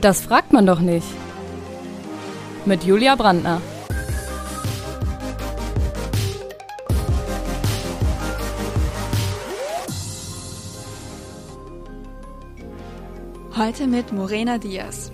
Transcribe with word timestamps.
Das 0.00 0.20
fragt 0.20 0.52
man 0.52 0.64
doch 0.64 0.78
nicht. 0.80 1.06
Mit 2.64 2.84
Julia 2.84 3.16
Brandner. 3.16 3.60
Heute 13.56 13.88
mit 13.88 14.12
Morena 14.12 14.58
Diaz. 14.58 15.10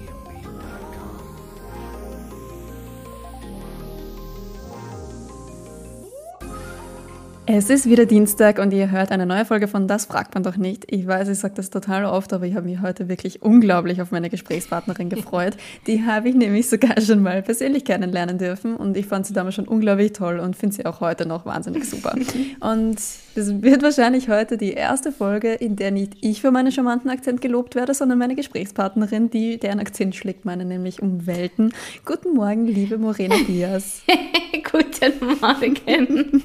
Es 7.56 7.70
ist 7.70 7.88
wieder 7.88 8.04
Dienstag 8.04 8.58
und 8.58 8.72
ihr 8.72 8.90
hört 8.90 9.12
eine 9.12 9.26
neue 9.26 9.44
Folge 9.44 9.68
von 9.68 9.86
Das 9.86 10.06
fragt 10.06 10.34
man 10.34 10.42
doch 10.42 10.56
nicht. 10.56 10.86
Ich 10.92 11.06
weiß, 11.06 11.28
ich 11.28 11.38
sage 11.38 11.54
das 11.54 11.70
total 11.70 12.04
oft, 12.04 12.32
aber 12.32 12.46
ich 12.46 12.56
habe 12.56 12.66
mich 12.66 12.80
heute 12.80 13.08
wirklich 13.08 13.42
unglaublich 13.42 14.02
auf 14.02 14.10
meine 14.10 14.28
Gesprächspartnerin 14.28 15.08
gefreut. 15.08 15.56
Die 15.86 16.04
habe 16.04 16.30
ich 16.30 16.34
nämlich 16.34 16.68
sogar 16.68 17.00
schon 17.00 17.22
mal 17.22 17.42
persönlich 17.42 17.84
kennenlernen 17.84 18.38
dürfen 18.38 18.74
und 18.74 18.96
ich 18.96 19.06
fand 19.06 19.26
sie 19.26 19.34
damals 19.34 19.54
schon 19.54 19.68
unglaublich 19.68 20.14
toll 20.14 20.40
und 20.40 20.56
finde 20.56 20.74
sie 20.74 20.84
auch 20.84 21.00
heute 21.00 21.26
noch 21.26 21.46
wahnsinnig 21.46 21.88
super. 21.88 22.16
Und 22.58 22.96
es 23.36 23.62
wird 23.62 23.84
wahrscheinlich 23.84 24.28
heute 24.28 24.56
die 24.56 24.72
erste 24.72 25.12
Folge, 25.12 25.52
in 25.52 25.76
der 25.76 25.92
nicht 25.92 26.14
ich 26.22 26.40
für 26.40 26.50
meinen 26.50 26.72
charmanten 26.72 27.08
Akzent 27.08 27.40
gelobt 27.40 27.76
werde, 27.76 27.94
sondern 27.94 28.18
meine 28.18 28.34
Gesprächspartnerin, 28.34 29.30
die 29.30 29.58
deren 29.58 29.78
Akzent 29.78 30.16
schlägt 30.16 30.44
meine 30.44 30.64
nämlich 30.64 31.00
um 31.02 31.24
Welten. 31.28 31.72
Guten 32.04 32.34
Morgen, 32.34 32.66
liebe 32.66 32.98
Morena 32.98 33.36
Diaz. 33.46 34.02
Guten 34.70 35.38
Morgen. 35.40 36.42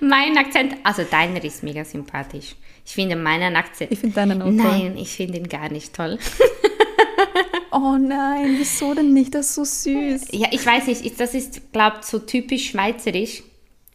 mein 0.00 0.29
Akzent, 0.38 0.76
also 0.82 1.02
deiner 1.04 1.42
ist 1.42 1.62
mega 1.62 1.84
sympathisch. 1.84 2.54
Ich 2.84 2.92
finde 2.92 3.16
meinen 3.16 3.56
Akzent. 3.56 3.92
Ich 3.92 3.98
finde 3.98 4.14
deinen 4.14 4.42
auch 4.42 4.46
toll. 4.46 4.54
Nein, 4.54 4.96
ich 4.96 5.10
finde 5.10 5.38
ihn 5.38 5.48
gar 5.48 5.70
nicht 5.70 5.94
toll. 5.94 6.18
oh 7.72 7.96
nein, 7.98 8.56
wieso 8.58 8.94
denn 8.94 9.12
nicht? 9.12 9.34
Das 9.34 9.46
ist 9.46 9.54
so 9.54 9.64
süß. 9.64 10.28
Ja, 10.32 10.48
ich 10.50 10.64
weiß 10.64 10.86
nicht, 10.86 11.20
das 11.20 11.34
ist, 11.34 11.72
glaube 11.72 11.98
ich, 12.00 12.06
so 12.06 12.18
typisch 12.18 12.70
schweizerisch. 12.70 13.42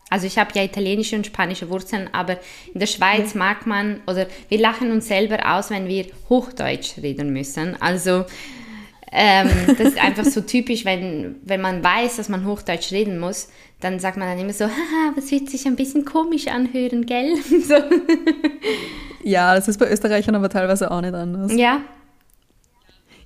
Also 0.09 0.28
ich 0.28 0.38
habe 0.38 0.52
ja 0.54 0.64
italienische 0.64 1.16
und 1.16 1.26
spanische 1.26 1.70
Wurzeln, 1.70 2.09
aber 2.14 2.40
in 2.74 2.80
der 2.80 2.88
Schweiz 2.88 3.34
ja. 3.34 3.40
mag 3.40 3.66
man, 3.66 4.02
oder 4.08 4.28
wir 4.50 4.59
lachen 4.59 4.92
uns 4.92 5.08
selber 5.08 5.58
aus, 5.58 5.72
wenn 5.72 5.88
wir 5.88 6.06
Hochdeutsch 6.30 6.98
reden 7.02 7.34
müssen. 7.34 7.81
Also 7.81 8.26
ähm, 9.16 9.50
das 9.68 9.80
ist 9.80 10.04
einfach 10.04 10.26
so 10.26 10.42
typisch, 10.42 10.84
wenn, 10.86 11.38
wenn 11.44 11.62
man 11.62 11.84
weiß, 11.84 12.18
dass 12.18 12.30
man 12.30 12.46
Hochdeutsch 12.46 12.92
reden 12.92 13.18
muss, 13.18 13.50
dann 13.80 14.00
sagt 14.00 14.18
man 14.18 14.28
dann 14.28 14.40
immer 14.40 14.54
so, 14.54 14.66
haha, 14.66 15.14
das 15.16 15.32
wird 15.32 15.50
sich 15.50 15.66
ein 15.66 15.76
bisschen 15.76 16.06
komisch 16.06 16.48
anhören, 16.48 17.06
gell? 17.06 17.36
so. 17.64 17.76
Ja, 19.24 19.56
das 19.56 19.68
ist 19.68 19.80
bei 19.80 19.90
Österreichern 19.90 20.36
aber 20.36 20.50
teilweise 20.50 20.92
auch 20.92 21.02
nicht 21.02 21.14
anders. 21.14 21.54
Ja, 21.54 21.82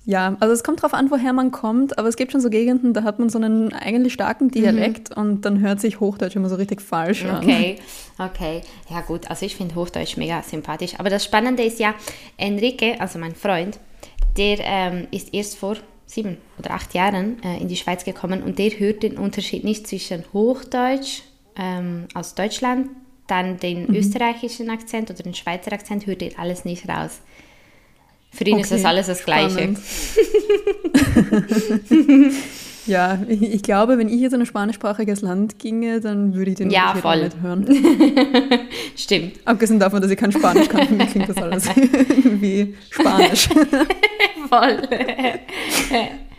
ja, 0.06 0.36
also 0.40 0.54
es 0.54 0.64
kommt 0.64 0.80
darauf 0.80 0.94
an, 0.94 1.10
woher 1.10 1.32
man 1.32 1.50
kommt, 1.50 1.98
aber 1.98 2.08
es 2.08 2.16
gibt 2.16 2.32
schon 2.32 2.40
so 2.40 2.48
Gegenden, 2.48 2.94
da 2.94 3.02
hat 3.02 3.18
man 3.18 3.28
so 3.28 3.38
einen 3.38 3.72
eigentlich 3.72 4.14
starken 4.14 4.46
mhm. 4.46 4.50
Dialekt 4.50 5.10
mhm. 5.10 5.22
und 5.22 5.44
dann 5.44 5.60
hört 5.60 5.80
sich 5.80 6.00
Hochdeutsch 6.00 6.36
immer 6.36 6.48
so 6.48 6.56
richtig 6.56 6.80
falsch 6.80 7.24
an. 7.26 7.36
Okay, 7.36 7.76
okay. 8.18 8.62
Ja 8.88 9.02
gut, 9.02 9.28
also 9.28 9.44
ich 9.44 9.56
finde 9.56 9.74
Hochdeutsch 9.74 10.16
mega 10.16 10.42
sympathisch. 10.42 10.94
Aber 10.98 11.10
das 11.10 11.24
Spannende 11.24 11.62
ist 11.62 11.78
ja, 11.78 11.94
Enrique, 12.38 12.98
also 12.98 13.18
mein 13.18 13.34
Freund, 13.34 13.78
der 14.36 14.58
ähm, 14.60 15.08
ist 15.10 15.34
erst 15.34 15.56
vor 15.56 15.76
sieben 16.06 16.38
oder 16.58 16.72
acht 16.72 16.94
Jahren 16.94 17.42
äh, 17.42 17.58
in 17.58 17.68
die 17.68 17.76
Schweiz 17.76 18.04
gekommen 18.04 18.42
und 18.42 18.58
der 18.58 18.70
hört 18.70 19.02
den 19.02 19.16
Unterschied 19.16 19.64
nicht 19.64 19.86
zwischen 19.86 20.24
Hochdeutsch 20.32 21.22
ähm, 21.56 22.06
aus 22.14 22.34
Deutschland, 22.34 22.88
dann 23.26 23.58
den 23.58 23.86
mhm. 23.86 23.94
österreichischen 23.94 24.70
Akzent 24.70 25.10
oder 25.10 25.22
den 25.22 25.34
Schweizer 25.34 25.72
Akzent, 25.72 26.06
hört 26.06 26.22
er 26.22 26.38
alles 26.38 26.64
nicht 26.64 26.88
raus. 26.88 27.20
Für 28.32 28.44
ihn 28.44 28.54
okay. 28.54 28.62
ist 28.62 28.72
das 28.72 28.84
alles 28.84 29.06
das 29.08 29.24
Gleiche. 29.24 29.74
ja, 32.86 33.18
ich, 33.28 33.62
glaube, 33.62 33.98
wenn 33.98 34.08
ich 34.08 34.20
jetzt 34.20 34.32
in 34.32 34.40
ein 34.40 34.46
spanischsprachiges 34.46 35.22
Land 35.22 35.58
ginge, 35.58 36.00
dann 36.00 36.34
würde 36.34 36.50
ich 36.50 36.56
den 36.56 36.70
ja, 36.70 36.94
voll. 36.94 37.24
nicht 37.24 37.40
hören. 37.40 37.66
Stimmt. 38.96 39.34
Abgesehen 39.44 39.78
davon, 39.78 40.00
dass 40.00 40.10
ich 40.10 40.18
kein 40.18 40.32
Spanisch 40.32 40.68
kann, 40.68 40.86
für 40.86 40.94
mich 40.94 41.10
klingt 41.10 41.28
das 41.28 41.36
alles 41.36 41.68
wie 42.40 42.74
Spanisch. 42.90 43.48
voll. 44.48 44.82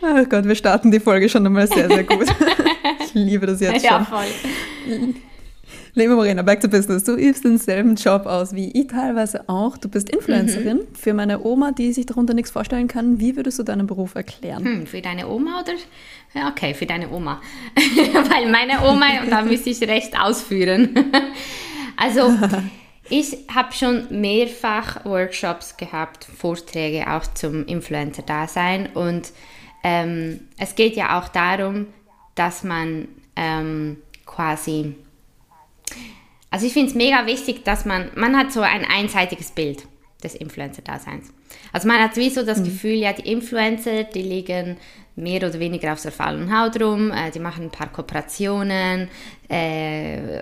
Ach 0.02 0.28
Gott, 0.28 0.44
wir 0.44 0.54
starten 0.54 0.90
die 0.90 1.00
Folge 1.00 1.28
schon 1.28 1.46
einmal 1.46 1.66
sehr, 1.66 1.88
sehr 1.88 2.04
gut. 2.04 2.26
Ich 3.04 3.14
liebe 3.14 3.46
das 3.46 3.60
jetzt 3.60 3.86
schon. 3.86 3.98
Ja, 3.98 4.04
voll. 4.04 4.26
Liebe 5.94 6.14
Morena, 6.14 6.40
back 6.40 6.58
to 6.60 6.68
business. 6.68 7.04
Du 7.04 7.16
übst 7.16 7.44
denselben 7.44 7.96
Job 7.96 8.24
aus 8.24 8.54
wie 8.54 8.70
ich 8.70 8.86
teilweise 8.86 9.46
auch. 9.50 9.76
Du 9.76 9.90
bist 9.90 10.08
Influencerin. 10.08 10.78
Mhm. 10.78 10.94
Für 10.94 11.12
meine 11.12 11.44
Oma, 11.44 11.72
die 11.72 11.92
sich 11.92 12.06
darunter 12.06 12.32
nichts 12.32 12.50
vorstellen 12.50 12.88
kann, 12.88 13.20
wie 13.20 13.36
würdest 13.36 13.58
du 13.58 13.62
deinen 13.62 13.86
Beruf 13.86 14.14
erklären? 14.14 14.64
Hm, 14.64 14.86
für 14.86 15.02
deine 15.02 15.28
Oma 15.28 15.60
oder? 15.60 15.74
Ja, 16.34 16.48
okay, 16.48 16.74
für 16.74 16.86
deine 16.86 17.10
Oma. 17.10 17.40
Weil 17.76 18.50
meine 18.50 18.82
Oma, 18.84 19.06
da 19.28 19.42
müsste 19.42 19.70
ich 19.70 19.80
recht 19.82 20.18
ausführen. 20.18 21.12
also, 21.96 22.34
ich 23.10 23.36
habe 23.54 23.72
schon 23.72 24.20
mehrfach 24.20 25.04
Workshops 25.04 25.76
gehabt, 25.76 26.24
Vorträge 26.24 27.10
auch 27.10 27.26
zum 27.34 27.66
Influencer-Dasein. 27.66 28.90
Und 28.94 29.32
ähm, 29.84 30.40
es 30.56 30.74
geht 30.74 30.96
ja 30.96 31.20
auch 31.20 31.28
darum, 31.28 31.86
dass 32.34 32.64
man 32.64 33.08
ähm, 33.36 33.98
quasi 34.24 34.94
also 36.52 36.66
ich 36.66 36.74
finde 36.74 36.90
es 36.90 36.94
mega 36.94 37.26
wichtig, 37.26 37.64
dass 37.64 37.86
man, 37.86 38.10
man 38.14 38.36
hat 38.36 38.52
so 38.52 38.60
ein 38.60 38.84
einseitiges 38.84 39.52
Bild 39.52 39.84
des 40.22 40.34
Influencer-Daseins. 40.34 41.32
Also 41.72 41.88
man 41.88 41.98
hat 41.98 42.14
sowieso 42.14 42.44
das 42.44 42.58
mhm. 42.58 42.64
Gefühl, 42.64 42.92
ja, 42.92 43.14
die 43.14 43.32
Influencer, 43.32 44.04
die 44.04 44.20
liegen 44.20 44.76
mehr 45.16 45.46
oder 45.46 45.58
weniger 45.58 45.92
auf 45.92 46.02
der 46.02 46.12
faulen 46.12 46.56
Haut 46.56 46.80
rum, 46.80 47.10
äh, 47.10 47.30
die 47.30 47.38
machen 47.38 47.64
ein 47.64 47.70
paar 47.70 47.92
Kooperationen, 47.92 49.08
äh, 49.48 50.40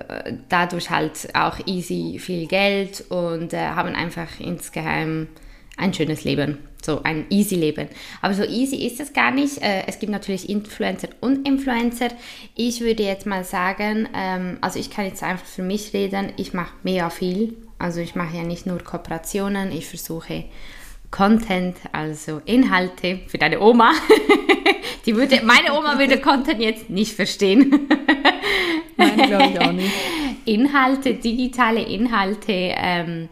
dadurch 0.48 0.91
halt 0.91 1.28
auch 1.34 1.58
easy 1.66 2.19
viel 2.19 2.47
Geld 2.47 3.04
und 3.08 3.53
äh, 3.53 3.58
haben 3.58 3.94
einfach 3.94 4.38
insgeheim 4.38 5.28
ein 5.76 5.92
schönes 5.94 6.25
Leben 6.25 6.58
so 6.84 7.03
ein 7.03 7.26
easy 7.31 7.56
Leben. 7.56 7.88
Aber 8.22 8.34
so 8.34 8.44
easy 8.44 8.76
ist 8.86 9.00
es 9.00 9.12
gar 9.12 9.31
nicht. 9.31 9.62
Äh, 9.62 9.84
es 9.86 9.98
gibt 9.98 10.12
natürlich 10.12 10.48
Influencer 10.48 11.08
und 11.20 11.47
Influencer. 11.47 12.08
Ich 12.54 12.81
würde 12.81 13.02
jetzt 13.02 13.26
mal 13.26 13.44
sagen, 13.44 14.08
ähm, 14.14 14.58
also 14.60 14.78
ich 14.78 14.91
kann 14.91 15.06
jetzt 15.06 15.22
einfach 15.22 15.47
für 15.47 15.62
mich 15.62 15.92
reden, 15.92 16.32
ich 16.37 16.54
mache 16.54 16.72
mega 16.82 17.10
viel. 17.10 17.56
Also 17.78 18.00
ich 18.00 18.14
mache 18.14 18.37
ja 18.37 18.42
nicht 18.42 18.66
nur 18.66 18.78
Kooperationen, 18.78 19.72
ich 19.72 19.87
versuche 19.87 20.44
Content, 21.10 21.76
also 21.93 22.41
Inhalte 22.44 23.21
für 23.26 23.38
deine 23.38 23.60
Oma. 23.60 23.93
Die 25.06 25.16
würde, 25.16 25.41
meine 25.44 25.72
Oma 25.72 25.98
würde 25.98 26.21
Content 26.21 26.60
jetzt 26.60 26.91
nicht 26.91 27.15
verstehen. 27.15 27.88
Nein, 28.97 29.16
glaube 29.26 29.50
ich 29.53 29.60
auch 29.60 29.72
nicht. 29.72 29.93
Inhalte, 30.44 31.15
digitale 31.15 31.82
Inhalte. 31.82 32.53
Ähm, 32.53 33.28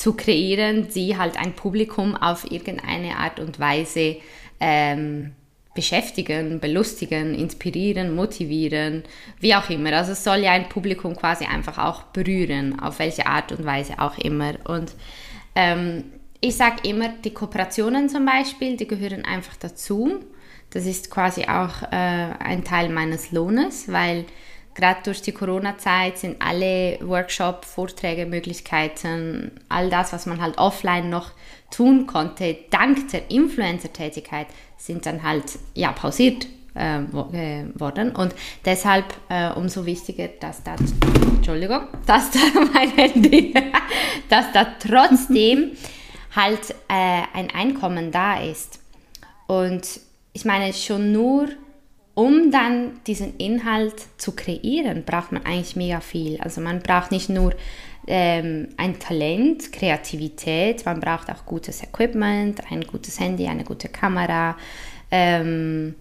zu 0.00 0.14
kreieren, 0.14 0.88
die 0.94 1.18
halt 1.18 1.36
ein 1.36 1.52
Publikum 1.52 2.16
auf 2.16 2.50
irgendeine 2.50 3.18
Art 3.18 3.38
und 3.38 3.60
Weise 3.60 4.16
ähm, 4.58 5.32
beschäftigen, 5.74 6.58
belustigen, 6.58 7.34
inspirieren, 7.34 8.14
motivieren, 8.14 9.04
wie 9.40 9.54
auch 9.54 9.68
immer. 9.68 9.92
Also 9.92 10.12
es 10.12 10.24
soll 10.24 10.38
ja 10.38 10.52
ein 10.52 10.70
Publikum 10.70 11.14
quasi 11.14 11.44
einfach 11.44 11.76
auch 11.76 12.04
berühren, 12.04 12.80
auf 12.80 12.98
welche 12.98 13.26
Art 13.26 13.52
und 13.52 13.66
Weise 13.66 13.98
auch 13.98 14.16
immer. 14.16 14.54
Und 14.64 14.92
ähm, 15.54 16.04
ich 16.40 16.56
sage 16.56 16.88
immer, 16.88 17.10
die 17.10 17.34
Kooperationen 17.34 18.08
zum 18.08 18.24
Beispiel, 18.24 18.76
die 18.76 18.86
gehören 18.86 19.24
einfach 19.24 19.56
dazu. 19.56 20.20
Das 20.70 20.86
ist 20.86 21.10
quasi 21.10 21.42
auch 21.44 21.82
äh, 21.82 21.96
ein 22.38 22.64
Teil 22.64 22.88
meines 22.88 23.32
Lohnes, 23.32 23.90
weil 23.92 24.24
gerade 24.74 25.00
durch 25.04 25.20
die 25.20 25.32
Corona-Zeit 25.32 26.18
sind 26.18 26.40
alle 26.40 26.98
Workshop, 27.02 27.64
Vorträge, 27.64 28.24
Möglichkeiten, 28.24 29.50
all 29.68 29.90
das, 29.90 30.12
was 30.12 30.26
man 30.26 30.40
halt 30.40 30.58
offline 30.58 31.10
noch 31.10 31.32
tun 31.70 32.06
konnte, 32.06 32.56
dank 32.70 33.08
der 33.10 33.30
Influencer-Tätigkeit, 33.30 34.46
sind 34.78 35.04
dann 35.06 35.22
halt 35.22 35.58
ja 35.74 35.92
pausiert 35.92 36.46
äh, 36.74 37.00
äh 37.00 37.64
worden 37.74 38.12
und 38.12 38.34
deshalb 38.64 39.04
äh, 39.28 39.50
umso 39.50 39.84
wichtiger, 39.84 40.28
dass 40.28 40.62
da, 40.62 40.76
Entschuldigung, 41.36 41.82
dass 42.06 42.30
da 42.30 42.38
mein 42.72 42.90
Handy, 42.90 43.52
dass 44.28 44.52
da 44.52 44.66
trotzdem 44.78 45.72
halt 46.34 46.70
äh, 46.88 47.22
ein 47.34 47.50
Einkommen 47.50 48.10
da 48.12 48.40
ist 48.40 48.80
und 49.46 50.00
ich 50.32 50.44
meine 50.44 50.72
schon 50.72 51.12
nur 51.12 51.48
um 52.14 52.50
dann 52.50 53.00
diesen 53.06 53.36
Inhalt 53.38 53.94
zu 54.18 54.32
kreieren, 54.32 55.04
braucht 55.04 55.32
man 55.32 55.46
eigentlich 55.46 55.76
mega 55.76 56.00
viel. 56.00 56.38
Also 56.40 56.60
man 56.60 56.80
braucht 56.80 57.12
nicht 57.12 57.30
nur 57.30 57.54
ähm, 58.06 58.68
ein 58.76 58.98
Talent, 58.98 59.72
Kreativität, 59.72 60.84
man 60.84 61.00
braucht 61.00 61.30
auch 61.30 61.46
gutes 61.46 61.82
Equipment, 61.82 62.60
ein 62.70 62.82
gutes 62.82 63.20
Handy, 63.20 63.46
eine 63.46 63.64
gute 63.64 63.88
Kamera. 63.88 64.56
Ähm, 65.10 65.94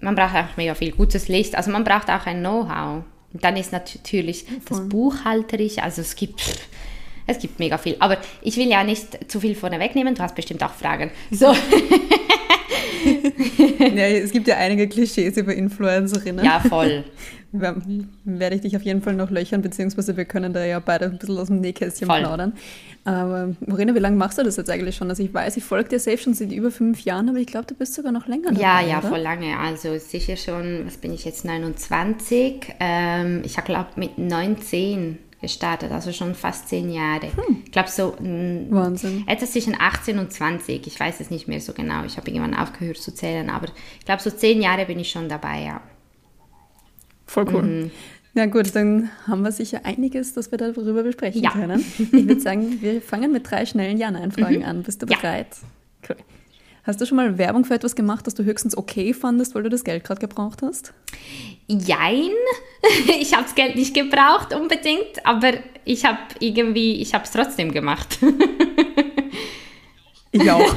man 0.00 0.14
braucht 0.14 0.34
auch 0.34 0.56
mega 0.56 0.74
viel 0.74 0.92
gutes 0.92 1.28
Licht. 1.28 1.56
Also 1.56 1.70
man 1.70 1.84
braucht 1.84 2.08
auch 2.08 2.24
ein 2.26 2.40
Know-how. 2.40 3.02
Dann 3.32 3.56
ist 3.56 3.72
natürlich 3.72 4.46
das 4.68 4.88
Buchhalterisch, 4.88 5.78
also 5.78 6.00
es 6.00 6.16
gibt, 6.16 6.40
es 7.28 7.38
gibt 7.38 7.58
mega 7.60 7.78
viel. 7.78 7.94
Aber 8.00 8.16
ich 8.42 8.56
will 8.56 8.68
ja 8.68 8.82
nicht 8.82 9.30
zu 9.30 9.38
viel 9.40 9.54
vorne 9.54 9.78
wegnehmen, 9.78 10.14
du 10.14 10.22
hast 10.22 10.34
bestimmt 10.34 10.62
auch 10.64 10.72
Fragen. 10.72 11.10
So. 11.30 11.46
ja, 13.78 14.06
es 14.06 14.32
gibt 14.32 14.48
ja 14.48 14.56
einige 14.56 14.88
Klischees 14.88 15.36
über 15.36 15.54
Influencerinnen. 15.54 16.44
Ja, 16.44 16.58
voll. 16.60 17.04
werde 17.52 18.56
ich 18.56 18.60
dich 18.60 18.76
auf 18.76 18.82
jeden 18.82 19.00
Fall 19.00 19.14
noch 19.14 19.30
löchern, 19.30 19.62
beziehungsweise 19.62 20.16
wir 20.18 20.26
können 20.26 20.52
da 20.52 20.64
ja 20.64 20.80
beide 20.80 21.06
ein 21.06 21.16
bisschen 21.18 21.38
aus 21.38 21.46
dem 21.46 21.60
Nähkästchen 21.60 22.06
Voll. 22.08 22.20
plaudern. 22.20 22.52
Aber 23.04 23.54
Morena, 23.66 23.94
wie 23.94 24.00
lange 24.00 24.16
machst 24.16 24.36
du 24.36 24.42
das 24.42 24.56
jetzt 24.58 24.68
eigentlich 24.68 24.96
schon? 24.96 25.08
Also 25.08 25.22
ich 25.22 25.32
weiß, 25.32 25.56
ich 25.56 25.64
folge 25.64 25.88
dir 25.88 25.98
safe 25.98 26.18
schon 26.18 26.34
seit 26.34 26.52
über 26.52 26.70
fünf 26.70 27.00
Jahren, 27.00 27.28
aber 27.30 27.38
ich 27.38 27.46
glaube, 27.46 27.64
du 27.66 27.74
bist 27.74 27.94
sogar 27.94 28.12
noch 28.12 28.26
länger 28.26 28.50
dabei, 28.50 28.60
Ja, 28.60 28.80
ja, 28.82 28.98
oder? 28.98 29.08
voll 29.08 29.20
lange. 29.20 29.58
Also 29.58 29.96
sicher 29.98 30.36
schon, 30.36 30.82
was 30.84 30.98
bin 30.98 31.14
ich 31.14 31.24
jetzt, 31.24 31.46
29? 31.46 32.74
Ähm, 32.80 33.40
ich 33.46 33.56
glaube 33.64 33.88
mit 33.96 34.18
19 34.18 35.18
gestartet, 35.40 35.92
also 35.92 36.12
schon 36.12 36.34
fast 36.34 36.68
zehn 36.68 36.90
Jahre. 36.90 37.26
Hm. 37.26 37.62
Ich 37.64 37.72
glaube 37.72 37.88
so 37.88 38.14
Wahnsinn. 38.18 39.24
etwas 39.26 39.52
zwischen 39.52 39.76
18 39.78 40.18
und 40.18 40.32
20, 40.32 40.86
ich 40.86 40.98
weiß 40.98 41.20
es 41.20 41.30
nicht 41.30 41.48
mehr 41.48 41.60
so 41.60 41.72
genau, 41.72 42.04
ich 42.04 42.16
habe 42.16 42.30
irgendwann 42.30 42.54
aufgehört 42.54 42.98
zu 42.98 43.14
zählen, 43.14 43.48
aber 43.50 43.68
ich 43.98 44.04
glaube 44.04 44.22
so 44.22 44.30
zehn 44.30 44.60
Jahre 44.60 44.86
bin 44.86 44.98
ich 44.98 45.10
schon 45.10 45.28
dabei, 45.28 45.62
ja. 45.62 45.80
Voll 47.26 47.46
cool. 47.52 47.62
Mhm. 47.62 47.90
Na 48.34 48.46
gut, 48.46 48.74
dann 48.74 49.10
haben 49.26 49.42
wir 49.42 49.52
sicher 49.52 49.80
einiges, 49.84 50.32
das 50.34 50.50
wir 50.50 50.58
darüber 50.58 51.02
besprechen 51.02 51.42
ja. 51.42 51.50
können. 51.50 51.84
Ich 51.98 52.12
würde 52.12 52.40
sagen, 52.40 52.80
wir 52.80 53.02
fangen 53.02 53.32
mit 53.32 53.50
drei 53.50 53.66
schnellen 53.66 53.98
Ja-Nein-Fragen 53.98 54.58
mhm. 54.58 54.64
an. 54.64 54.82
Bist 54.82 55.02
du 55.02 55.06
bereit? 55.06 55.48
Ja. 56.08 56.08
Cool. 56.10 56.16
Hast 56.88 57.02
du 57.02 57.04
schon 57.04 57.16
mal 57.16 57.36
Werbung 57.36 57.66
für 57.66 57.74
etwas 57.74 57.94
gemacht, 57.94 58.26
das 58.26 58.32
du 58.34 58.44
höchstens 58.44 58.74
okay 58.74 59.12
fandest, 59.12 59.54
weil 59.54 59.62
du 59.62 59.68
das 59.68 59.84
Geld 59.84 60.04
gerade 60.04 60.22
gebraucht 60.22 60.62
hast? 60.62 60.94
Jein. 61.66 62.30
Ich 63.20 63.34
habe 63.34 63.42
das 63.42 63.56
Geld 63.56 63.74
nicht 63.74 63.92
gebraucht 63.92 64.54
unbedingt, 64.54 65.26
aber 65.26 65.52
ich 65.84 66.04
habe 66.06 66.18
irgendwie, 66.38 67.02
ich 67.02 67.12
habe 67.12 67.24
es 67.24 67.30
trotzdem 67.30 67.72
gemacht. 67.72 68.18
Ich 70.30 70.50
auch. 70.50 70.60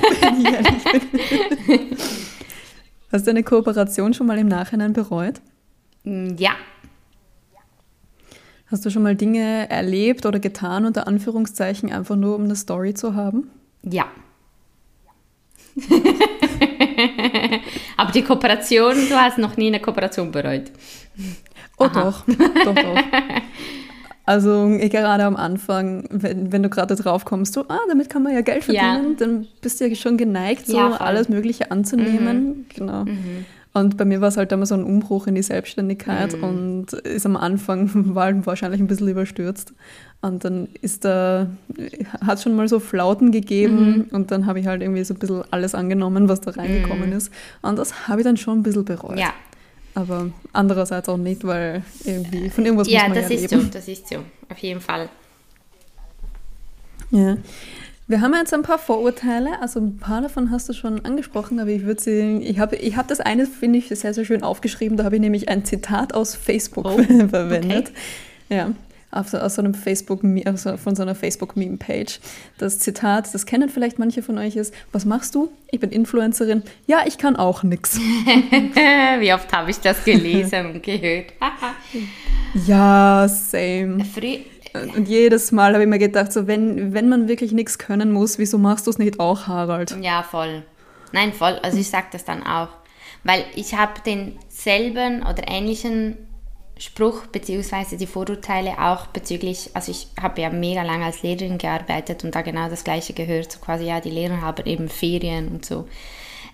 Hast 3.12 3.28
du 3.28 3.32
eine 3.32 3.44
Kooperation 3.44 4.14
schon 4.14 4.26
mal 4.28 4.38
im 4.38 4.48
Nachhinein 4.48 4.94
bereut? 4.94 5.42
Mm, 6.06 6.36
ja. 6.38 6.52
Hast 8.68 8.86
du 8.86 8.90
schon 8.90 9.04
mal 9.04 9.18
Dinge 9.18 9.70
erlebt 9.70 10.26
oder 10.26 10.40
getan, 10.40 10.86
unter 10.86 11.06
Anführungszeichen, 11.06 11.92
einfach 11.92 12.16
nur 12.16 12.36
um 12.36 12.46
eine 12.46 12.56
Story 12.56 12.94
zu 12.94 13.14
haben? 13.14 13.52
Ja. 13.84 14.06
Aber 17.98 18.12
die 18.12 18.24
Kooperation, 18.24 18.96
du 19.10 19.16
hast 19.16 19.38
noch 19.38 19.58
nie 19.58 19.68
eine 19.68 19.80
Kooperation 19.80 20.32
bereut. 20.32 20.72
Oh 21.78 21.86
Aha. 21.86 22.04
doch, 22.04 22.26
doch, 22.66 22.76
doch. 22.76 22.98
Also 24.26 24.78
gerade 24.80 25.26
am 25.26 25.36
Anfang, 25.36 26.06
wenn, 26.10 26.52
wenn 26.52 26.64
du 26.64 26.70
gerade 26.70 26.96
drauf 26.96 27.26
kommst, 27.26 27.54
so, 27.54 27.66
ah, 27.68 27.80
damit 27.88 28.10
kann 28.10 28.24
man 28.24 28.34
ja 28.34 28.42
Geld 28.42 28.64
verdienen, 28.64 29.12
ja. 29.12 29.16
dann 29.18 29.48
bist 29.62 29.82
du 29.82 29.88
ja 29.88 29.96
schon 29.96 30.16
geneigt, 30.18 30.68
so 30.68 30.78
ja, 30.78 30.92
alles 30.92 31.28
Mögliche 31.28 31.72
anzunehmen. 31.72 32.48
Mhm. 32.48 32.66
Genau. 32.74 33.06
Mhm. 33.06 33.46
Und 33.74 33.98
bei 33.98 34.06
mir 34.06 34.22
war 34.22 34.28
es 34.28 34.38
halt 34.38 34.52
immer 34.52 34.66
so 34.66 34.76
ein 34.76 34.84
Umbruch 34.84 35.28
in 35.28 35.36
die 35.36 35.42
Selbstständigkeit 35.42 36.38
mhm. 36.38 36.44
und 36.44 36.94
ist 36.94 37.26
am 37.26 37.38
Anfang 37.38 37.90
war 38.16 38.46
wahrscheinlich 38.46 38.82
ein 38.82 38.88
bisschen 38.88 39.08
überstürzt. 39.08 39.74
Und 40.24 40.46
dann 40.46 40.68
ist 40.82 41.04
da, 41.04 41.48
hat 42.22 42.38
es 42.38 42.44
schon 42.44 42.56
mal 42.56 42.68
so 42.68 42.80
Flauten 42.80 43.32
gegeben 43.32 43.96
mhm. 43.96 44.06
und 44.12 44.30
dann 44.30 44.46
habe 44.46 44.60
ich 44.60 44.68
halt 44.68 44.84
irgendwie 44.84 45.04
so 45.04 45.16
ein 45.16 45.20
bisschen 45.20 45.44
alles 45.50 45.74
angenommen, 45.74 46.30
was 46.30 46.42
da 46.42 46.52
reingekommen 46.52 47.10
mhm. 47.10 47.18
ist. 47.18 47.32
Und 47.64 47.80
das 47.80 48.08
habe 48.08 48.22
ich 48.22 48.26
dann 48.26 48.38
schon 48.38 48.60
ein 48.60 48.64
bisschen 48.64 48.86
bereut. 48.86 49.18
Ja. 49.18 49.34
Aber 49.96 50.28
andererseits 50.54 51.10
auch 51.10 51.18
nicht, 51.18 51.44
weil 51.44 51.84
irgendwie 52.06 52.50
von 52.50 52.66
irgendwas 52.66 52.88
ja, 52.88 53.00
muss 53.00 53.10
man 53.10 53.18
das 53.18 53.30
ja 53.30 53.36
ist 53.36 53.52
leben. 53.52 53.64
so, 53.64 53.70
das 53.70 53.88
ist 53.88 54.08
so, 54.08 54.18
auf 54.48 54.58
jeden 54.60 54.80
Fall. 54.80 55.10
Ja. 57.10 57.38
Wir 58.08 58.22
haben 58.22 58.34
jetzt 58.34 58.54
ein 58.54 58.62
paar 58.62 58.78
Vorurteile, 58.78 59.60
also 59.62 59.80
ein 59.80 59.98
paar 59.98 60.22
davon 60.22 60.52
hast 60.52 60.70
du 60.70 60.74
schon 60.74 61.04
angesprochen, 61.06 61.60
aber 61.60 61.70
ich 61.70 61.84
würde 61.84 62.02
sie, 62.02 62.40
ich 62.44 62.60
habe 62.60 62.76
ich 62.76 62.96
hab 62.96 63.08
das 63.08 63.22
eine, 63.22 63.46
finde 63.48 63.80
ich, 63.80 63.88
sehr, 63.88 64.14
sehr 64.14 64.26
schön 64.26 64.44
aufgeschrieben, 64.44 64.98
da 64.98 65.06
habe 65.06 65.16
ich 65.16 65.22
nämlich 65.22 65.50
ein 65.50 65.66
Zitat 65.66 66.14
aus 66.14 66.36
Facebook 66.36 66.86
oh, 66.86 67.02
verwendet. 67.30 67.90
Okay. 67.90 68.56
Ja, 68.56 68.72
aus, 69.12 69.36
aus 69.36 69.56
so 69.56 69.62
einem 69.62 69.74
Facebook, 69.74 70.22
also 70.46 70.78
von 70.78 70.96
so 70.96 71.04
einer 71.04 71.16
Facebook-Meme-Page. 71.16 72.20
Das 72.58 72.80
Zitat, 72.80 73.34
das 73.34 73.46
kennen 73.46 73.70
vielleicht 73.70 74.00
manche 74.00 74.24
von 74.24 74.38
euch, 74.38 74.56
ist, 74.56 74.74
was 74.92 75.06
machst 75.06 75.36
du? 75.36 75.50
Ich 75.72 75.80
bin 75.80 75.92
Influencerin. 75.92 76.64
Ja, 76.88 77.02
ich 77.06 77.18
kann 77.18 77.36
auch 77.36 77.64
nichts. 77.64 78.00
Wie 79.20 79.34
oft 79.34 79.52
habe 79.54 79.72
ich 79.72 79.80
das 79.80 80.04
gelesen 80.04 80.68
und 80.68 80.84
gehört? 80.84 81.34
ja, 82.68 83.28
same. 83.28 84.06
Früher 84.06 84.40
und 84.74 85.08
jedes 85.08 85.52
Mal 85.52 85.74
habe 85.74 85.84
ich 85.84 85.90
mir 85.90 86.00
gedacht, 86.00 86.32
so, 86.32 86.48
wenn, 86.48 86.94
wenn 86.94 87.10
man 87.10 87.28
wirklich 87.28 87.52
nichts 87.52 87.78
können 87.78 88.12
muss, 88.12 88.38
wieso 88.38 88.58
machst 88.58 88.88
du 88.88 88.92
es 88.92 88.98
nicht 88.98 89.20
auch, 89.20 89.48
Harald? 89.48 89.96
Ja, 90.02 90.24
voll. 90.24 90.64
Nein, 91.12 91.34
voll. 91.34 91.60
Also 91.62 91.78
ich 91.78 91.90
sage 91.90 92.08
das 92.12 92.24
dann 92.24 92.44
auch. 92.44 92.70
Weil 93.24 93.44
ich 93.56 93.76
habe 93.76 93.94
denselben 94.06 95.22
oder 95.24 95.48
ähnlichen 95.48 96.18
Spruch 96.82 97.28
beziehungsweise 97.28 97.98
die 97.98 98.08
Vorurteile 98.08 98.80
auch 98.80 99.08
bezüglich, 99.08 99.70
also 99.74 99.92
ich 99.92 100.08
habe 100.20 100.42
ja 100.42 100.50
mega 100.50 100.84
lange 100.84 101.06
als 101.06 101.22
Lehrerin 101.22 101.58
gearbeitet 101.58 102.24
und 102.24 102.34
da 102.34 102.42
genau 102.42 102.70
das 102.70 102.84
gleiche 102.84 103.14
gehört, 103.14 103.52
so 103.52 103.60
quasi 103.60 103.86
ja, 103.86 104.02
die 104.02 104.10
Lehrer 104.10 104.42
haben 104.42 104.66
eben 104.66 104.90
Ferien 104.90 105.50
und 105.50 105.66
so 105.66 105.88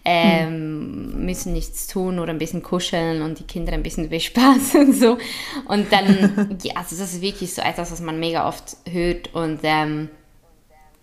ähm, 0.10 1.26
müssen 1.26 1.52
nichts 1.52 1.86
tun 1.88 2.18
oder 2.20 2.32
ein 2.32 2.40
bisschen 2.40 2.64
kuscheln 2.64 3.22
und 3.22 3.40
die 3.40 3.44
Kinder 3.44 3.74
ein 3.74 3.84
bisschen 3.84 4.08
bespaßen 4.10 4.88
und 4.88 4.94
so. 4.94 5.18
Und 5.66 5.92
dann, 5.92 6.58
ja, 6.64 6.76
also 6.76 6.96
das 6.96 7.14
ist 7.14 7.22
wirklich 7.22 7.54
so 7.54 7.62
etwas, 7.62 7.92
was 7.92 8.00
man 8.00 8.18
mega 8.18 8.48
oft 8.48 8.78
hört 8.90 9.34
und 9.34 9.60
ähm, 9.64 10.10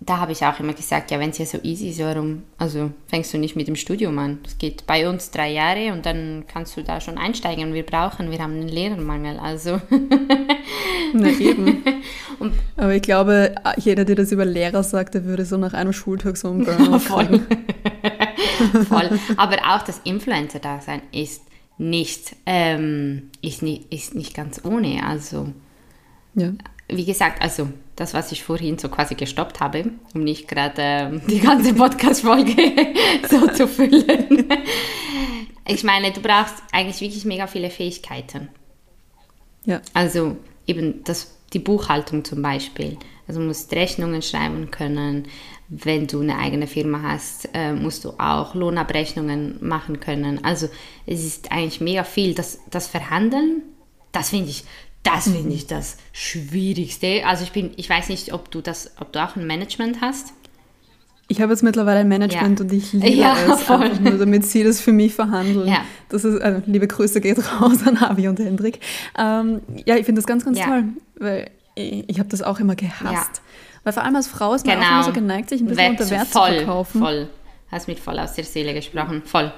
da 0.06 0.18
habe 0.18 0.32
ich 0.32 0.44
auch 0.44 0.60
immer 0.60 0.74
gesagt, 0.74 1.10
ja, 1.10 1.18
wenn 1.18 1.30
es 1.30 1.38
ja 1.38 1.46
so 1.46 1.58
easy 1.62 1.88
ist, 1.88 1.98
warum, 2.00 2.42
also 2.58 2.90
fängst 3.06 3.32
du 3.32 3.38
nicht 3.38 3.56
mit 3.56 3.68
dem 3.68 3.76
Studium 3.76 4.18
an? 4.18 4.38
Es 4.44 4.58
geht 4.58 4.86
bei 4.86 5.08
uns 5.08 5.30
drei 5.30 5.50
Jahre 5.50 5.92
und 5.92 6.04
dann 6.04 6.44
kannst 6.46 6.76
du 6.76 6.82
da 6.82 7.00
schon 7.00 7.16
einsteigen. 7.16 7.72
Wir 7.72 7.84
brauchen, 7.84 8.30
wir 8.30 8.38
haben 8.38 8.54
einen 8.54 8.68
Lehrermangel, 8.68 9.38
also. 9.38 9.80
Na 11.14 11.28
eben. 11.30 11.82
Aber 12.76 12.94
ich 12.94 13.02
glaube, 13.02 13.54
jeder, 13.78 14.04
der 14.04 14.16
das 14.16 14.32
über 14.32 14.44
Lehrer 14.44 14.82
sagt, 14.82 15.14
der 15.14 15.24
würde 15.24 15.46
so 15.46 15.56
nach 15.56 15.72
einem 15.72 15.92
Schultag 15.92 16.36
so 16.36 16.50
einen 16.50 16.64
Burnout 16.64 16.98
Voll. 16.98 17.40
Voll. 18.88 19.18
Aber 19.36 19.56
auch 19.68 19.82
das 19.82 20.00
Influencer-Dasein 20.04 21.02
ist 21.12 21.42
nicht, 21.78 22.36
ähm, 22.46 23.30
ist, 23.40 23.62
nicht, 23.62 23.92
ist 23.92 24.14
nicht 24.14 24.34
ganz 24.34 24.60
ohne. 24.64 25.04
Also, 25.06 25.48
ja. 26.34 26.52
wie 26.88 27.04
gesagt, 27.04 27.40
also 27.40 27.68
das, 27.96 28.14
was 28.14 28.32
ich 28.32 28.42
vorhin 28.42 28.78
so 28.78 28.88
quasi 28.88 29.14
gestoppt 29.14 29.60
habe, 29.60 29.90
um 30.14 30.24
nicht 30.24 30.48
gerade 30.48 30.82
äh, 30.82 31.20
die 31.28 31.40
ganze 31.40 31.74
Podcast-Folge 31.74 32.54
so 33.30 33.46
zu 33.48 33.68
füllen. 33.68 34.48
ich 35.66 35.84
meine, 35.84 36.12
du 36.12 36.20
brauchst 36.20 36.56
eigentlich 36.72 37.00
wirklich 37.00 37.24
mega 37.24 37.46
viele 37.46 37.70
Fähigkeiten. 37.70 38.48
Ja. 39.64 39.80
Also 39.92 40.36
eben 40.66 41.04
das, 41.04 41.38
die 41.52 41.58
Buchhaltung 41.58 42.24
zum 42.24 42.42
Beispiel. 42.42 42.98
Also 43.26 43.40
du 43.40 43.46
musst 43.46 43.72
Rechnungen 43.72 44.22
schreiben 44.22 44.70
können, 44.70 45.28
wenn 45.68 46.06
du 46.06 46.20
eine 46.20 46.38
eigene 46.38 46.66
Firma 46.66 47.02
hast, 47.02 47.48
äh, 47.54 47.72
musst 47.72 48.04
du 48.04 48.10
auch 48.18 48.54
Lohnabrechnungen 48.54 49.56
machen 49.60 50.00
können. 50.00 50.44
Also 50.44 50.68
es 51.06 51.24
ist 51.24 51.50
eigentlich 51.50 51.80
mega 51.80 52.04
viel. 52.04 52.34
Das, 52.34 52.58
das 52.70 52.86
Verhandeln, 52.86 53.62
das 54.12 54.30
finde 54.30 54.50
ich, 54.50 54.64
das 55.04 55.24
finde 55.24 55.54
ich 55.54 55.66
das 55.66 55.98
Schwierigste. 56.12 57.24
Also 57.26 57.44
ich 57.44 57.52
bin, 57.52 57.70
ich 57.76 57.88
weiß 57.88 58.08
nicht, 58.08 58.32
ob 58.32 58.50
du 58.50 58.60
das, 58.60 58.90
ob 58.98 59.12
du 59.12 59.22
auch 59.22 59.36
ein 59.36 59.46
Management 59.46 60.00
hast. 60.00 60.32
Ich 61.28 61.40
habe 61.40 61.52
jetzt 61.52 61.62
mittlerweile 61.62 62.00
ein 62.00 62.08
Management 62.08 62.58
ja. 62.58 62.64
und 62.64 62.72
ich 62.72 62.92
liebe 62.92 63.08
ja, 63.08 63.36
es, 63.50 63.62
voll. 63.62 63.90
nur 64.00 64.18
damit 64.18 64.44
sie 64.44 64.62
das 64.62 64.80
für 64.80 64.92
mich 64.92 65.14
verhandeln. 65.14 65.68
Ja. 65.68 65.84
Das 66.08 66.24
ist, 66.24 66.40
also, 66.40 66.62
liebe 66.66 66.86
Grüße 66.86 67.20
geht 67.20 67.38
raus 67.60 67.78
an 67.86 67.96
Avi 67.98 68.28
und 68.28 68.38
Hendrik. 68.38 68.80
Ähm, 69.16 69.62
ja, 69.86 69.96
ich 69.96 70.04
finde 70.04 70.20
das 70.20 70.26
ganz, 70.26 70.44
ganz 70.44 70.58
ja. 70.58 70.66
toll, 70.66 70.84
weil 71.18 71.50
ich, 71.74 72.08
ich 72.08 72.18
habe 72.18 72.28
das 72.28 72.42
auch 72.42 72.60
immer 72.60 72.74
gehasst. 72.74 73.42
Weil 73.84 73.92
vor 73.92 74.02
allem 74.02 74.16
als 74.16 74.26
Frau 74.26 74.54
ist 74.54 74.66
man 74.66 74.76
genau. 74.76 74.86
auch 74.86 74.92
immer 74.92 75.04
so 75.04 75.12
geneigt, 75.12 75.50
sich 75.50 75.60
ein 75.60 75.66
bisschen 75.66 75.92
Wert, 75.92 76.00
unter 76.00 76.10
Wert 76.10 76.28
voll, 76.28 76.48
zu 76.48 76.54
verkaufen. 76.56 77.00
Voll, 77.00 77.28
hast 77.70 77.88
mit 77.88 77.98
voll 77.98 78.18
aus 78.18 78.34
der 78.34 78.44
Seele 78.44 78.74
gesprochen, 78.74 79.22
voll. 79.24 79.52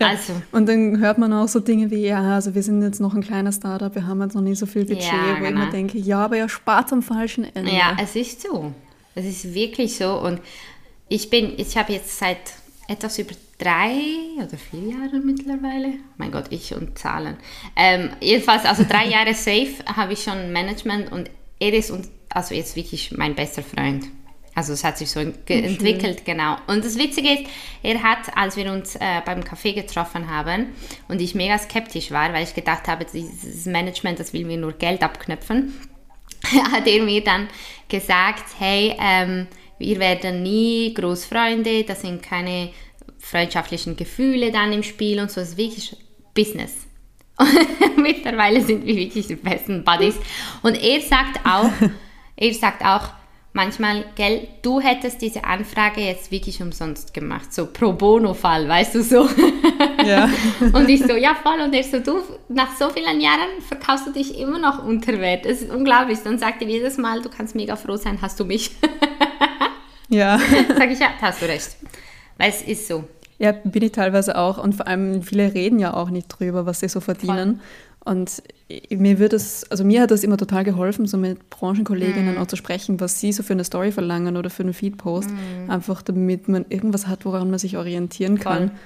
Ja. 0.00 0.08
Also. 0.08 0.32
Und 0.52 0.68
dann 0.68 0.98
hört 0.98 1.18
man 1.18 1.32
auch 1.32 1.48
so 1.48 1.60
Dinge 1.60 1.90
wie, 1.90 2.06
ja, 2.06 2.34
also 2.34 2.54
wir 2.54 2.62
sind 2.62 2.82
jetzt 2.82 3.00
noch 3.00 3.14
ein 3.14 3.22
kleiner 3.22 3.52
Startup, 3.52 3.94
wir 3.94 4.06
haben 4.06 4.20
jetzt 4.22 4.34
noch 4.34 4.42
nicht 4.42 4.58
so 4.58 4.66
viel 4.66 4.84
Budget, 4.84 5.04
ja, 5.04 5.36
wo 5.36 5.44
genau. 5.44 5.60
ich 5.60 5.66
mir 5.66 5.70
denke, 5.70 5.98
ja, 5.98 6.24
aber 6.24 6.36
ihr 6.36 6.48
spart 6.48 6.92
am 6.92 7.02
falschen 7.02 7.44
Ende. 7.54 7.70
Ja, 7.70 7.96
es 8.00 8.16
ist 8.16 8.42
so. 8.42 8.72
Es 9.14 9.26
ist 9.26 9.54
wirklich 9.54 9.96
so. 9.96 10.20
Und 10.20 10.40
ich 11.08 11.28
bin, 11.28 11.52
ich 11.56 11.76
habe 11.76 11.92
jetzt 11.92 12.18
seit 12.18 12.38
etwas 12.88 13.18
über 13.18 13.34
drei 13.58 14.00
oder 14.38 14.56
vier 14.56 14.80
Jahren 14.80 15.24
mittlerweile, 15.24 15.94
mein 16.16 16.32
Gott, 16.32 16.46
ich 16.50 16.74
und 16.74 16.98
Zahlen. 16.98 17.36
Ähm, 17.76 18.10
jedenfalls, 18.20 18.64
also 18.64 18.84
drei 18.88 19.06
Jahre 19.10 19.34
safe 19.34 19.84
habe 19.86 20.14
ich 20.14 20.22
schon 20.22 20.52
Management 20.52 21.12
und 21.12 21.30
er 21.58 21.74
ist 21.74 21.90
und 21.90 22.08
also 22.30 22.54
jetzt 22.54 22.76
wirklich 22.76 23.12
mein 23.16 23.34
bester 23.34 23.62
Freund. 23.62 24.06
Also 24.54 24.72
es 24.72 24.82
hat 24.82 24.98
sich 24.98 25.10
so 25.10 25.20
entwickelt, 25.20 26.24
genau. 26.24 26.56
Und 26.66 26.84
das 26.84 26.98
Witzige 26.98 27.30
ist, 27.34 27.44
er 27.82 28.02
hat, 28.02 28.36
als 28.36 28.56
wir 28.56 28.70
uns 28.72 28.96
äh, 28.96 29.22
beim 29.24 29.40
Café 29.40 29.74
getroffen 29.74 30.28
haben 30.28 30.74
und 31.08 31.20
ich 31.20 31.34
mega 31.34 31.56
skeptisch 31.56 32.10
war, 32.10 32.32
weil 32.32 32.44
ich 32.44 32.54
gedacht 32.54 32.88
habe, 32.88 33.04
dieses 33.04 33.66
Management, 33.66 34.18
das 34.18 34.32
will 34.32 34.44
mir 34.44 34.56
nur 34.56 34.72
Geld 34.72 35.02
abknöpfen, 35.02 35.72
hat 36.72 36.86
er 36.86 37.02
mir 37.02 37.22
dann 37.22 37.48
gesagt, 37.88 38.44
hey, 38.58 38.96
ähm, 39.00 39.46
wir 39.78 39.98
werden 39.98 40.42
nie 40.42 40.92
Großfreunde, 40.94 41.84
das 41.84 42.02
sind 42.02 42.22
keine 42.22 42.70
freundschaftlichen 43.18 43.96
Gefühle 43.96 44.50
dann 44.50 44.72
im 44.72 44.82
Spiel 44.82 45.20
und 45.20 45.30
so. 45.30 45.40
Es 45.40 45.50
ist 45.50 45.56
wirklich 45.58 45.96
Business. 46.34 46.86
Mittlerweile 47.96 48.60
sind 48.62 48.84
wir 48.84 48.96
wirklich 48.96 49.26
die 49.26 49.36
besten 49.36 49.84
Buddies. 49.84 50.16
Und 50.62 50.74
er 50.82 51.00
sagt 51.00 51.40
auch, 51.46 51.70
er 52.36 52.54
sagt 52.54 52.84
auch, 52.84 53.19
manchmal, 53.52 54.04
gell, 54.14 54.48
du 54.62 54.80
hättest 54.80 55.20
diese 55.22 55.44
Anfrage 55.44 56.00
jetzt 56.00 56.30
wirklich 56.30 56.62
umsonst 56.62 57.12
gemacht, 57.12 57.52
so 57.52 57.66
pro 57.66 57.92
bono-Fall, 57.92 58.68
weißt 58.68 58.94
du 58.94 59.02
so. 59.02 59.28
Ja. 60.04 60.28
und 60.72 60.88
ich 60.88 61.00
so, 61.00 61.14
ja 61.14 61.34
voll, 61.34 61.60
und 61.60 61.74
er 61.74 61.82
so, 61.82 61.98
du, 61.98 62.20
nach 62.48 62.76
so 62.76 62.90
vielen 62.90 63.20
Jahren 63.20 63.60
verkaufst 63.66 64.06
du 64.06 64.12
dich 64.12 64.38
immer 64.38 64.58
noch 64.58 64.84
unter 64.84 65.18
Wert. 65.20 65.44
Das 65.44 65.62
ist 65.62 65.70
unglaublich. 65.70 66.18
Dann 66.22 66.38
sagt 66.38 66.62
er 66.62 66.68
jedes 66.68 66.96
Mal, 66.98 67.22
du 67.22 67.28
kannst 67.28 67.54
mega 67.54 67.76
froh 67.76 67.96
sein, 67.96 68.18
hast 68.22 68.38
du 68.40 68.44
mich. 68.44 68.70
ja. 70.08 70.38
Sag 70.76 70.90
ich, 70.90 70.98
ja, 70.98 71.08
hast 71.20 71.42
du 71.42 71.46
recht. 71.46 71.76
Weil 72.38 72.50
es 72.50 72.62
ist 72.62 72.88
so. 72.88 73.04
Ja, 73.38 73.52
bin 73.52 73.82
ich 73.82 73.92
teilweise 73.92 74.36
auch. 74.36 74.62
Und 74.62 74.74
vor 74.74 74.86
allem, 74.86 75.22
viele 75.22 75.54
reden 75.54 75.78
ja 75.78 75.94
auch 75.94 76.10
nicht 76.10 76.28
drüber, 76.28 76.66
was 76.66 76.80
sie 76.80 76.88
so 76.88 77.00
verdienen. 77.00 77.56
Voll. 77.56 77.66
Und 78.04 78.42
mir 78.90 79.18
wird 79.18 79.34
es, 79.34 79.70
also 79.70 79.84
mir 79.84 80.02
hat 80.02 80.10
das 80.10 80.24
immer 80.24 80.38
total 80.38 80.64
geholfen, 80.64 81.06
so 81.06 81.18
mit 81.18 81.50
Branchenkolleginnen 81.50 82.36
mm. 82.36 82.38
auch 82.38 82.46
zu 82.46 82.56
sprechen, 82.56 82.98
was 82.98 83.20
sie 83.20 83.32
so 83.32 83.42
für 83.42 83.52
eine 83.52 83.64
Story 83.64 83.92
verlangen 83.92 84.38
oder 84.38 84.48
für 84.48 84.62
einen 84.62 84.72
Feedpost. 84.72 85.28
Mm. 85.30 85.70
Einfach 85.70 86.00
damit 86.00 86.48
man 86.48 86.64
irgendwas 86.70 87.06
hat, 87.06 87.26
woran 87.26 87.50
man 87.50 87.58
sich 87.58 87.76
orientieren 87.76 88.38
kann. 88.38 88.68
Voll. 88.68 88.78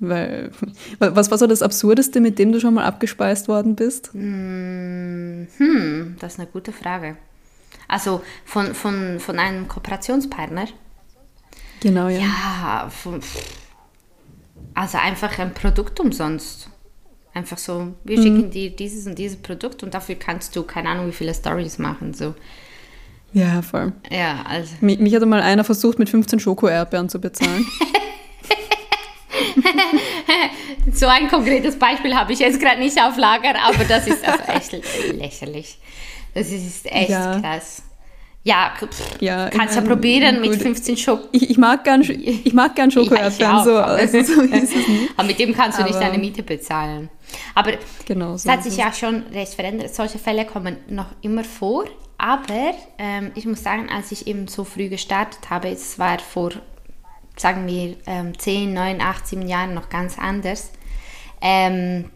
Weil, 0.00 0.50
was 0.98 1.30
war 1.30 1.38
so 1.38 1.46
das 1.46 1.62
Absurdeste, 1.62 2.20
mit 2.20 2.38
dem 2.38 2.52
du 2.52 2.60
schon 2.60 2.74
mal 2.74 2.84
abgespeist 2.84 3.48
worden 3.48 3.76
bist? 3.76 4.10
Mm, 4.12 5.46
hm, 5.56 6.16
das 6.18 6.34
ist 6.34 6.40
eine 6.40 6.48
gute 6.48 6.72
Frage. 6.72 7.16
Also 7.86 8.22
von, 8.44 8.74
von, 8.74 9.20
von 9.20 9.38
einem 9.38 9.68
Kooperationspartner? 9.68 10.66
Genau, 11.80 12.08
ja. 12.08 12.18
Ja, 12.18 12.90
von, 12.90 13.20
also 14.74 14.98
einfach 14.98 15.38
ein 15.38 15.54
Produkt 15.54 16.00
umsonst. 16.00 16.70
Einfach 17.34 17.58
so, 17.58 17.94
wir 18.04 18.18
mhm. 18.18 18.22
schicken 18.22 18.50
dir 18.50 18.70
dieses 18.70 19.06
und 19.06 19.18
dieses 19.18 19.38
Produkt 19.38 19.82
und 19.82 19.94
dafür 19.94 20.16
kannst 20.16 20.56
du 20.56 20.62
keine 20.62 20.88
Ahnung, 20.88 21.08
wie 21.08 21.12
viele 21.12 21.34
Stories 21.34 21.78
machen. 21.78 22.14
So. 22.14 22.34
Ja, 23.32 23.62
voll. 23.62 23.92
Ja, 24.10 24.44
also. 24.48 24.74
Mich, 24.80 24.98
mich 24.98 25.14
hatte 25.14 25.26
mal 25.26 25.42
einer 25.42 25.64
versucht, 25.64 25.98
mit 25.98 26.08
15 26.08 26.40
Schoko-Erdbeeren 26.40 27.08
zu 27.08 27.20
bezahlen. 27.20 27.66
so 30.92 31.06
ein 31.06 31.28
konkretes 31.28 31.78
Beispiel 31.78 32.14
habe 32.14 32.32
ich 32.32 32.38
jetzt 32.38 32.60
gerade 32.60 32.80
nicht 32.80 33.00
auf 33.00 33.16
Lager, 33.16 33.54
aber 33.62 33.84
das 33.84 34.06
ist 34.06 34.26
also 34.26 34.42
echt 34.44 34.72
lächerlich. 35.12 35.78
Das 36.34 36.50
ist 36.50 36.90
echt 36.90 37.10
ja. 37.10 37.40
krass. 37.40 37.82
Ja, 38.48 38.72
pff, 38.78 39.20
ja 39.20 39.50
kannst 39.50 39.76
ja 39.76 39.82
probieren 39.82 40.40
mit 40.40 40.54
15 40.54 40.96
Schoko. 40.96 41.28
Ich, 41.32 41.50
ich, 41.50 41.58
mag 41.58 41.84
gern, 41.84 42.00
ich 42.00 42.54
mag 42.54 42.74
gern 42.74 42.90
Schoko-Erdbeeren. 42.90 43.62
so, 43.62 43.76
also, 43.76 44.22
so 44.22 44.40
aber 45.18 45.26
mit 45.26 45.38
dem 45.38 45.54
kannst 45.54 45.76
du 45.76 45.82
aber 45.82 45.90
nicht 45.90 46.00
deine 46.00 46.16
Miete 46.16 46.42
bezahlen. 46.42 47.10
Aber 47.54 47.72
genau, 48.06 48.38
so 48.38 48.48
es 48.48 48.56
hat 48.56 48.64
sich 48.64 48.78
ja 48.78 48.90
schon 48.90 49.24
recht 49.34 49.52
verändert. 49.52 49.94
Solche 49.94 50.18
Fälle 50.18 50.46
kommen 50.46 50.78
noch 50.88 51.08
immer 51.20 51.44
vor. 51.44 51.84
Aber 52.16 52.72
ähm, 52.96 53.32
ich 53.34 53.44
muss 53.44 53.62
sagen, 53.62 53.90
als 53.94 54.12
ich 54.12 54.26
eben 54.26 54.48
so 54.48 54.64
früh 54.64 54.88
gestartet 54.88 55.50
habe, 55.50 55.68
es 55.68 55.98
war 55.98 56.18
vor, 56.18 56.52
sagen 57.36 57.66
wir, 57.66 57.96
ähm, 58.06 58.38
10, 58.38 58.72
9, 58.72 59.02
8, 59.02 59.26
7 59.26 59.46
Jahren 59.46 59.74
noch 59.74 59.90
ganz 59.90 60.18
anders. 60.18 60.72
Ähm, 61.42 62.06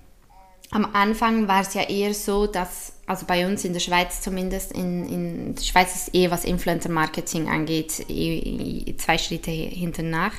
am 0.73 0.87
Anfang 0.95 1.49
war 1.49 1.61
es 1.61 1.75
ja 1.75 1.83
eher 1.83 2.14
so, 2.14 2.47
dass, 2.47 2.95
also 3.07 3.26
bei 3.26 3.47
uns 3.47 3.62
in 3.64 3.75
der 3.75 3.81
Schweiz 3.81 4.23
zumindest, 4.23 4.73
in, 4.73 5.07
in 5.07 5.55
der 5.55 5.62
Schweiz 5.62 5.95
ist 5.95 6.14
eh, 6.14 6.31
was 6.31 6.47
Influencer-Marketing 6.47 7.49
angeht, 7.49 8.05
eh, 8.09 8.95
zwei 8.97 9.19
Schritte 9.19 9.50
hinten 9.50 10.09
nach. 10.09 10.33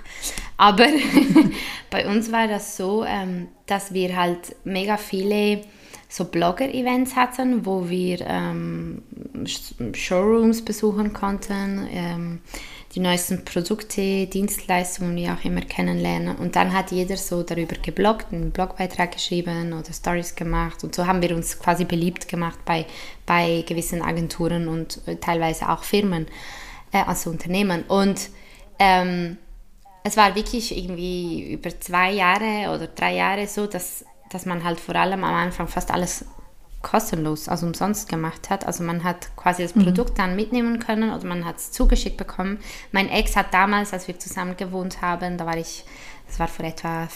Aber 0.58 0.88
bei 1.92 2.08
uns 2.08 2.32
war 2.32 2.48
das 2.48 2.76
so, 2.76 3.06
ähm, 3.06 3.48
dass 3.68 3.94
wir 3.94 4.18
halt 4.18 4.56
mega 4.64 4.98
viele 4.98 5.62
so 6.10 6.26
Blogger-Events 6.26 7.16
hatten, 7.16 7.66
wo 7.66 7.90
wir 7.90 8.22
ähm, 8.22 9.04
Showrooms 9.94 10.66
besuchen 10.66 11.14
konnten, 11.14 11.88
ähm, 11.92 12.40
die 12.96 13.00
neuesten 13.00 13.44
Produkte, 13.44 14.28
Dienstleistungen, 14.28 15.16
wie 15.16 15.30
auch 15.30 15.44
immer 15.44 15.62
kennenlernen. 15.62 16.36
Und 16.36 16.56
dann 16.56 16.74
hat 16.74 16.92
jeder 16.92 17.18
so 17.18 17.42
darüber 17.42 17.76
gebloggt, 17.76 18.32
einen 18.32 18.52
Blogbeitrag 18.52 19.14
geschrieben 19.14 19.74
oder 19.74 19.92
Stories 19.92 20.36
gemacht. 20.36 20.84
Und 20.84 20.94
so 20.94 21.08
haben 21.08 21.22
wir 21.22 21.36
uns 21.36 21.58
quasi 21.58 21.86
beliebt 21.86 22.28
gemacht 22.28 22.60
bei, 22.66 22.86
bei 23.26 23.64
gewissen 23.68 24.04
Agenturen 24.04 24.68
und 24.68 25.00
äh, 25.08 25.16
teilweise 25.16 25.70
auch 25.70 25.84
Firmen, 25.84 26.28
äh, 26.92 27.04
also 27.08 27.32
Unternehmen. 27.32 27.84
Und 27.88 28.30
ähm, 28.78 29.38
es 30.04 30.16
war 30.16 30.36
wirklich 30.36 30.78
irgendwie 30.78 31.54
über 31.54 31.80
zwei 31.80 32.12
Jahre 32.12 32.76
oder 32.76 32.88
drei 32.88 33.16
Jahre 33.16 33.48
so, 33.48 33.66
dass, 33.66 34.06
dass 34.30 34.46
man 34.46 34.64
halt 34.64 34.80
vor 34.80 34.96
allem 34.96 35.24
am 35.24 35.34
Anfang 35.34 35.68
fast 35.68 35.90
alles 35.90 36.26
kostenlos, 36.84 37.50
also 37.50 37.66
umsonst 37.66 38.08
gemacht 38.08 38.52
hat. 38.52 38.68
Also 38.68 38.84
man 38.84 39.04
hat 39.04 39.36
quasi 39.36 39.64
das 39.64 39.74
mhm. 39.74 39.86
Produkt 39.86 40.20
dann 40.20 40.36
mitnehmen 40.36 40.78
können 40.78 41.12
oder 41.12 41.26
man 41.26 41.46
hat 41.46 41.58
es 41.58 41.72
zugeschickt 41.72 42.18
bekommen. 42.18 42.60
Mein 42.92 43.10
Ex 43.10 43.36
hat 43.36 43.52
damals, 43.54 43.94
als 43.94 44.08
wir 44.08 44.20
zusammen 44.20 44.56
gewohnt 44.56 45.02
haben, 45.02 45.40
da 45.40 45.48
war 45.48 45.58
ich, 45.58 45.86
das 46.28 46.38
war 46.40 46.48
vor 46.48 46.66
etwa 46.66 47.08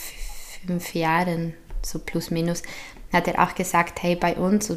fünf 0.66 0.96
Jahren, 0.96 1.54
so 1.84 2.00
plus 2.00 2.32
minus, 2.32 2.64
hat 3.14 3.28
er 3.28 3.42
auch 3.42 3.56
gesagt, 3.56 4.04
hey, 4.04 4.16
bei 4.16 4.36
uns, 4.36 4.68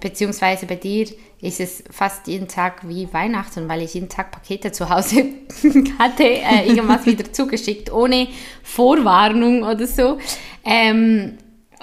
beziehungsweise 0.00 0.66
bei 0.66 0.74
dir, 0.76 1.06
ist 1.40 1.60
es 1.60 1.82
fast 1.90 2.26
jeden 2.26 2.48
Tag 2.48 2.86
wie 2.86 3.10
Weihnachten, 3.12 3.68
weil 3.68 3.80
ich 3.80 3.94
jeden 3.94 4.10
Tag 4.10 4.30
Pakete 4.30 4.72
zu 4.72 4.90
Hause 4.90 5.24
hatte, 5.98 6.24
äh, 6.24 6.66
irgendwas 6.66 7.06
wieder 7.06 7.32
zugeschickt, 7.32 7.90
ohne 7.90 8.28
Vorwarnung 8.62 9.62
oder 9.62 9.86
so. 9.86 10.18
Ähm, 10.64 11.38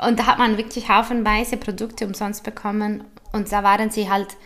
und 0.06 0.20
da 0.20 0.28
hat 0.28 0.38
man 0.38 0.58
wirklich 0.58 0.90
haufenweise 0.90 1.58
Produkte 1.58 2.06
umsonst 2.06 2.44
bekommen. 2.44 3.04
Und 3.32 3.52
da 3.52 3.64
waren 3.64 3.90
sie 3.90 4.10
halt, 4.10 4.38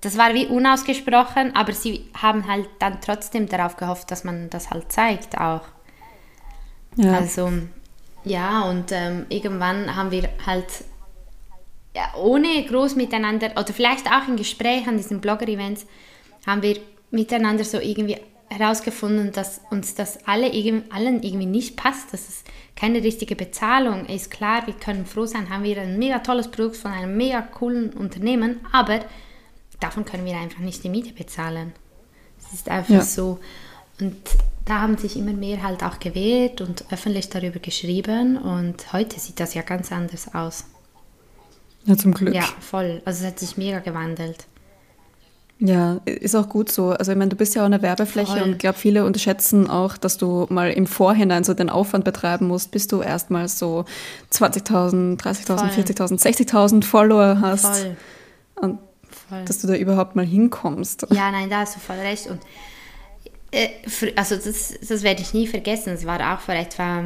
das 0.00 0.16
war 0.16 0.34
wie 0.34 0.46
unausgesprochen, 0.46 1.54
aber 1.54 1.72
sie 1.72 2.10
haben 2.20 2.46
halt 2.48 2.68
dann 2.78 3.00
trotzdem 3.00 3.48
darauf 3.48 3.76
gehofft, 3.76 4.10
dass 4.10 4.24
man 4.24 4.50
das 4.50 4.70
halt 4.70 4.90
zeigt 4.90 5.38
auch. 5.38 5.62
Ja. 6.96 7.14
Also, 7.14 7.52
ja, 8.24 8.62
und 8.62 8.92
ähm, 8.92 9.26
irgendwann 9.28 9.94
haben 9.94 10.10
wir 10.10 10.28
halt 10.46 10.66
ja, 11.94 12.14
ohne 12.16 12.64
groß 12.64 12.96
miteinander, 12.96 13.50
oder 13.52 13.72
vielleicht 13.72 14.06
auch 14.06 14.26
im 14.28 14.36
Gespräch 14.36 14.86
an 14.88 14.96
diesen 14.96 15.20
Blogger-Events, 15.20 15.86
haben 16.46 16.62
wir 16.62 16.78
miteinander 17.10 17.64
so 17.64 17.78
irgendwie 17.78 18.16
herausgefunden, 18.52 19.32
dass 19.32 19.60
uns 19.70 19.94
das 19.94 20.26
alle, 20.26 20.46
allen 20.90 21.22
irgendwie 21.22 21.46
nicht 21.46 21.76
passt, 21.76 22.12
dass 22.12 22.28
es 22.28 22.44
keine 22.76 23.02
richtige 23.02 23.36
Bezahlung 23.36 24.06
ist. 24.06 24.30
Klar, 24.30 24.66
wir 24.66 24.74
können 24.74 25.06
froh 25.06 25.26
sein, 25.26 25.50
haben 25.50 25.64
wir 25.64 25.80
ein 25.80 25.98
mega 25.98 26.18
tolles 26.18 26.48
Produkt 26.48 26.76
von 26.76 26.92
einem 26.92 27.16
mega 27.16 27.42
coolen 27.42 27.90
Unternehmen, 27.92 28.60
aber 28.72 29.00
davon 29.80 30.04
können 30.04 30.24
wir 30.24 30.36
einfach 30.36 30.60
nicht 30.60 30.84
die 30.84 30.88
Miete 30.88 31.12
bezahlen. 31.12 31.72
Es 32.38 32.52
ist 32.52 32.68
einfach 32.68 32.94
ja. 32.94 33.02
so. 33.02 33.38
Und 34.00 34.16
da 34.64 34.80
haben 34.80 34.96
sich 34.96 35.16
immer 35.16 35.32
mehr 35.32 35.62
halt 35.62 35.82
auch 35.82 35.98
gewehrt 35.98 36.60
und 36.60 36.84
öffentlich 36.92 37.28
darüber 37.28 37.58
geschrieben 37.58 38.36
und 38.36 38.92
heute 38.92 39.18
sieht 39.18 39.40
das 39.40 39.54
ja 39.54 39.62
ganz 39.62 39.90
anders 39.92 40.34
aus. 40.34 40.66
Ja, 41.84 41.96
zum 41.96 42.14
Glück. 42.14 42.34
Ja, 42.34 42.44
voll. 42.60 43.02
Also 43.04 43.24
es 43.24 43.30
hat 43.32 43.38
sich 43.40 43.56
mega 43.56 43.80
gewandelt. 43.80 44.46
Ja, 45.58 46.00
ist 46.04 46.34
auch 46.34 46.48
gut 46.48 46.72
so. 46.72 46.90
Also 46.90 47.12
ich 47.12 47.18
meine, 47.18 47.28
du 47.28 47.36
bist 47.36 47.54
ja 47.54 47.62
auch 47.62 47.66
eine 47.66 47.82
Werbefläche 47.82 48.32
Voll. 48.32 48.42
und 48.42 48.52
ich 48.52 48.58
glaube, 48.58 48.78
viele 48.78 49.04
unterschätzen 49.04 49.70
auch, 49.70 49.96
dass 49.96 50.18
du 50.18 50.46
mal 50.48 50.72
im 50.72 50.86
Vorhinein 50.86 51.44
so 51.44 51.54
den 51.54 51.70
Aufwand 51.70 52.04
betreiben 52.04 52.48
musst, 52.48 52.72
bis 52.72 52.88
du 52.88 53.00
erstmal 53.00 53.46
so 53.48 53.84
20.000, 54.32 55.20
30.000, 55.20 55.70
40.000, 55.70 56.20
60.000 56.20 56.84
Follower 56.84 57.38
hast. 57.40 57.64
Voll. 57.64 57.96
Und 58.56 58.78
voll. 59.28 59.44
dass 59.44 59.60
du 59.60 59.68
da 59.68 59.74
überhaupt 59.74 60.16
mal 60.16 60.26
hinkommst. 60.26 61.06
Ja, 61.10 61.30
nein, 61.30 61.48
da 61.48 61.60
hast 61.60 61.76
du 61.76 61.80
voll 61.80 61.96
recht. 61.96 62.26
Und 62.28 62.40
äh, 63.52 63.68
also 64.16 64.36
das, 64.36 64.74
das 64.86 65.02
werde 65.02 65.22
ich 65.22 65.32
nie 65.32 65.46
vergessen. 65.46 65.90
Es 65.90 66.04
war 66.04 66.34
auch 66.34 66.40
vor 66.40 66.54
etwa 66.54 67.04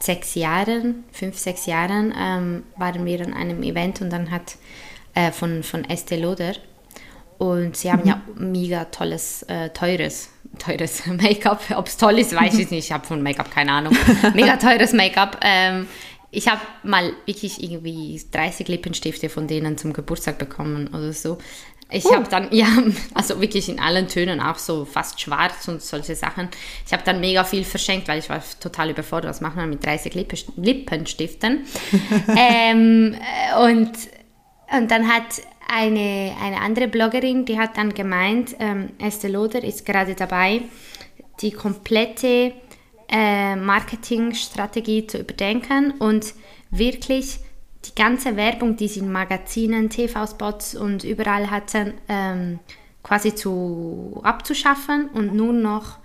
sechs 0.00 0.34
Jahren, 0.34 1.04
fünf, 1.12 1.38
sechs 1.38 1.66
Jahren, 1.66 2.14
ähm, 2.16 2.62
waren 2.76 3.04
wir 3.04 3.20
an 3.20 3.34
einem 3.34 3.62
Event 3.62 4.00
und 4.00 4.10
dann 4.10 4.30
hat 4.30 4.56
äh, 5.14 5.32
von, 5.32 5.62
von 5.62 5.84
Estee 5.84 6.16
Lauder 6.16 6.54
und 7.38 7.76
sie 7.76 7.90
haben 7.90 8.02
mhm. 8.02 8.08
ja 8.08 8.20
mega 8.36 8.84
tolles, 8.86 9.42
äh, 9.44 9.70
teures, 9.70 10.30
teures 10.58 11.06
Make-up. 11.06 11.62
Ob 11.76 11.86
es 11.86 11.96
toll 11.96 12.18
ist, 12.18 12.34
weiß 12.34 12.54
ich 12.58 12.70
nicht. 12.70 12.86
Ich 12.86 12.92
habe 12.92 13.06
von 13.06 13.22
Make-up 13.22 13.50
keine 13.50 13.72
Ahnung. 13.72 13.96
Mega 14.34 14.56
teures 14.56 14.92
Make-up. 14.92 15.38
Ähm, 15.42 15.86
ich 16.30 16.48
habe 16.48 16.60
mal 16.82 17.12
wirklich 17.26 17.62
irgendwie 17.62 18.20
30 18.32 18.68
Lippenstifte 18.68 19.28
von 19.28 19.46
denen 19.46 19.78
zum 19.78 19.92
Geburtstag 19.92 20.38
bekommen 20.38 20.88
oder 20.88 21.12
so. 21.12 21.38
Ich 21.90 22.04
uh. 22.04 22.14
habe 22.16 22.28
dann, 22.28 22.48
ja, 22.52 22.66
also 23.14 23.40
wirklich 23.40 23.68
in 23.68 23.78
allen 23.78 24.08
Tönen, 24.08 24.40
auch 24.40 24.58
so 24.58 24.84
fast 24.84 25.20
schwarz 25.20 25.68
und 25.68 25.80
solche 25.80 26.16
Sachen. 26.16 26.48
Ich 26.86 26.92
habe 26.92 27.02
dann 27.04 27.20
mega 27.20 27.44
viel 27.44 27.64
verschenkt, 27.64 28.08
weil 28.08 28.18
ich 28.18 28.28
war 28.28 28.42
total 28.60 28.90
überfordert. 28.90 29.30
Was 29.30 29.40
macht 29.40 29.56
man 29.56 29.70
mit 29.70 29.86
30 29.86 30.14
Lippenstiften? 30.56 31.66
ähm, 32.36 33.16
und, 33.62 33.92
und 34.76 34.90
dann 34.90 35.08
hat 35.08 35.40
eine, 35.68 36.34
eine 36.42 36.60
andere 36.60 36.88
Bloggerin, 36.88 37.44
die 37.44 37.58
hat 37.58 37.76
dann 37.76 37.94
gemeint, 37.94 38.56
ähm, 38.58 38.90
Estée 38.98 39.28
Lauder 39.28 39.62
ist 39.62 39.84
gerade 39.84 40.14
dabei, 40.14 40.62
die 41.40 41.52
komplette 41.52 42.52
äh, 43.08 43.54
Marketingstrategie 43.54 45.06
zu 45.06 45.18
überdenken 45.18 45.92
und 45.98 46.34
wirklich 46.70 47.38
die 47.84 47.94
ganze 47.94 48.36
Werbung, 48.36 48.76
die 48.76 48.88
sie 48.88 49.00
in 49.00 49.12
Magazinen, 49.12 49.88
TV-Spots 49.88 50.74
und 50.74 51.04
überall 51.04 51.50
hatten, 51.50 51.94
ähm, 52.08 52.58
quasi 53.02 53.34
zu, 53.34 54.20
abzuschaffen 54.24 55.08
und 55.10 55.34
nur 55.34 55.52
noch 55.52 55.98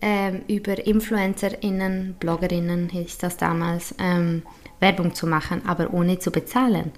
ähm, 0.00 0.42
über 0.46 0.86
InfluencerInnen, 0.86 2.16
BloggerInnen 2.20 2.90
hieß 2.90 3.18
das 3.18 3.36
damals, 3.36 3.94
ähm, 3.98 4.42
Werbung 4.78 5.14
zu 5.14 5.26
machen, 5.26 5.62
aber 5.66 5.92
ohne 5.92 6.18
zu 6.18 6.30
bezahlen. 6.30 6.92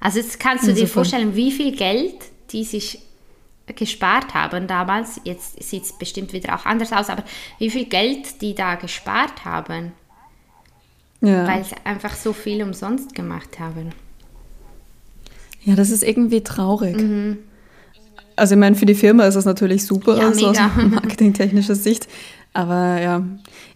Also 0.00 0.18
jetzt 0.18 0.38
kannst 0.38 0.66
du 0.66 0.74
dir 0.74 0.88
vorstellen, 0.88 1.34
wie 1.34 1.50
viel 1.50 1.74
Geld 1.74 2.14
die 2.50 2.64
sich 2.64 3.00
gespart 3.74 4.34
haben 4.34 4.66
damals. 4.66 5.20
Jetzt 5.24 5.62
sieht 5.62 5.84
es 5.84 5.92
bestimmt 5.92 6.32
wieder 6.32 6.54
auch 6.54 6.66
anders 6.66 6.92
aus, 6.92 7.08
aber 7.08 7.24
wie 7.58 7.70
viel 7.70 7.86
Geld 7.86 8.42
die 8.42 8.54
da 8.54 8.74
gespart 8.74 9.44
haben, 9.44 9.92
ja. 11.20 11.46
weil 11.46 11.64
sie 11.64 11.74
einfach 11.84 12.14
so 12.14 12.32
viel 12.32 12.62
umsonst 12.62 13.14
gemacht 13.14 13.58
haben. 13.58 13.90
Ja, 15.64 15.74
das 15.74 15.90
ist 15.90 16.02
irgendwie 16.02 16.42
traurig. 16.42 16.96
Mhm. 16.96 17.38
Also 18.36 18.54
ich 18.54 18.58
meine, 18.58 18.76
für 18.76 18.86
die 18.86 18.94
Firma 18.94 19.26
ist 19.26 19.34
das 19.34 19.44
natürlich 19.44 19.86
super, 19.86 20.18
ja, 20.18 20.28
also 20.28 20.48
aus 20.48 20.58
marketingtechnischer 20.76 21.76
Sicht. 21.76 22.08
Aber 22.56 23.00
ja, 23.00 23.20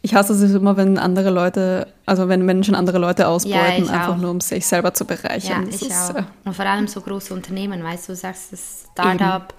ich 0.03 0.15
hasse 0.15 0.33
es 0.33 0.55
immer, 0.55 0.77
wenn 0.77 0.99
andere 0.99 1.31
Leute, 1.31 1.89
also 2.07 2.29
wenn 2.29 2.45
Menschen 2.45 2.77
andere 2.77 2.99
Leute 2.99 3.27
ausbeuten, 3.27 3.85
ja, 3.87 3.93
einfach 3.93 4.15
auch. 4.15 4.17
nur 4.17 4.31
um 4.31 4.41
sich 4.41 4.65
selber 4.65 4.95
zu 4.95 5.05
bereichern. 5.05 5.65
Ja, 5.65 5.71
das 5.71 5.83
ich 5.83 5.89
ist, 5.89 6.11
auch. 6.11 6.15
Äh, 6.15 6.23
Und 6.45 6.55
vor 6.55 6.65
allem 6.65 6.87
so 6.87 7.01
große 7.01 7.35
Unternehmen, 7.35 7.83
weißt 7.83 8.09
du, 8.09 8.13
du 8.13 8.17
sagst 8.17 8.53
das 8.53 8.87
Startup. 8.93 9.53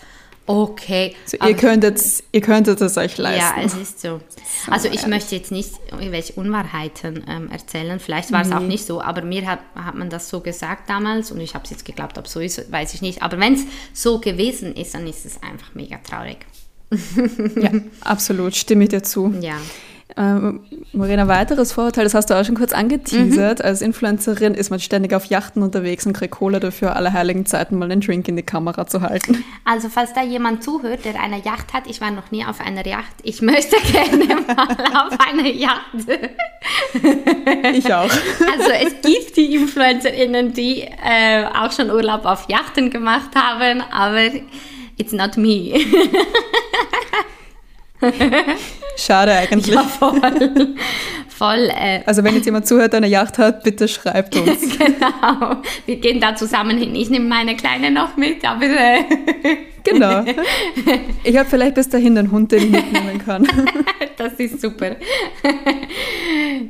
Okay. 0.47 1.15
So, 1.25 1.37
ihr, 1.45 1.55
könntet, 1.55 2.01
ihr 2.31 2.41
könntet 2.41 2.81
es 2.81 2.97
euch 2.97 3.17
leisten. 3.17 3.59
Ja, 3.59 3.63
es 3.63 3.75
ist 3.75 4.01
so. 4.01 4.19
Also 4.67 4.87
ich 4.87 5.05
möchte 5.05 5.35
jetzt 5.35 5.51
nicht 5.51 5.73
irgendwelche 5.91 6.33
Unwahrheiten 6.33 7.23
ähm, 7.27 7.51
erzählen. 7.51 7.99
Vielleicht 7.99 8.31
war 8.31 8.41
es 8.41 8.47
nee. 8.47 8.55
auch 8.55 8.61
nicht 8.61 8.83
so, 8.83 8.99
aber 8.99 9.21
mir 9.21 9.45
hat, 9.45 9.59
hat 9.75 9.93
man 9.93 10.09
das 10.09 10.27
so 10.27 10.39
gesagt 10.39 10.89
damals 10.89 11.31
und 11.31 11.39
ich 11.39 11.53
habe 11.53 11.65
es 11.65 11.69
jetzt 11.69 11.85
geglaubt, 11.85 12.17
ob 12.17 12.25
es 12.25 12.31
so 12.31 12.39
ist, 12.39 12.71
weiß 12.71 12.95
ich 12.95 13.03
nicht. 13.03 13.21
Aber 13.21 13.37
wenn 13.37 13.53
es 13.53 13.65
so 13.93 14.19
gewesen 14.19 14.73
ist, 14.75 14.95
dann 14.95 15.05
ist 15.05 15.25
es 15.25 15.43
einfach 15.43 15.75
mega 15.75 15.97
traurig. 15.97 16.47
Ja, 16.91 17.71
absolut, 18.01 18.55
stimme 18.55 18.83
ich 18.83 18.89
dir 18.89 19.03
zu. 19.03 19.33
Ja. 19.41 19.55
Ähm, 20.17 20.61
Morena, 20.91 21.27
weiteres 21.27 21.71
Vorurteil, 21.71 22.03
das 22.03 22.15
hast 22.15 22.29
du 22.29 22.33
auch 22.33 22.43
schon 22.43 22.55
kurz 22.55 22.73
angeteasert. 22.73 23.59
Mhm. 23.59 23.65
Als 23.65 23.81
Influencerin 23.81 24.55
ist 24.55 24.71
man 24.71 24.79
ständig 24.79 25.13
auf 25.13 25.25
Yachten 25.25 25.61
unterwegs 25.61 26.05
und 26.07 26.13
kriegt 26.13 26.31
Kohle 26.31 26.59
dafür, 26.59 26.95
alle 26.95 27.13
heiligen 27.13 27.45
Zeiten 27.45 27.77
mal 27.77 27.91
einen 27.91 28.01
Drink 28.01 28.27
in 28.27 28.35
die 28.35 28.43
Kamera 28.43 28.87
zu 28.87 29.01
halten. 29.01 29.43
Also, 29.65 29.87
falls 29.87 30.13
da 30.13 30.23
jemand 30.23 30.63
zuhört, 30.63 31.05
der 31.05 31.21
eine 31.21 31.37
Yacht 31.43 31.73
hat, 31.73 31.83
ich 31.85 32.01
war 32.01 32.09
noch 32.09 32.31
nie 32.31 32.43
auf 32.43 32.59
einer 32.59 32.85
Yacht. 32.85 33.13
Ich 33.21 33.41
möchte 33.43 33.75
gerne 33.91 34.41
mal 34.47 35.07
auf 35.07 35.17
eine 35.29 35.53
Yacht. 35.53 35.95
ich 37.75 37.93
auch. 37.93 38.09
Also, 38.09 38.71
es 38.83 39.01
gibt 39.01 39.37
die 39.37 39.55
InfluencerInnen, 39.55 40.53
die 40.53 40.81
äh, 40.81 41.45
auch 41.45 41.71
schon 41.71 41.91
Urlaub 41.91 42.25
auf 42.25 42.49
Yachten 42.49 42.89
gemacht 42.89 43.35
haben, 43.35 43.81
aber 43.91 44.31
it's 44.99 45.11
not 45.11 45.37
me. 45.37 45.73
Schade 48.97 49.31
eigentlich. 49.31 49.73
Ja, 49.75 49.83
voll. 49.83 50.21
voll 51.27 51.69
äh, 51.69 52.01
also 52.05 52.23
wenn 52.23 52.35
jetzt 52.35 52.45
jemand 52.45 52.67
zuhört, 52.67 52.93
der 52.93 52.97
eine 52.97 53.07
Yacht 53.07 53.37
hat, 53.37 53.63
bitte 53.63 53.87
schreibt 53.87 54.35
uns. 54.35 54.77
genau. 54.77 55.61
Wir 55.85 55.95
gehen 55.97 56.19
da 56.19 56.35
zusammen 56.35 56.77
hin. 56.77 56.95
Ich 56.95 57.09
nehme 57.09 57.25
meine 57.25 57.55
Kleine 57.55 57.91
noch 57.91 58.17
mit, 58.17 58.45
aber... 58.45 58.65
Äh, 58.65 59.03
genau. 59.83 60.25
Ich 61.23 61.37
habe 61.37 61.49
vielleicht 61.49 61.75
bis 61.75 61.89
dahin 61.89 62.17
einen 62.17 62.31
Hund, 62.31 62.51
den 62.51 62.63
ich 62.63 62.69
mitnehmen 62.69 63.19
kann. 63.23 63.47
das 64.17 64.33
ist 64.33 64.61
super. 64.61 64.95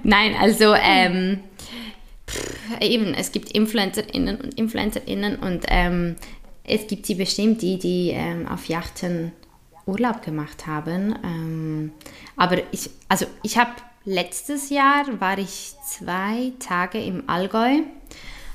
Nein, 0.04 0.36
also... 0.40 0.74
Ähm, 0.76 1.40
eben, 2.80 3.14
es 3.16 3.32
gibt 3.32 3.52
InfluencerInnen 3.52 4.38
und 4.38 4.54
InfluencerInnen 4.58 5.38
und 5.38 5.66
ähm, 5.68 6.16
es 6.70 6.88
gibt 6.88 7.06
sie 7.06 7.16
bestimmt, 7.16 7.62
die, 7.62 7.78
die 7.78 8.12
ähm, 8.12 8.48
auf 8.48 8.66
Yachten 8.68 9.32
Urlaub 9.86 10.22
gemacht 10.22 10.68
haben. 10.68 11.16
Ähm, 11.24 11.92
aber 12.36 12.58
ich, 12.72 12.90
also 13.08 13.26
ich 13.44 13.58
habe 13.58 13.72
letztes 14.06 14.70
Jahr 14.70 15.06
war 15.20 15.38
ich 15.38 15.74
zwei 15.86 16.54
Tage 16.60 17.04
im 17.04 17.28
Allgäu 17.28 17.82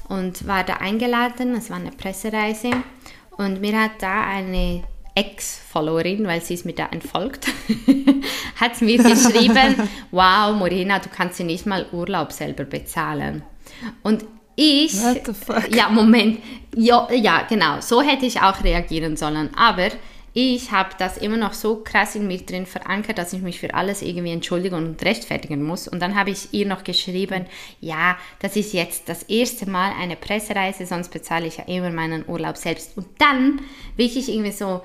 und 0.09 0.47
war 0.47 0.65
da 0.65 0.75
eingeladen. 0.75 1.55
Es 1.55 1.71
war 1.71 1.79
eine 1.79 1.91
Pressereise 1.91 2.71
und 3.37 3.61
mir 3.61 3.81
hat 3.81 4.01
da 4.01 4.25
eine 4.27 4.85
Ex-Followerin, 5.17 6.27
weil 6.27 6.41
sie 6.41 6.55
ist 6.55 6.67
mir 6.67 6.73
da 6.73 6.87
entfolgt, 6.87 7.47
hat 8.57 8.81
mir 8.81 8.99
geschrieben, 8.99 9.89
wow, 10.11 10.57
Morena, 10.57 10.99
du 10.99 11.09
kannst 11.09 11.39
dir 11.39 11.45
nicht 11.45 11.67
mal 11.67 11.87
Urlaub 11.93 12.33
selber 12.33 12.65
bezahlen. 12.65 13.43
Und 14.03 14.25
ich, 14.57 14.95
ja, 15.71 15.89
Moment, 15.89 16.39
ja, 16.77 17.09
ja, 17.13 17.43
genau, 17.49 17.81
so 17.81 18.03
hätte 18.03 18.27
ich 18.27 18.41
auch 18.41 18.63
reagieren 18.63 19.17
sollen, 19.17 19.51
aber 19.57 19.89
ich 20.37 20.73
habe 20.73 20.91
das 20.99 21.17
immer 21.17 21.37
noch 21.37 21.53
so 21.53 21.77
krass 21.77 22.17
in 22.17 22.27
mir 22.27 22.39
drin 22.39 22.67
verankert, 22.67 23.19
dass 23.19 23.33
ich 23.33 23.41
mich 23.41 23.61
für 23.61 23.73
alles 23.73 24.03
irgendwie 24.03 24.33
entschuldigen 24.33 24.75
und 24.75 25.01
rechtfertigen 25.05 25.63
muss. 25.63 25.87
Und 25.87 26.01
dann 26.01 26.17
habe 26.17 26.31
ich 26.31 26.53
ihr 26.53 26.67
noch 26.67 26.83
geschrieben, 26.83 27.47
ja, 27.81 28.19
das 28.41 28.57
ist 28.57 28.73
jetzt 28.73 29.09
das 29.09 29.23
erste 29.23 29.71
Mal 29.71 29.93
eine 29.97 30.17
Pressereise, 30.17 30.87
sonst 30.87 31.11
bezahle 31.11 31.47
ich 31.47 31.59
ja 31.59 31.65
immer 31.69 31.91
meinen 31.91 32.29
Urlaub 32.29 32.57
selbst. 32.57 32.99
Und 32.99 33.07
dann 33.19 33.61
wirklich 33.97 34.29
irgendwie 34.29 34.51
so, 34.51 34.83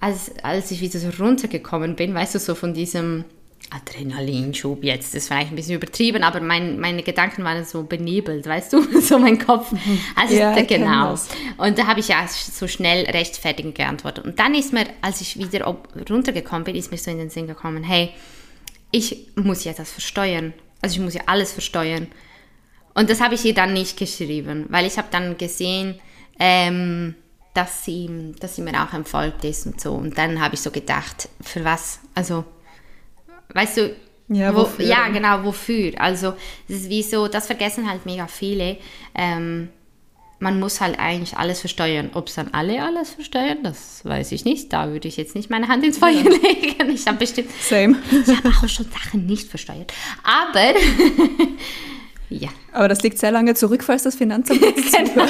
als, 0.00 0.32
als 0.42 0.70
ich 0.70 0.80
wieder 0.80 0.98
so 0.98 1.10
runtergekommen 1.22 1.94
bin, 1.94 2.14
weißt 2.14 2.36
du, 2.36 2.38
so 2.38 2.54
von 2.54 2.72
diesem 2.72 3.26
Adrenalinschub 3.70 4.82
jetzt, 4.82 5.14
das 5.14 5.22
ist 5.22 5.28
vielleicht 5.28 5.50
ein 5.50 5.56
bisschen 5.56 5.76
übertrieben, 5.76 6.24
aber 6.24 6.40
mein, 6.40 6.80
meine 6.80 7.02
Gedanken 7.02 7.44
waren 7.44 7.64
so 7.64 7.84
benebelt, 7.84 8.46
weißt 8.46 8.72
du, 8.72 9.00
so 9.00 9.18
mein 9.18 9.38
Kopf. 9.38 9.72
Also 10.16 10.34
ja, 10.34 10.54
da, 10.54 10.62
genau. 10.62 11.14
Und 11.56 11.78
da 11.78 11.86
habe 11.86 12.00
ich 12.00 12.08
ja 12.08 12.26
so 12.26 12.66
schnell 12.66 13.04
rechtfertigend 13.06 13.76
geantwortet. 13.76 14.24
Und 14.24 14.38
dann 14.38 14.54
ist 14.54 14.72
mir, 14.72 14.86
als 15.02 15.20
ich 15.20 15.38
wieder 15.38 15.64
runtergekommen 16.08 16.64
bin, 16.64 16.74
ist 16.74 16.90
mir 16.90 16.98
so 16.98 17.10
in 17.10 17.18
den 17.18 17.30
Sinn 17.30 17.46
gekommen, 17.46 17.84
hey, 17.84 18.10
ich 18.90 19.28
muss 19.36 19.64
ja 19.64 19.72
das 19.72 19.90
versteuern. 19.90 20.52
Also 20.82 20.96
ich 20.96 21.00
muss 21.00 21.14
ja 21.14 21.22
alles 21.26 21.52
versteuern. 21.52 22.08
Und 22.94 23.08
das 23.08 23.20
habe 23.20 23.34
ich 23.34 23.44
ihr 23.44 23.54
dann 23.54 23.72
nicht 23.72 23.96
geschrieben, 23.96 24.66
weil 24.68 24.84
ich 24.84 24.98
habe 24.98 25.08
dann 25.10 25.38
gesehen, 25.38 26.00
ähm, 26.40 27.14
dass 27.54 27.84
sie, 27.84 28.34
dass 28.40 28.56
sie 28.56 28.62
mir 28.62 28.82
auch 28.82 28.92
entfolgt 28.92 29.44
ist 29.44 29.66
und 29.66 29.80
so. 29.80 29.92
Und 29.92 30.18
dann 30.18 30.40
habe 30.40 30.54
ich 30.54 30.60
so 30.60 30.70
gedacht, 30.70 31.28
für 31.40 31.64
was? 31.64 32.00
Also 32.14 32.44
Weißt 33.54 33.76
du, 33.76 33.94
ja, 34.28 34.54
wo, 34.54 34.68
ja, 34.80 35.08
genau, 35.08 35.44
wofür? 35.44 35.92
Also, 36.00 36.34
es 36.68 36.82
ist 36.82 36.88
wie 36.88 37.02
so, 37.02 37.26
das 37.26 37.46
vergessen 37.46 37.90
halt 37.90 38.06
mega 38.06 38.28
viele. 38.28 38.76
Ähm, 39.14 39.70
man 40.40 40.58
muss 40.58 40.80
halt 40.80 40.98
eigentlich 40.98 41.36
alles 41.36 41.60
versteuern. 41.60 42.10
Ob 42.14 42.28
es 42.28 42.34
dann 42.34 42.48
alle 42.52 42.82
alles 42.82 43.10
versteuern, 43.10 43.58
das 43.62 44.04
weiß 44.04 44.32
ich 44.32 44.44
nicht. 44.44 44.72
Da 44.72 44.88
würde 44.90 45.06
ich 45.06 45.16
jetzt 45.16 45.34
nicht 45.34 45.50
meine 45.50 45.68
Hand 45.68 45.84
ins 45.84 45.98
Feuer 45.98 46.12
ja. 46.12 46.22
legen. 46.22 46.70
Ich 46.94 47.06
habe 47.06 47.18
bestimmt. 47.18 47.50
Same. 47.60 47.96
Ich 48.10 48.36
habe 48.36 48.48
auch 48.48 48.68
schon 48.68 48.86
Sachen 48.86 49.26
nicht 49.26 49.48
versteuert. 49.48 49.92
Aber 50.24 50.74
Ja. 52.30 52.48
Aber 52.72 52.86
das 52.86 53.02
liegt 53.02 53.18
sehr 53.18 53.32
lange 53.32 53.54
zurück, 53.54 53.82
falls 53.82 54.04
das 54.04 54.14
Finanzamt 54.14 54.60
genau. 54.74 55.26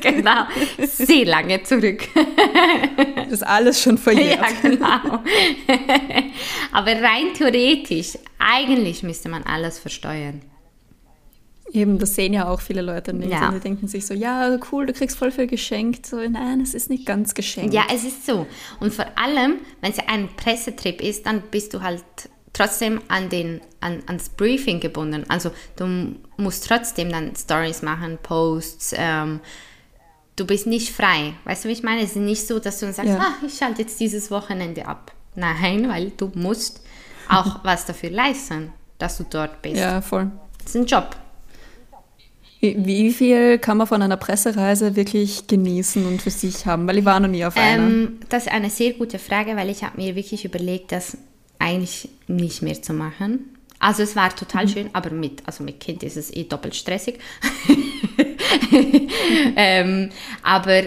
genau, 0.00 0.44
sehr 0.78 1.26
lange 1.26 1.62
zurück. 1.64 2.08
das 3.16 3.32
ist 3.32 3.42
alles 3.42 3.82
schon 3.82 3.98
verjährt. 3.98 4.40
Ja, 4.40 4.68
genau. 4.70 5.22
Aber 6.72 6.92
rein 6.92 7.34
theoretisch, 7.36 8.16
eigentlich 8.38 9.02
müsste 9.02 9.28
man 9.28 9.42
alles 9.42 9.78
versteuern. 9.80 10.40
Eben, 11.72 11.98
das 11.98 12.14
sehen 12.14 12.32
ja 12.32 12.48
auch 12.48 12.60
viele 12.60 12.82
Leute 12.82 13.12
nicht. 13.12 13.32
Ja. 13.32 13.48
Und 13.48 13.56
die 13.56 13.60
denken 13.60 13.88
sich 13.88 14.06
so, 14.06 14.14
ja, 14.14 14.56
cool, 14.70 14.86
du 14.86 14.92
kriegst 14.92 15.18
voll 15.18 15.32
viel 15.32 15.48
geschenkt. 15.48 16.06
So, 16.06 16.16
nein, 16.16 16.60
es 16.60 16.72
ist 16.74 16.88
nicht 16.88 17.04
ganz 17.04 17.34
geschenkt. 17.34 17.74
Ja, 17.74 17.86
es 17.92 18.04
ist 18.04 18.24
so. 18.24 18.46
Und 18.78 18.94
vor 18.94 19.06
allem, 19.16 19.56
wenn 19.80 19.90
es 19.90 19.98
ein 20.06 20.28
Pressetrip 20.36 21.02
ist, 21.02 21.26
dann 21.26 21.42
bist 21.50 21.74
du 21.74 21.82
halt 21.82 22.04
trotzdem 22.54 23.02
an 23.08 23.28
den, 23.28 23.60
an, 23.80 24.02
ans 24.06 24.30
Briefing 24.30 24.80
gebunden. 24.80 25.26
Also 25.28 25.50
du 25.76 26.14
musst 26.38 26.66
trotzdem 26.66 27.10
dann 27.10 27.36
Stories 27.36 27.82
machen, 27.82 28.18
Posts. 28.22 28.94
Ähm, 28.96 29.40
du 30.36 30.46
bist 30.46 30.66
nicht 30.66 30.90
frei. 30.90 31.34
Weißt 31.44 31.64
du, 31.64 31.68
wie 31.68 31.74
ich 31.74 31.82
meine? 31.82 32.00
Es 32.00 32.10
ist 32.10 32.16
nicht 32.16 32.46
so, 32.46 32.58
dass 32.58 32.80
du 32.80 32.86
dann 32.86 32.94
sagst, 32.94 33.10
ja. 33.10 33.18
ah, 33.18 33.46
ich 33.46 33.58
schalte 33.58 33.82
jetzt 33.82 34.00
dieses 34.00 34.30
Wochenende 34.30 34.86
ab. 34.86 35.12
Nein, 35.34 35.88
weil 35.90 36.10
du 36.16 36.30
musst 36.34 36.80
auch 37.28 37.60
was 37.64 37.84
dafür 37.84 38.10
leisten, 38.10 38.72
dass 38.96 39.18
du 39.18 39.24
dort 39.28 39.60
bist. 39.60 39.76
Ja, 39.76 40.00
voll. 40.00 40.30
Das 40.62 40.74
ist 40.74 40.80
ein 40.80 40.86
Job. 40.86 41.16
Wie 42.60 43.12
viel 43.12 43.58
kann 43.58 43.76
man 43.76 43.86
von 43.86 44.00
einer 44.00 44.16
Pressereise 44.16 44.96
wirklich 44.96 45.46
genießen 45.46 46.06
und 46.06 46.22
für 46.22 46.30
sich 46.30 46.64
haben? 46.64 46.88
Weil 46.88 46.96
ich 46.96 47.04
war 47.04 47.20
noch 47.20 47.28
nie 47.28 47.44
auf 47.44 47.58
einer. 47.58 47.82
Ähm, 47.82 48.20
das 48.30 48.46
ist 48.46 48.52
eine 48.52 48.70
sehr 48.70 48.94
gute 48.94 49.18
Frage, 49.18 49.54
weil 49.54 49.68
ich 49.68 49.84
habe 49.84 50.00
mir 50.00 50.16
wirklich 50.16 50.46
überlegt, 50.46 50.90
dass 50.90 51.18
eigentlich 51.64 52.08
nicht 52.28 52.62
mehr 52.62 52.80
zu 52.80 52.92
machen. 52.92 53.56
Also 53.78 54.02
es 54.02 54.14
war 54.14 54.34
total 54.34 54.66
mhm. 54.66 54.68
schön, 54.68 54.90
aber 54.92 55.10
mit, 55.10 55.42
also 55.46 55.64
mit 55.64 55.80
Kind 55.80 56.02
ist 56.02 56.16
es 56.16 56.32
eh 56.32 56.44
doppelt 56.44 56.74
stressig. 56.74 57.18
ähm, 59.56 60.10
aber 60.42 60.84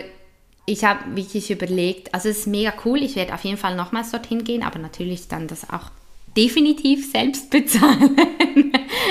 ich 0.65 0.83
habe 0.83 1.15
wirklich 1.15 1.49
überlegt, 1.49 2.13
also 2.13 2.29
es 2.29 2.39
ist 2.39 2.47
mega 2.47 2.73
cool, 2.85 3.01
ich 3.01 3.15
werde 3.15 3.33
auf 3.33 3.43
jeden 3.43 3.57
Fall 3.57 3.75
nochmals 3.75 4.11
dorthin 4.11 4.43
gehen, 4.43 4.63
aber 4.63 4.79
natürlich 4.79 5.27
dann 5.27 5.47
das 5.47 5.69
auch 5.69 5.91
definitiv 6.35 7.11
selbst 7.11 7.49
bezahlen, 7.51 8.15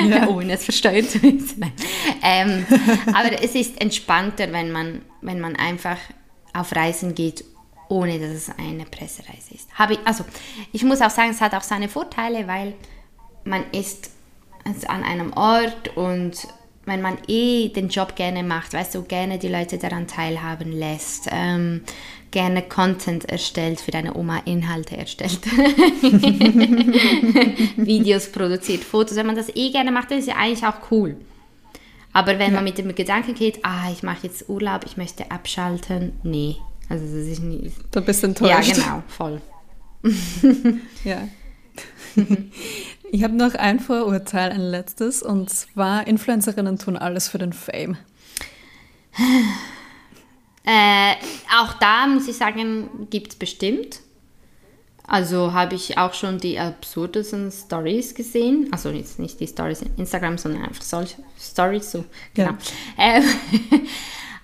ja. 0.09 0.29
ohne 0.29 0.53
es 0.55 0.65
versteuert 0.65 1.11
zu 1.11 1.19
müssen. 1.19 1.65
Ähm, 2.23 2.67
aber 3.07 3.43
es 3.43 3.55
ist 3.55 3.81
entspannter, 3.81 4.53
wenn 4.53 4.71
man, 4.71 5.03
wenn 5.23 5.41
man 5.41 5.57
einfach 5.57 5.99
auf 6.53 6.75
Reisen 6.75 7.15
geht, 7.15 7.45
ohne 7.89 8.19
dass 8.19 8.31
es 8.31 8.51
eine 8.59 8.85
Pressereise 8.85 9.55
ist. 9.55 9.69
Habe 9.75 9.95
ich, 9.95 10.01
also 10.05 10.25
ich 10.73 10.83
muss 10.85 11.01
auch 11.01 11.11
sagen, 11.11 11.31
es 11.31 11.41
hat 11.41 11.55
auch 11.55 11.63
seine 11.63 11.89
Vorteile, 11.89 12.47
weil 12.47 12.75
man 13.45 13.65
ist 13.73 14.11
an 14.89 15.05
einem 15.05 15.33
Ort 15.33 15.97
und 15.97 16.49
wenn 16.87 17.03
man 17.03 17.19
eh 17.27 17.69
den 17.69 17.89
Job 17.89 18.17
gerne 18.17 18.43
macht, 18.43 18.73
weißt 18.73 18.95
du, 18.95 19.03
gerne 19.03 19.39
die 19.39 19.49
Leute 19.49 19.77
daran 19.77 20.07
teilhaben 20.07 20.71
lässt, 20.73 21.29
ähm, 21.33 21.83
gerne 22.31 22.63
Content 22.63 23.25
erstellt, 23.25 23.81
für 23.81 23.91
deine 23.91 24.15
Oma 24.17 24.39
Inhalte 24.45 24.97
erstellt, 24.97 25.45
Videos 27.77 28.31
produziert, 28.31 28.85
Fotos, 28.85 29.17
wenn 29.17 29.27
man 29.27 29.37
das 29.37 29.49
eh 29.55 29.71
gerne 29.71 29.91
macht, 29.91 30.11
dann 30.11 30.19
ist 30.19 30.29
ja 30.29 30.37
eigentlich 30.37 30.65
auch 30.65 30.91
cool. 30.91 31.17
Aber 32.13 32.39
wenn 32.39 32.51
ja. 32.51 32.57
man 32.57 32.65
mit 32.65 32.79
dem 32.79 32.95
Gedanken 32.95 33.35
geht, 33.35 33.65
ah, 33.65 33.91
ich 33.93 34.03
mache 34.03 34.27
jetzt 34.27 34.49
Urlaub, 34.49 34.85
ich 34.87 34.97
möchte 34.97 35.31
abschalten, 35.31 36.13
nee. 36.23 36.57
Also 36.89 37.05
das 37.05 37.27
ist 37.27 37.43
nicht. 37.43 37.77
Du 37.91 38.01
bist 38.01 38.23
enttäuscht. 38.25 38.69
Ja, 38.69 38.75
genau, 38.75 39.03
voll. 39.09 39.41
ja. 41.05 41.29
Ich 43.13 43.23
habe 43.23 43.35
noch 43.35 43.55
ein 43.55 43.79
Vorurteil, 43.79 44.51
ein 44.51 44.61
letztes, 44.61 45.23
und 45.23 45.49
zwar 45.49 46.09
Influencerinnen 46.09 46.77
tun 46.77 46.97
alles 46.97 47.29
für 47.29 47.39
den 47.39 47.53
Fame. 47.53 47.97
Äh, 50.69 51.15
auch 51.61 51.75
da 51.75 52.09
muss 52.09 52.27
ich 52.27 52.37
sagen, 52.37 53.07
gibt 53.09 53.31
es 53.31 53.39
bestimmt. 53.39 54.01
Also 55.07 55.53
habe 55.53 55.77
ich 55.77 55.97
auch 55.97 56.13
schon 56.13 56.39
die 56.39 56.59
absurdesten 56.59 57.53
Stories 57.53 58.17
gesehen. 58.17 58.69
Also 58.73 58.91
jetzt 58.91 59.21
nicht 59.21 59.39
die 59.39 59.47
Stories 59.47 59.83
in 59.83 59.95
Instagram, 59.97 60.37
sondern 60.37 60.65
einfach 60.65 60.83
solche 60.83 61.19
Stories. 61.41 61.93
So. 61.93 62.05
Genau. 62.35 62.51
Ja. 62.99 63.19
Ähm, 63.19 63.23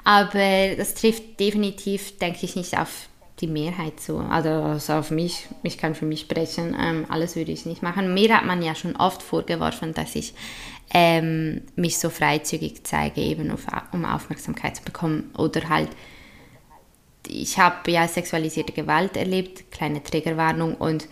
aber 0.05 0.77
das 0.77 0.95
trifft 0.95 1.39
definitiv, 1.39 2.19
denke 2.19 2.41
ich, 2.43 2.57
nicht 2.57 2.79
auf 2.79 3.09
die 3.41 3.47
Mehrheit 3.47 4.01
so. 4.01 4.19
Also, 4.19 4.51
also 4.51 4.93
auf 4.95 5.11
mich, 5.11 5.49
ich 5.63 5.79
kann 5.79 5.95
für 5.95 6.07
mich 6.07 6.21
sprechen, 6.21 6.77
ähm, 6.79 7.07
alles 7.09 7.37
würde 7.37 7.53
ich 7.53 7.67
nicht 7.67 7.83
machen. 7.83 8.15
Mir 8.15 8.37
hat 8.37 8.45
man 8.45 8.63
ja 8.63 8.75
schon 8.75 8.97
oft 8.97 9.23
vorgeworfen, 9.23 9.95
dass 9.95 10.15
ich 10.15 10.35
ähm, 10.95 11.63
mich 11.75 11.99
so 11.99 12.11
freizügig 12.11 12.85
zeige, 12.85 13.21
eben 13.21 13.51
auf, 13.51 13.67
um 13.93 14.05
Aufmerksamkeit 14.05 14.77
zu 14.77 14.83
bekommen. 14.83 15.31
Oder 15.37 15.69
halt, 15.69 15.91
ich 17.27 17.59
habe 17.59 17.91
ja 17.91 18.07
sexualisierte 18.07 18.73
Gewalt 18.73 19.17
erlebt, 19.17 19.71
kleine 19.71 20.03
Triggerwarnung 20.03 20.75
und 20.77 21.09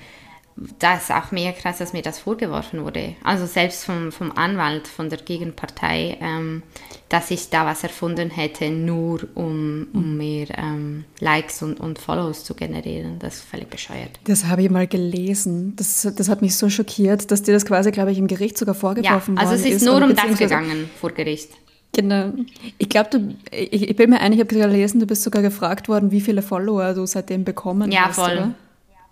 das 0.79 1.05
ist 1.05 1.11
auch 1.11 1.31
mehr 1.33 1.53
krass, 1.53 1.79
dass 1.79 1.93
mir 1.93 2.03
das 2.03 2.19
vorgeworfen 2.19 2.85
wurde. 2.85 3.15
Also 3.25 3.47
selbst 3.47 3.85
vom, 3.85 4.13
vom 4.13 4.33
Anwalt, 4.33 4.89
von 4.89 5.09
der 5.09 5.19
Gegenpartei, 5.19 6.19
ähm, 6.21 6.63
dass 7.09 7.31
ich 7.31 7.49
da 7.49 7.65
was 7.65 7.83
erfunden 7.83 8.31
hätte, 8.31 8.71
nur 8.71 9.27
um, 9.35 9.89
um 9.93 10.17
mehr 10.17 10.47
ähm, 10.59 11.05
Likes 11.19 11.63
und, 11.63 11.81
und 11.81 11.99
Follows 11.99 12.45
zu 12.45 12.55
generieren. 12.55 13.19
Das 13.21 13.37
ist 13.37 13.45
völlig 13.45 13.71
bescheuert. 13.71 14.21
Das 14.25 14.47
habe 14.47 14.63
ich 14.63 14.71
mal 14.71 14.87
gelesen. 14.87 15.75
Das, 15.77 16.07
das 16.15 16.29
hat 16.29 16.43
mich 16.43 16.57
so 16.57 16.69
schockiert, 16.69 17.31
dass 17.31 17.43
dir 17.43 17.53
das 17.53 17.65
quasi, 17.65 17.91
glaube 17.91 18.13
ich, 18.13 18.19
im 18.19 18.27
Gericht 18.27 18.59
sogar 18.59 18.75
vorgeworfen 18.75 19.37
ja, 19.37 19.43
also 19.43 19.55
es 19.55 19.65
ist 19.65 19.85
nur 19.85 20.03
um 20.03 20.15
das 20.15 20.39
gegangen 20.39 20.91
vor 21.01 21.13
Gericht. 21.13 21.51
Genau. 21.93 22.33
Ich 22.79 22.89
glaube, 22.89 23.35
ich, 23.51 23.91
ich, 23.91 23.97
bin 23.97 24.11
mir 24.11 24.21
einig, 24.21 24.39
ich 24.39 24.45
habe 24.45 24.55
gelesen, 24.55 25.01
du 25.01 25.07
bist 25.07 25.23
sogar 25.23 25.43
gefragt 25.43 25.89
worden, 25.89 26.13
wie 26.13 26.21
viele 26.21 26.43
Follower 26.43 26.95
du 26.95 27.07
seitdem 27.07 27.45
bekommen 27.45 27.91
ja, 27.91 28.07
hast. 28.07 28.19
Ja, 28.19 28.25
voll. 28.25 28.33
Oder? 28.37 28.55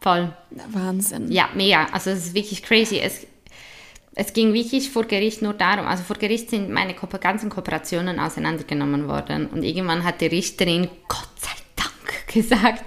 Voll. 0.01 0.33
Wahnsinn. 0.51 1.31
Ja, 1.31 1.49
mehr. 1.55 1.93
Also 1.93 2.11
es 2.11 2.27
ist 2.27 2.35
wirklich 2.35 2.63
crazy. 2.63 2.99
Es, 2.99 3.27
es 4.15 4.33
ging 4.33 4.53
wirklich 4.53 4.91
vor 4.91 5.05
Gericht 5.05 5.43
nur 5.43 5.55
darum, 5.55 5.87
also 5.87 6.03
vor 6.03 6.17
Gericht 6.17 6.51
sind 6.51 6.71
meine 6.71 6.95
ganzen 6.95 7.51
Kooperationen 7.51 8.19
auseinandergenommen 8.19 9.07
worden 9.07 9.47
und 9.47 9.63
irgendwann 9.63 10.03
hat 10.03 10.21
die 10.21 10.27
Richterin, 10.27 10.89
Gott 11.07 11.29
sei 11.37 11.51
Dank, 11.77 12.27
gesagt, 12.33 12.85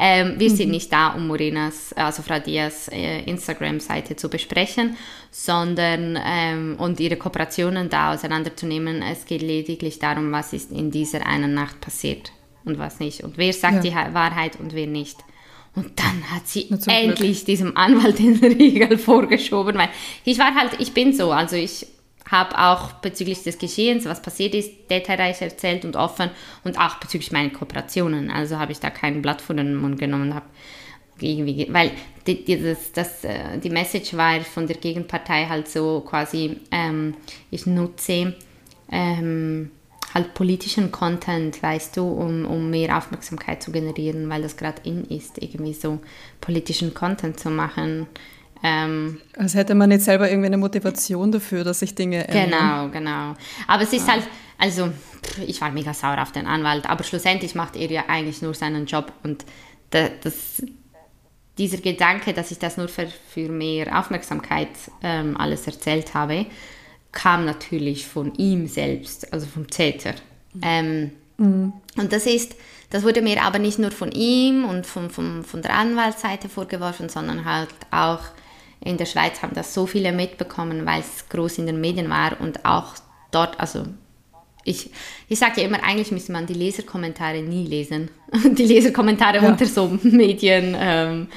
ähm, 0.00 0.38
wir 0.38 0.48
mhm. 0.48 0.56
sind 0.56 0.70
nicht 0.70 0.92
da, 0.92 1.08
um 1.08 1.26
Morenas, 1.26 1.92
also 1.94 2.22
Frau 2.22 2.38
Diaz 2.38 2.88
äh, 2.92 3.22
Instagram-Seite 3.22 4.14
zu 4.14 4.30
besprechen, 4.30 4.96
sondern 5.32 6.16
ähm, 6.24 6.76
und 6.78 7.00
ihre 7.00 7.16
Kooperationen 7.16 7.90
da 7.90 8.14
auseinanderzunehmen. 8.14 9.02
Es 9.02 9.24
geht 9.24 9.42
lediglich 9.42 9.98
darum, 9.98 10.30
was 10.30 10.52
ist 10.52 10.70
in 10.70 10.92
dieser 10.92 11.26
einen 11.26 11.52
Nacht 11.52 11.80
passiert 11.80 12.30
und 12.64 12.78
was 12.78 13.00
nicht 13.00 13.24
und 13.24 13.36
wer 13.36 13.52
sagt 13.52 13.84
ja. 13.84 14.04
die 14.06 14.14
Wahrheit 14.14 14.60
und 14.60 14.72
wer 14.72 14.86
nicht. 14.86 15.18
Und 15.74 15.92
dann 15.98 16.30
hat 16.30 16.48
sie 16.48 16.68
endlich 16.86 17.36
Glück. 17.36 17.46
diesem 17.46 17.76
Anwalt 17.76 18.18
den 18.18 18.36
Riegel 18.42 18.98
vorgeschoben, 18.98 19.76
weil 19.76 19.90
ich 20.24 20.38
war 20.38 20.54
halt, 20.54 20.72
ich 20.80 20.92
bin 20.92 21.12
so, 21.12 21.30
also 21.30 21.56
ich 21.56 21.86
habe 22.28 22.58
auch 22.58 22.92
bezüglich 22.94 23.42
des 23.42 23.58
Geschehens, 23.58 24.04
was 24.04 24.20
passiert 24.20 24.54
ist, 24.54 24.90
detailreich 24.90 25.40
erzählt 25.40 25.84
und 25.84 25.96
offen 25.96 26.30
und 26.64 26.78
auch 26.78 26.96
bezüglich 26.96 27.32
meiner 27.32 27.50
Kooperationen. 27.50 28.30
Also 28.30 28.58
habe 28.58 28.72
ich 28.72 28.80
da 28.80 28.90
kein 28.90 29.22
Blatt 29.22 29.40
vor 29.40 29.56
den 29.56 29.76
Mund 29.76 29.98
genommen, 29.98 30.34
habe 30.34 30.46
irgendwie, 31.20 31.66
weil 31.72 31.90
die, 32.26 32.44
die, 32.44 32.62
das, 32.62 32.92
das, 32.92 33.24
äh, 33.24 33.58
die 33.58 33.70
Message 33.70 34.14
war 34.14 34.40
von 34.40 34.66
der 34.66 34.76
Gegenpartei 34.76 35.46
halt 35.46 35.68
so 35.68 36.00
quasi, 36.00 36.58
ähm, 36.70 37.14
ich 37.50 37.66
nutze 37.66 38.34
ähm, 38.90 39.70
halt 40.14 40.34
politischen 40.34 40.90
Content, 40.90 41.62
weißt 41.62 41.96
du, 41.96 42.08
um, 42.08 42.46
um 42.46 42.70
mehr 42.70 42.96
Aufmerksamkeit 42.96 43.62
zu 43.62 43.72
generieren, 43.72 44.28
weil 44.28 44.42
das 44.42 44.56
gerade 44.56 44.80
in 44.84 45.04
ist, 45.04 45.42
irgendwie 45.42 45.74
so 45.74 46.00
politischen 46.40 46.94
Content 46.94 47.38
zu 47.38 47.50
machen. 47.50 48.06
Ähm, 48.62 49.20
Als 49.36 49.54
hätte 49.54 49.74
man 49.74 49.90
jetzt 49.90 50.06
selber 50.06 50.28
irgendwie 50.28 50.46
eine 50.46 50.56
Motivation 50.56 51.30
dafür, 51.30 51.64
dass 51.64 51.80
sich 51.80 51.94
Dinge 51.94 52.26
ändern. 52.26 52.50
Genau, 52.50 52.88
genau. 52.88 53.34
Aber 53.66 53.82
es 53.82 53.92
ist 53.92 54.08
ah. 54.08 54.12
halt, 54.12 54.28
also 54.58 54.90
ich 55.46 55.60
war 55.60 55.70
mega 55.70 55.94
sauer 55.94 56.20
auf 56.20 56.32
den 56.32 56.46
Anwalt, 56.46 56.88
aber 56.88 57.04
schlussendlich 57.04 57.54
macht 57.54 57.76
er 57.76 57.90
ja 57.90 58.04
eigentlich 58.08 58.42
nur 58.42 58.54
seinen 58.54 58.86
Job 58.86 59.12
und 59.22 59.44
das, 59.90 60.10
das 60.22 60.62
dieser 61.56 61.78
Gedanke, 61.78 62.32
dass 62.32 62.50
ich 62.50 62.58
das 62.58 62.76
nur 62.76 62.88
für, 62.88 63.06
für 63.06 63.48
mehr 63.48 63.98
Aufmerksamkeit 63.98 64.68
ähm, 65.02 65.36
alles 65.36 65.66
erzählt 65.66 66.14
habe, 66.14 66.46
kam 67.12 67.44
natürlich 67.44 68.06
von 68.06 68.34
ihm 68.34 68.66
selbst, 68.66 69.32
also 69.32 69.46
vom 69.46 69.68
Täter. 69.68 70.14
Ähm, 70.62 71.12
mhm. 71.36 71.72
Und 71.96 72.12
das 72.12 72.26
ist, 72.26 72.54
das 72.90 73.02
wurde 73.02 73.22
mir 73.22 73.42
aber 73.42 73.58
nicht 73.58 73.78
nur 73.78 73.90
von 73.90 74.12
ihm 74.12 74.64
und 74.64 74.86
von, 74.86 75.10
von, 75.10 75.44
von 75.44 75.62
der 75.62 75.74
Anwaltsseite 75.74 76.48
vorgeworfen, 76.48 77.08
sondern 77.08 77.44
halt 77.44 77.70
auch 77.90 78.20
in 78.80 78.96
der 78.96 79.06
Schweiz 79.06 79.42
haben 79.42 79.54
das 79.54 79.74
so 79.74 79.86
viele 79.86 80.12
mitbekommen, 80.12 80.86
weil 80.86 81.00
es 81.00 81.28
groß 81.28 81.58
in 81.58 81.66
den 81.66 81.80
Medien 81.80 82.08
war 82.08 82.40
und 82.40 82.64
auch 82.64 82.94
dort, 83.30 83.58
also 83.58 83.84
ich, 84.64 84.90
ich 85.28 85.38
sage 85.38 85.60
ja 85.60 85.66
immer, 85.66 85.82
eigentlich 85.82 86.12
müsste 86.12 86.32
man 86.32 86.46
die 86.46 86.54
Leserkommentare 86.54 87.42
nie 87.42 87.66
lesen. 87.66 88.10
Die 88.44 88.66
Leserkommentare 88.66 89.38
ja. 89.38 89.48
unter 89.48 89.64
so 89.64 89.98
Medienberichten 90.02 91.28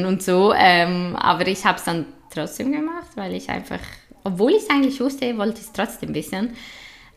ähm, 0.00 0.06
und 0.06 0.22
so. 0.22 0.54
Ähm, 0.56 1.16
aber 1.16 1.46
ich 1.48 1.66
habe 1.66 1.76
es 1.76 1.84
dann 1.84 2.06
trotzdem 2.32 2.72
gemacht, 2.72 3.08
weil 3.14 3.34
ich 3.34 3.50
einfach 3.50 3.80
obwohl 4.24 4.52
ich 4.52 4.62
es 4.62 4.70
eigentlich 4.70 5.00
wusste, 5.00 5.36
wollte 5.38 5.60
ich 5.60 5.66
es 5.66 5.72
trotzdem 5.72 6.14
wissen. 6.14 6.50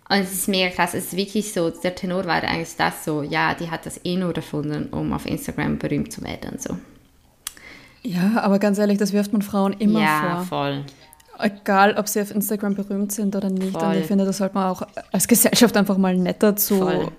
Und 0.09 0.19
es 0.19 0.33
ist 0.33 0.47
mega 0.47 0.69
krass. 0.69 0.93
Es 0.93 1.05
ist 1.05 1.17
wirklich 1.17 1.53
so, 1.53 1.69
der 1.69 1.95
Tenor 1.95 2.25
war 2.25 2.43
eigentlich 2.43 2.75
das 2.77 3.05
so, 3.05 3.23
ja, 3.23 3.53
die 3.53 3.71
hat 3.71 3.85
das 3.85 3.99
eh 4.03 4.17
nur 4.17 4.35
erfunden, 4.35 4.87
um 4.91 5.13
auf 5.13 5.25
Instagram 5.25 5.77
berühmt 5.77 6.11
zu 6.11 6.21
werden. 6.23 6.59
So. 6.59 6.77
Ja, 8.03 8.41
aber 8.41 8.59
ganz 8.59 8.77
ehrlich, 8.77 8.97
das 8.97 9.13
wirft 9.13 9.31
man 9.31 9.41
Frauen 9.41 9.73
immer 9.73 10.01
ja, 10.01 10.19
vor. 10.19 10.29
Ja, 10.29 10.43
voll. 10.43 10.85
Egal, 11.39 11.95
ob 11.97 12.07
sie 12.07 12.21
auf 12.21 12.31
Instagram 12.31 12.75
berühmt 12.75 13.11
sind 13.11 13.35
oder 13.35 13.49
nicht. 13.49 13.71
Voll. 13.71 13.83
Und 13.83 13.97
ich 13.97 14.05
finde, 14.05 14.25
das 14.25 14.37
sollte 14.37 14.55
man 14.55 14.69
auch 14.69 14.83
als 15.11 15.27
Gesellschaft 15.27 15.75
einfach 15.75 15.97
mal 15.97 16.15
netter 16.15 16.55
zu 16.55 16.79
voll. 16.79 17.11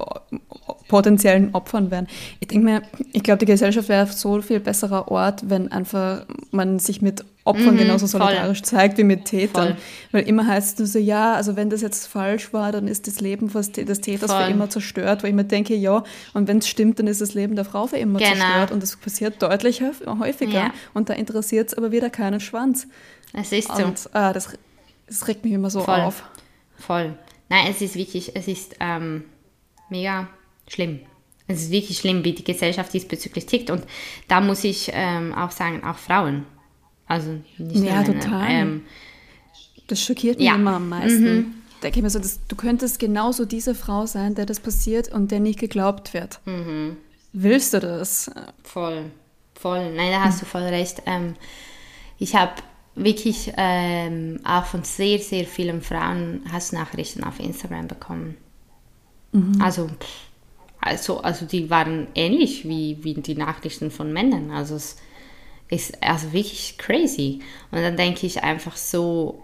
potenziellen 0.88 1.54
Opfern 1.54 1.90
werden. 1.90 2.06
Ich 2.38 2.48
denke 2.48 2.64
mir, 2.64 2.82
ich 3.12 3.22
glaube, 3.22 3.38
die 3.38 3.46
Gesellschaft 3.46 3.88
wäre 3.88 4.06
so 4.06 4.40
viel 4.40 4.60
besserer 4.60 5.08
Ort, 5.08 5.50
wenn 5.50 5.72
einfach 5.72 6.26
man 6.52 6.78
sich 6.78 7.02
mit 7.02 7.24
Opfern 7.46 7.74
mhm, 7.74 7.78
genauso 7.78 8.06
solidarisch 8.06 8.60
voll. 8.60 8.66
zeigt 8.66 8.98
wie 8.98 9.04
mit 9.04 9.26
Tätern. 9.26 9.74
Voll. 9.74 9.76
Weil 10.12 10.28
immer 10.28 10.46
heißt 10.46 10.80
es 10.80 10.94
so, 10.94 10.98
ja, 10.98 11.34
also 11.34 11.56
wenn 11.56 11.68
das 11.68 11.82
jetzt 11.82 12.06
falsch 12.06 12.52
war, 12.54 12.72
dann 12.72 12.88
ist 12.88 13.06
das 13.06 13.20
Leben 13.20 13.52
des 13.52 13.72
Täters 13.72 14.30
voll. 14.30 14.44
für 14.44 14.50
immer 14.50 14.70
zerstört. 14.70 15.22
Wo 15.22 15.26
ich 15.26 15.34
mir 15.34 15.44
denke, 15.44 15.74
ja, 15.74 16.04
und 16.32 16.48
wenn 16.48 16.58
es 16.58 16.68
stimmt, 16.68 16.98
dann 16.98 17.06
ist 17.06 17.20
das 17.20 17.34
Leben 17.34 17.54
der 17.54 17.66
Frau 17.66 17.86
für 17.86 17.98
immer 17.98 18.18
genau. 18.18 18.30
zerstört. 18.30 18.70
Und 18.70 18.82
das 18.82 18.96
passiert 18.96 19.42
deutlich 19.42 19.82
häufiger. 19.82 20.52
Ja. 20.52 20.70
Und 20.94 21.10
da 21.10 21.14
interessiert 21.14 21.68
es 21.68 21.74
aber 21.74 21.92
wieder 21.92 22.08
keinen 22.08 22.40
Schwanz. 22.40 22.86
Es 23.34 23.52
ist 23.52 23.68
so. 23.68 23.84
Und 23.84 24.08
ah, 24.12 24.32
das, 24.32 24.56
das 25.06 25.28
regt 25.28 25.44
mich 25.44 25.52
immer 25.52 25.70
so 25.70 25.82
Voll. 25.82 26.00
auf. 26.00 26.22
Voll. 26.76 27.18
Nein, 27.48 27.66
es 27.68 27.82
ist 27.82 27.96
wirklich, 27.96 28.34
es 28.34 28.48
ist 28.48 28.76
ähm, 28.80 29.24
mega 29.90 30.28
schlimm. 30.68 31.00
Es 31.46 31.62
ist 31.62 31.70
wirklich 31.70 31.98
schlimm, 31.98 32.24
wie 32.24 32.32
die 32.32 32.44
Gesellschaft 32.44 32.92
diesbezüglich 32.94 33.44
tickt. 33.46 33.70
Und 33.70 33.84
da 34.28 34.40
muss 34.40 34.64
ich 34.64 34.90
ähm, 34.94 35.34
auch 35.34 35.50
sagen, 35.50 35.84
auch 35.84 35.98
Frauen. 35.98 36.46
Also 37.06 37.32
nicht 37.58 37.84
Ja, 37.84 38.02
nur 38.02 38.14
total. 38.14 38.50
Ähm, 38.50 38.82
das 39.88 40.00
schockiert 40.00 40.38
mich 40.38 40.46
ja. 40.46 40.54
immer 40.54 40.76
am 40.76 40.88
meisten. 40.88 41.36
Mhm. 41.36 41.54
Da 41.80 41.88
denke 41.88 41.98
ich 41.98 42.02
mir 42.02 42.10
so, 42.10 42.18
dass, 42.18 42.40
du 42.46 42.56
könntest 42.56 42.98
genauso 42.98 43.44
diese 43.44 43.74
Frau 43.74 44.06
sein, 44.06 44.34
der 44.34 44.46
das 44.46 44.60
passiert 44.60 45.12
und 45.12 45.30
der 45.30 45.40
nicht 45.40 45.58
geglaubt 45.58 46.14
wird. 46.14 46.40
Mhm. 46.46 46.96
Willst 47.34 47.74
du 47.74 47.80
das? 47.80 48.30
Voll, 48.62 49.10
voll. 49.54 49.92
Nein, 49.92 50.12
da 50.12 50.24
hast 50.24 50.40
du 50.40 50.46
voll 50.46 50.62
recht. 50.62 51.02
Ähm, 51.04 51.34
ich 52.18 52.34
habe 52.36 52.54
wirklich 52.94 53.52
ähm, 53.56 54.40
auch 54.44 54.66
von 54.66 54.84
sehr, 54.84 55.18
sehr 55.18 55.44
vielen 55.44 55.82
Frauen 55.82 56.42
Hassnachrichten 56.52 57.24
auf 57.24 57.40
Instagram 57.40 57.88
bekommen. 57.88 58.36
Mhm. 59.32 59.60
Also, 59.60 59.90
also, 60.80 61.20
also 61.20 61.46
die 61.46 61.70
waren 61.70 62.08
ähnlich 62.14 62.68
wie, 62.68 62.98
wie 63.02 63.14
die 63.14 63.34
Nachrichten 63.34 63.90
von 63.90 64.12
Männern. 64.12 64.50
Also 64.50 64.76
es 64.76 64.96
ist 65.68 66.02
also 66.02 66.32
wirklich 66.32 66.78
crazy. 66.78 67.40
Und 67.70 67.80
dann 67.80 67.96
denke 67.96 68.26
ich 68.26 68.42
einfach 68.42 68.76
so, 68.76 69.42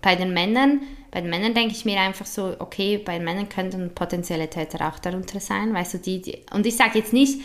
bei 0.00 0.16
den 0.16 0.32
Männern, 0.32 0.80
bei 1.10 1.20
den 1.20 1.30
Männern 1.30 1.54
denke 1.54 1.74
ich 1.74 1.84
mir 1.84 2.00
einfach 2.00 2.26
so, 2.26 2.56
okay, 2.58 2.98
bei 2.98 3.16
den 3.16 3.24
Männern 3.24 3.48
könnten 3.48 3.94
potenzielle 3.94 4.48
Täter 4.48 4.88
auch 4.88 4.98
darunter 4.98 5.40
sein, 5.40 5.72
weißt 5.72 5.94
du, 5.94 5.98
die, 5.98 6.22
die 6.22 6.38
und 6.52 6.66
ich 6.66 6.76
sage 6.76 6.98
jetzt 6.98 7.12
nicht, 7.12 7.40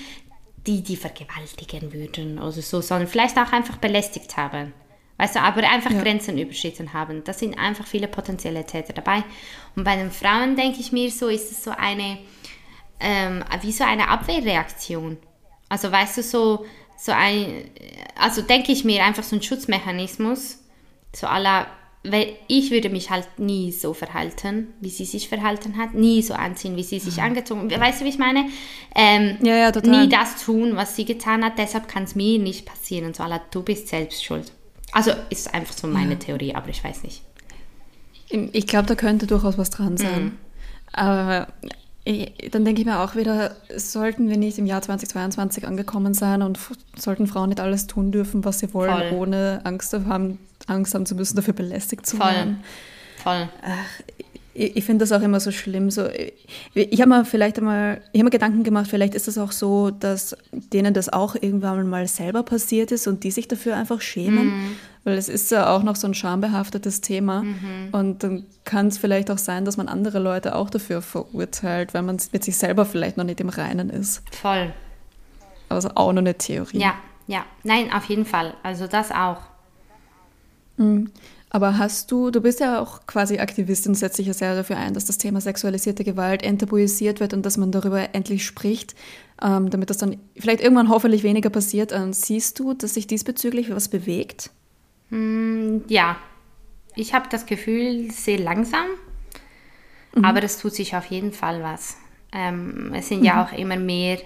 die, 0.68 0.82
die 0.82 0.96
vergewaltigen 0.96 1.92
würden 1.94 2.38
oder 2.38 2.52
so, 2.52 2.82
sondern 2.82 3.08
vielleicht 3.08 3.38
auch 3.38 3.52
einfach 3.52 3.78
belästigt 3.78 4.38
haben. 4.38 4.74
Weißt 5.22 5.36
du, 5.36 5.40
aber 5.40 5.70
einfach 5.70 5.92
ja. 5.92 6.02
Grenzen 6.02 6.40
überschritten 6.40 6.94
haben. 6.94 7.24
Da 7.24 7.32
sind 7.32 7.56
einfach 7.60 7.86
viele 7.86 8.08
potenzielle 8.08 8.66
Täter 8.66 8.92
dabei. 8.92 9.24
Und 9.76 9.84
bei 9.84 9.96
den 9.96 10.10
Frauen 10.10 10.56
denke 10.56 10.80
ich 10.80 10.92
mir 10.92 11.12
so, 11.12 11.28
ist 11.28 11.52
es 11.52 11.64
so 11.64 11.70
eine, 11.70 12.18
ähm, 13.00 13.44
wie 13.62 13.72
so 13.72 13.84
eine 13.84 14.08
Abwehrreaktion. 14.08 15.18
Also 15.70 15.92
weißt 15.92 16.18
du, 16.18 16.24
so, 16.24 16.66
so 16.98 17.12
ein, 17.12 17.70
also 18.20 18.42
denke 18.42 18.72
ich 18.72 18.84
mir 18.84 19.04
einfach 19.04 19.22
so 19.22 19.36
ein 19.36 19.44
Schutzmechanismus, 19.44 20.58
so 21.16 21.28
aller, 21.28 21.68
weil 22.04 22.34
ich 22.48 22.72
würde 22.72 22.90
mich 22.90 23.12
halt 23.12 23.28
nie 23.38 23.72
so 23.72 23.94
verhalten, 23.94 24.74
wie 24.80 24.90
sie 24.90 25.06
sich 25.06 25.30
verhalten 25.30 25.78
hat, 25.78 25.94
nie 25.94 26.24
so 26.24 26.34
anziehen, 26.34 26.76
wie 26.78 26.84
sie 26.84 26.98
sich 26.98 27.18
mhm. 27.18 27.26
angezogen 27.26 27.72
hat. 27.72 27.80
Weißt 27.80 28.02
du, 28.02 28.06
wie 28.06 28.10
ich 28.10 28.18
meine? 28.18 28.50
Ähm, 28.96 29.38
ja, 29.44 29.56
ja, 29.56 29.72
total. 29.72 30.02
Nie 30.02 30.10
das 30.10 30.44
tun, 30.44 30.76
was 30.76 30.96
sie 30.96 31.06
getan 31.06 31.46
hat, 31.46 31.60
deshalb 31.60 31.88
kann 31.88 32.06
es 32.06 32.16
mir 32.16 32.40
nicht 32.40 32.66
passieren. 32.66 33.14
So, 33.14 33.22
aller, 33.22 33.40
du 33.52 33.62
bist 33.62 33.88
selbst 33.88 34.26
schuld. 34.26 34.52
Also 34.92 35.12
ist 35.30 35.54
einfach 35.54 35.74
so 35.74 35.88
meine 35.88 36.14
ja. 36.14 36.20
Theorie, 36.20 36.56
aber 36.56 36.70
ich 36.70 36.84
weiß 36.84 37.04
nicht. 37.04 37.24
Ich 38.30 38.68
glaube, 38.68 38.88
da 38.88 38.96
könnte 38.96 39.28
durchaus 39.28 39.58
was 39.58 39.70
dran 39.70 39.98
sein. 39.98 40.24
Mhm. 40.24 40.32
Aber 40.94 41.48
dann 42.52 42.66
denke 42.66 42.82
ich 42.82 42.88
mir 42.88 43.00
auch 43.00 43.16
wieder, 43.16 43.56
sollten 43.76 44.28
wir 44.30 44.38
nicht 44.38 44.58
im 44.58 44.66
Jahr 44.66 44.82
2022 44.82 45.68
angekommen 45.68 46.14
sein 46.14 46.42
und 46.42 46.58
sollten 46.98 47.28
Frauen 47.28 47.50
nicht 47.50 47.60
alles 47.60 47.88
tun 47.88 48.12
dürfen, 48.12 48.44
was 48.44 48.60
sie 48.60 48.74
wollen, 48.74 49.10
Voll. 49.10 49.20
ohne 49.20 49.62
Angst 49.66 49.94
haben, 49.94 50.40
Angst 50.68 50.96
haben 50.96 51.06
zu 51.06 51.16
müssen, 51.16 51.36
dafür 51.36 51.54
belästigt 51.54 52.06
zu 52.06 52.18
Voll. 52.18 52.32
werden. 52.32 52.64
Voll. 53.18 53.50
Ach, 53.62 54.04
ich, 54.54 54.78
ich 54.78 54.84
finde 54.84 55.04
das 55.04 55.12
auch 55.12 55.22
immer 55.22 55.40
so 55.40 55.52
schlimm. 55.52 55.92
So, 55.92 56.08
ich, 56.08 56.34
ich 56.74 57.02
habe 57.02 57.10
mir 57.10 57.26
vielleicht 57.26 57.58
einmal, 57.58 58.02
ich 58.12 58.20
habe 58.20 58.26
mir 58.26 58.32
Gedanken 58.32 58.64
gemacht, 58.64 58.88
vielleicht 58.90 59.16
ist 59.16 59.28
es 59.28 59.38
auch 59.38 59.52
so, 59.52 59.92
dass 59.92 60.36
denen 60.52 60.94
das 60.94 61.10
auch 61.10 61.36
irgendwann 61.36 61.88
mal 61.90 62.08
selber 62.08 62.44
passiert 62.44 62.92
ist 62.92 63.08
und 63.08 63.24
die 63.24 63.32
sich 63.32 63.48
dafür 63.48 63.76
einfach 63.76 64.02
schämen. 64.02 64.48
Mhm. 64.48 64.76
Weil 65.04 65.18
es 65.18 65.30
ist 65.30 65.50
ja 65.52 65.76
auch 65.76 65.84
noch 65.84 65.96
so 65.96 66.08
ein 66.08 66.14
schambehaftetes 66.14 67.02
Thema. 67.02 67.44
Mhm. 67.44 67.90
Und 67.92 68.24
dann 68.24 68.46
kann 68.66 68.88
es 68.88 68.98
vielleicht 68.98 69.32
auch 69.32 69.40
sein, 69.40 69.66
dass 69.66 69.78
man 69.78 69.88
andere 69.88 70.20
Leute 70.20 70.56
auch 70.56 70.70
dafür 70.70 71.02
verurteilt, 71.02 71.94
weil 71.94 72.04
man 72.04 72.18
mit 72.32 72.44
sich 72.44 72.58
selber 72.58 72.86
vielleicht 72.86 73.18
noch 73.18 73.24
nicht 73.24 73.40
im 73.40 73.50
Reinen 73.50 73.90
ist. 73.90 74.22
Voll. 74.32 74.74
Also 75.70 75.90
auch 75.96 76.12
noch 76.12 76.20
eine 76.20 76.38
Theorie. 76.38 76.80
Ja, 76.80 76.96
ja. 77.28 77.46
Nein, 77.64 77.92
auf 77.92 78.06
jeden 78.06 78.26
Fall. 78.26 78.54
Also 78.62 78.88
das 78.88 79.12
auch. 79.12 79.38
Mhm. 80.78 81.10
Aber 81.54 81.78
hast 81.78 82.10
du, 82.12 82.32
du 82.32 82.40
bist 82.40 82.62
ja 82.62 82.80
auch 82.80 83.06
quasi 83.08 83.40
Aktivistin, 83.40 83.94
setzt 83.94 84.18
dich 84.18 84.28
ja 84.28 84.34
sehr 84.34 84.56
dafür 84.56 84.78
ein, 84.78 84.94
dass 84.94 85.04
das 85.04 85.18
Thema 85.18 85.42
sexualisierte 85.42 86.06
Gewalt 86.06 86.44
enttabuisiert 86.44 87.20
wird 87.20 87.34
und 87.34 87.46
dass 87.46 87.58
man 87.58 87.74
darüber 87.74 88.16
endlich 88.16 88.46
spricht, 88.46 88.96
ähm, 89.42 89.70
damit 89.70 89.90
das 89.90 89.98
dann 89.98 90.18
vielleicht 90.38 90.62
irgendwann 90.62 90.88
hoffentlich 90.88 91.24
weniger 91.24 91.50
passiert. 91.50 91.92
Ähm, 91.92 92.14
siehst 92.14 92.58
du, 92.58 92.74
dass 92.74 92.94
sich 92.94 93.06
diesbezüglich 93.06 93.70
was 93.70 93.90
bewegt? 93.90 94.50
Mm, 95.10 95.80
ja, 95.90 96.16
ich 96.96 97.14
habe 97.14 97.28
das 97.30 97.46
Gefühl, 97.46 98.10
sehr 98.12 98.40
langsam, 98.40 98.86
mhm. 100.16 100.24
aber 100.24 100.42
es 100.44 100.58
tut 100.58 100.74
sich 100.74 100.96
auf 100.96 101.08
jeden 101.08 101.34
Fall 101.34 101.62
was. 101.62 101.98
Ähm, 102.32 102.94
es 102.96 103.10
sind 103.10 103.20
mhm. 103.20 103.26
ja 103.26 103.44
auch 103.44 103.52
immer 103.52 103.76
mehr 103.76 104.20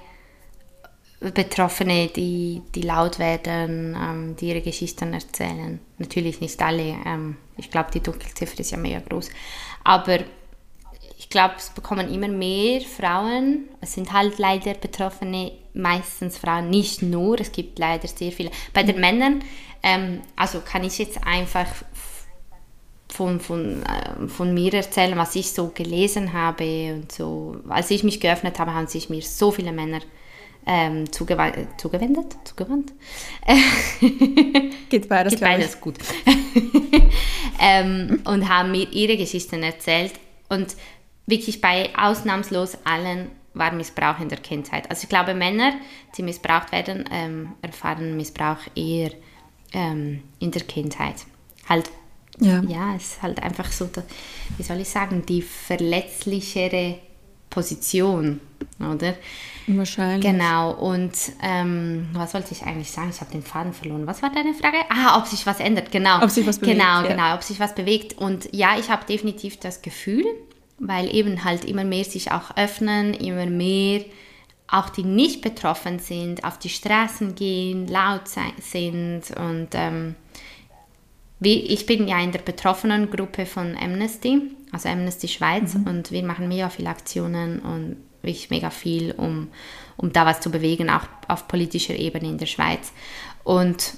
Betroffene, 1.19 2.07
die, 2.07 2.61
die 2.73 2.81
laut 2.81 3.19
werden, 3.19 3.95
ähm, 3.99 4.35
die 4.35 4.49
ihre 4.49 4.61
Geschichten 4.61 5.13
erzählen. 5.13 5.79
Natürlich 5.97 6.41
nicht 6.41 6.61
alle. 6.61 6.97
Ähm, 7.05 7.37
ich 7.57 7.71
glaube, 7.71 7.89
die 7.93 8.01
Dunkelziffer 8.01 8.59
ist 8.59 8.71
ja 8.71 8.77
mega 8.77 8.99
groß. 8.99 9.29
Aber 9.83 10.19
ich 11.17 11.29
glaube, 11.29 11.55
es 11.57 11.69
bekommen 11.69 12.13
immer 12.13 12.27
mehr 12.27 12.81
Frauen. 12.81 13.69
Es 13.81 13.93
sind 13.93 14.11
halt 14.11 14.37
leider 14.37 14.73
Betroffene, 14.73 15.53
meistens 15.73 16.37
Frauen, 16.37 16.69
nicht 16.69 17.01
nur. 17.01 17.39
Es 17.39 17.51
gibt 17.51 17.79
leider 17.79 18.07
sehr 18.07 18.31
viele. 18.31 18.51
Bei 18.73 18.83
den 18.83 18.99
Männern, 18.99 19.41
ähm, 19.81 20.21
also 20.35 20.59
kann 20.59 20.83
ich 20.83 20.97
jetzt 20.97 21.25
einfach 21.25 21.67
von, 23.09 23.39
von, 23.39 23.83
äh, 23.83 24.27
von 24.27 24.53
mir 24.53 24.73
erzählen, 24.73 25.17
was 25.17 25.35
ich 25.35 25.51
so 25.51 25.69
gelesen 25.69 26.33
habe 26.33 26.93
und 26.93 27.11
so. 27.11 27.57
Als 27.69 27.89
ich 27.89 28.03
mich 28.03 28.19
geöffnet 28.19 28.59
habe, 28.59 28.73
haben 28.73 28.87
sich 28.87 29.09
mir 29.09 29.21
so 29.21 29.51
viele 29.51 29.71
Männer 29.71 30.01
ähm, 30.65 31.11
zugew 31.11 31.37
zugewendet, 31.77 32.35
zugewandt. 32.43 32.93
Geht 34.89 35.09
beides, 35.09 35.33
Geht 35.33 35.41
beides 35.41 35.79
gut. 35.79 35.97
ähm, 37.59 38.21
und 38.25 38.49
haben 38.49 38.71
mir 38.71 38.91
ihre 38.91 39.17
Geschichten 39.17 39.63
erzählt 39.63 40.13
und 40.49 40.75
wirklich 41.27 41.61
bei 41.61 41.89
ausnahmslos 41.97 42.77
allen 42.83 43.29
war 43.53 43.71
Missbrauch 43.71 44.19
in 44.19 44.29
der 44.29 44.39
Kindheit. 44.39 44.89
Also 44.89 45.03
ich 45.03 45.09
glaube, 45.09 45.33
Männer, 45.33 45.73
die 46.17 46.23
missbraucht 46.23 46.71
werden, 46.71 47.05
ähm, 47.11 47.53
erfahren 47.61 48.17
Missbrauch 48.17 48.59
eher 48.75 49.11
ähm, 49.73 50.23
in 50.39 50.51
der 50.51 50.63
Kindheit. 50.63 51.25
Halt, 51.67 51.89
ja. 52.39 52.61
ja, 52.63 52.95
es 52.95 53.13
ist 53.13 53.21
halt 53.21 53.41
einfach 53.41 53.71
so, 53.71 53.89
wie 54.57 54.63
soll 54.63 54.81
ich 54.81 54.89
sagen, 54.89 55.25
die 55.25 55.41
verletzlichere 55.41 56.99
Position, 57.55 58.41
oder? 58.79 59.15
Wahrscheinlich. 59.67 60.29
Genau, 60.29 60.73
und 60.73 61.13
ähm, 61.41 62.09
was 62.13 62.35
wollte 62.35 62.51
ich 62.51 62.61
eigentlich 62.63 62.91
sagen? 62.91 63.09
Ich 63.09 63.19
habe 63.21 63.31
den 63.31 63.41
Faden 63.41 63.73
verloren. 63.73 64.05
Was 64.05 64.21
war 64.21 64.29
deine 64.29 64.53
Frage? 64.53 64.77
Ah, 64.89 65.17
ob 65.17 65.25
sich 65.25 65.45
was 65.47 65.59
ändert, 65.59 65.91
genau. 65.91 66.21
Ob 66.21 66.29
sich 66.29 66.45
was 66.45 66.59
bewegt. 66.59 66.77
Genau, 66.77 67.01
ja. 67.01 67.07
genau, 67.07 67.33
ob 67.33 67.41
sich 67.41 67.59
was 67.59 67.73
bewegt. 67.73 68.17
Und 68.17 68.49
ja, 68.53 68.77
ich 68.77 68.89
habe 68.89 69.05
definitiv 69.05 69.57
das 69.57 69.81
Gefühl, 69.81 70.25
weil 70.77 71.13
eben 71.15 71.43
halt 71.43 71.65
immer 71.65 71.83
mehr 71.83 72.03
sich 72.03 72.31
auch 72.31 72.55
öffnen, 72.57 73.15
immer 73.15 73.47
mehr 73.47 74.05
auch 74.67 74.89
die 74.89 75.03
nicht 75.03 75.41
betroffen 75.41 75.99
sind, 75.99 76.43
auf 76.43 76.59
die 76.59 76.69
Straßen 76.69 77.35
gehen, 77.35 77.87
laut 77.87 78.23
sind 78.27 79.23
und 79.37 79.69
ähm, 79.73 80.15
wie, 81.39 81.59
ich 81.59 81.85
bin 81.85 82.07
ja 82.07 82.19
in 82.19 82.31
der 82.31 82.39
betroffenen 82.39 83.11
Gruppe 83.11 83.45
von 83.45 83.77
Amnesty, 83.77 84.41
also 84.75 84.89
Amnesty 84.89 85.29
Schweiz 85.29 85.73
mhm. 85.73 85.87
und 85.87 86.11
wir 86.11 86.21
machen 86.23 86.49
mega 86.49 86.69
viele 86.69 86.89
Aktionen 86.89 87.59
und 87.59 87.95
wirklich 88.21 88.49
mega 88.49 88.69
viel, 88.69 89.13
um, 89.13 89.47
um 89.95 90.11
da 90.11 90.25
was 90.25 90.41
zu 90.41 90.51
bewegen, 90.51 90.89
auch 90.89 91.03
auf 91.29 91.47
politischer 91.47 91.95
Ebene 91.95 92.27
in 92.27 92.37
der 92.37 92.45
Schweiz. 92.45 92.91
Und 93.45 93.93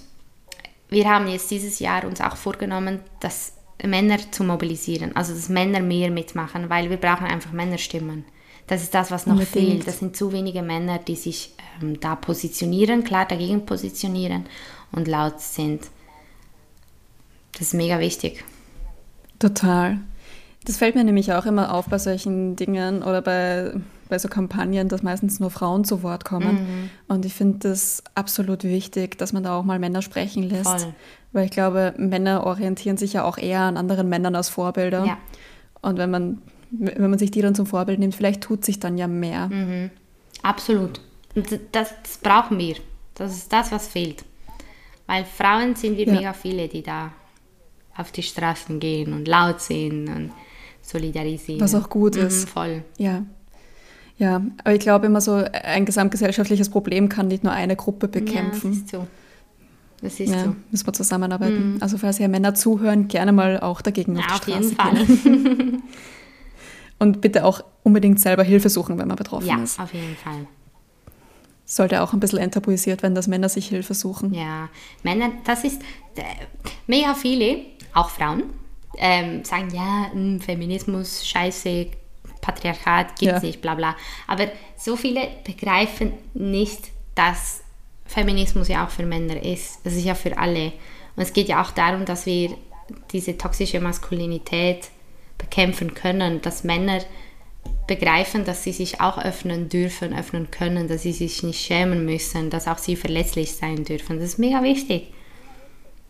wir 0.89 1.09
haben 1.09 1.27
jetzt 1.27 1.49
dieses 1.49 1.79
Jahr 1.79 2.05
uns 2.05 2.21
auch 2.21 2.37
vorgenommen, 2.37 2.99
dass 3.19 3.53
Männer 3.83 4.19
zu 4.31 4.43
mobilisieren, 4.43 5.15
also 5.15 5.33
dass 5.33 5.49
Männer 5.49 5.79
mehr 5.79 6.11
mitmachen, 6.11 6.69
weil 6.69 6.91
wir 6.91 6.97
brauchen 6.97 7.25
einfach 7.25 7.51
Männerstimmen. 7.51 8.25
Das 8.67 8.83
ist 8.83 8.93
das, 8.93 9.09
was 9.09 9.25
noch 9.25 9.39
Unbedingt. 9.39 9.53
fehlt. 9.53 9.87
Das 9.87 9.99
sind 9.99 10.15
zu 10.15 10.31
wenige 10.31 10.61
Männer, 10.61 10.99
die 10.99 11.15
sich 11.15 11.55
ähm, 11.81 11.99
da 11.99 12.15
positionieren, 12.15 13.03
klar 13.03 13.25
dagegen 13.25 13.65
positionieren 13.65 14.45
und 14.91 15.07
laut 15.07 15.39
sind. 15.39 15.87
Das 17.53 17.61
ist 17.61 17.73
mega 17.73 17.99
wichtig. 17.99 18.43
Total. 19.39 19.99
Das 20.67 20.75
fällt 20.75 20.95
mir 20.95 21.05
nämlich 21.05 21.31
auch 21.31 21.45
immer 21.45 21.73
auf 21.73 21.85
bei 21.85 21.97
solchen 21.97 22.57
Dingen 22.57 23.01
oder 23.01 23.21
bei 23.21 23.71
bei 24.09 24.19
so 24.19 24.27
Kampagnen, 24.27 24.89
dass 24.89 25.03
meistens 25.03 25.39
nur 25.39 25.49
Frauen 25.49 25.83
zu 25.83 26.03
Wort 26.03 26.25
kommen. 26.25 26.53
Mhm. 26.53 26.89
Und 27.07 27.25
ich 27.25 27.33
finde 27.33 27.69
das 27.69 28.03
absolut 28.15 28.63
wichtig, 28.63 29.17
dass 29.17 29.33
man 29.33 29.43
da 29.43 29.57
auch 29.57 29.63
mal 29.63 29.79
Männer 29.79 30.01
sprechen 30.01 30.43
lässt. 30.43 30.67
Voll. 30.67 30.93
Weil 31.31 31.45
ich 31.45 31.51
glaube, 31.51 31.93
Männer 31.97 32.45
orientieren 32.45 32.97
sich 32.97 33.13
ja 33.13 33.23
auch 33.23 33.37
eher 33.37 33.61
an 33.61 33.77
anderen 33.77 34.09
Männern 34.09 34.35
als 34.35 34.49
Vorbilder. 34.49 35.05
Ja. 35.05 35.17
Und 35.81 35.97
wenn 35.97 36.11
man, 36.11 36.41
wenn 36.71 37.09
man 37.09 37.19
sich 37.19 37.31
die 37.31 37.41
dann 37.41 37.55
zum 37.55 37.65
Vorbild 37.65 37.99
nimmt, 37.99 38.15
vielleicht 38.15 38.41
tut 38.41 38.65
sich 38.65 38.79
dann 38.79 38.97
ja 38.97 39.07
mehr. 39.07 39.47
Mhm. 39.47 39.89
Absolut. 40.43 41.01
Und 41.35 41.51
das, 41.71 41.93
das, 42.03 42.17
brauchen 42.21 42.57
wir. 42.57 42.75
Das 43.15 43.35
ist 43.35 43.51
das, 43.51 43.71
was 43.71 43.87
fehlt. 43.87 44.23
Weil 45.05 45.25
Frauen 45.25 45.75
sind 45.75 45.97
wir 45.97 46.07
ja. 46.07 46.13
mega 46.13 46.33
viele, 46.33 46.67
die 46.67 46.83
da 46.83 47.11
auf 47.95 48.11
die 48.11 48.23
Straßen 48.23 48.79
gehen 48.79 49.13
und 49.13 49.27
laut 49.27 49.61
sind 49.61 50.07
und 50.07 50.31
solidarisieren. 50.87 51.61
Was 51.61 51.75
auch 51.75 51.89
gut 51.89 52.15
mhm, 52.15 52.27
ist. 52.27 52.49
Voll. 52.49 52.83
Ja. 52.97 53.23
Ja, 54.17 54.41
aber 54.63 54.73
ich 54.73 54.79
glaube 54.79 55.05
immer 55.05 55.21
so, 55.21 55.33
ein 55.33 55.85
gesamtgesellschaftliches 55.85 56.69
Problem 56.69 57.07
kann 57.07 57.27
nicht 57.27 57.43
nur 57.43 57.53
eine 57.53 57.75
Gruppe 57.75 58.07
bekämpfen. 58.07 58.73
Ja, 58.73 58.79
das 58.79 58.83
ist 58.83 58.89
so. 58.89 59.07
Das 60.01 60.19
ist 60.19 60.29
ja, 60.29 60.45
so. 60.45 60.55
Müssen 60.71 60.87
wir 60.87 60.93
zusammenarbeiten. 60.93 61.73
Mhm. 61.73 61.77
Also 61.81 61.97
falls 61.97 62.17
hier 62.17 62.27
Männer 62.27 62.55
zuhören, 62.55 63.07
gerne 63.07 63.31
mal 63.31 63.59
auch 63.59 63.81
dagegen 63.81 64.17
auf 64.17 64.25
ja, 64.25 64.39
die 64.39 64.51
Straße 64.51 64.75
auf 64.77 65.25
jeden 65.25 65.37
Fall. 65.45 65.79
Und 66.99 67.21
bitte 67.21 67.45
auch 67.45 67.63
unbedingt 67.83 68.19
selber 68.19 68.43
Hilfe 68.43 68.69
suchen, 68.69 68.97
wenn 68.97 69.07
man 69.07 69.17
betroffen 69.17 69.47
ja, 69.47 69.61
ist. 69.61 69.77
Ja, 69.77 69.83
auf 69.83 69.93
jeden 69.93 70.15
Fall. 70.15 70.47
sollte 71.65 72.01
auch 72.01 72.13
ein 72.13 72.19
bisschen 72.19 72.39
enttabuisiert 72.39 73.03
werden, 73.03 73.13
dass 73.13 73.27
Männer 73.27 73.49
sich 73.49 73.67
Hilfe 73.67 73.93
suchen. 73.93 74.33
Ja, 74.33 74.69
Männer, 75.03 75.29
das 75.45 75.63
ist 75.63 75.79
äh, 76.15 76.23
mega 76.87 77.13
viele, 77.13 77.59
auch 77.93 78.09
Frauen, 78.09 78.43
ähm, 78.97 79.43
sagen, 79.43 79.69
ja, 79.73 80.11
hm, 80.11 80.41
Feminismus, 80.41 81.27
scheiße, 81.27 81.87
Patriarchat 82.41 83.19
gibt 83.19 83.33
es 83.33 83.43
ja. 83.43 83.47
nicht, 83.47 83.61
bla 83.61 83.75
bla. 83.75 83.95
Aber 84.27 84.47
so 84.77 84.95
viele 84.95 85.27
begreifen 85.45 86.13
nicht, 86.33 86.89
dass 87.15 87.61
Feminismus 88.05 88.67
ja 88.67 88.85
auch 88.85 88.89
für 88.89 89.05
Männer 89.05 89.43
ist. 89.43 89.79
Das 89.83 89.93
ist 89.93 90.05
ja 90.05 90.15
für 90.15 90.37
alle. 90.37 90.71
Und 91.15 91.23
es 91.23 91.33
geht 91.33 91.49
ja 91.49 91.61
auch 91.61 91.71
darum, 91.71 92.05
dass 92.05 92.25
wir 92.25 92.55
diese 93.11 93.37
toxische 93.37 93.79
Maskulinität 93.81 94.89
bekämpfen 95.37 95.93
können, 95.93 96.41
dass 96.41 96.63
Männer 96.63 97.01
begreifen, 97.85 98.45
dass 98.45 98.63
sie 98.63 98.71
sich 98.71 99.01
auch 99.01 99.17
öffnen 99.17 99.69
dürfen, 99.69 100.13
öffnen 100.13 100.51
können, 100.51 100.87
dass 100.87 101.03
sie 101.03 101.13
sich 101.13 101.43
nicht 101.43 101.59
schämen 101.59 102.05
müssen, 102.05 102.49
dass 102.49 102.67
auch 102.67 102.77
sie 102.77 102.95
verletzlich 102.95 103.55
sein 103.55 103.83
dürfen. 103.83 104.19
Das 104.19 104.29
ist 104.29 104.39
mega 104.39 104.63
wichtig. 104.63 105.13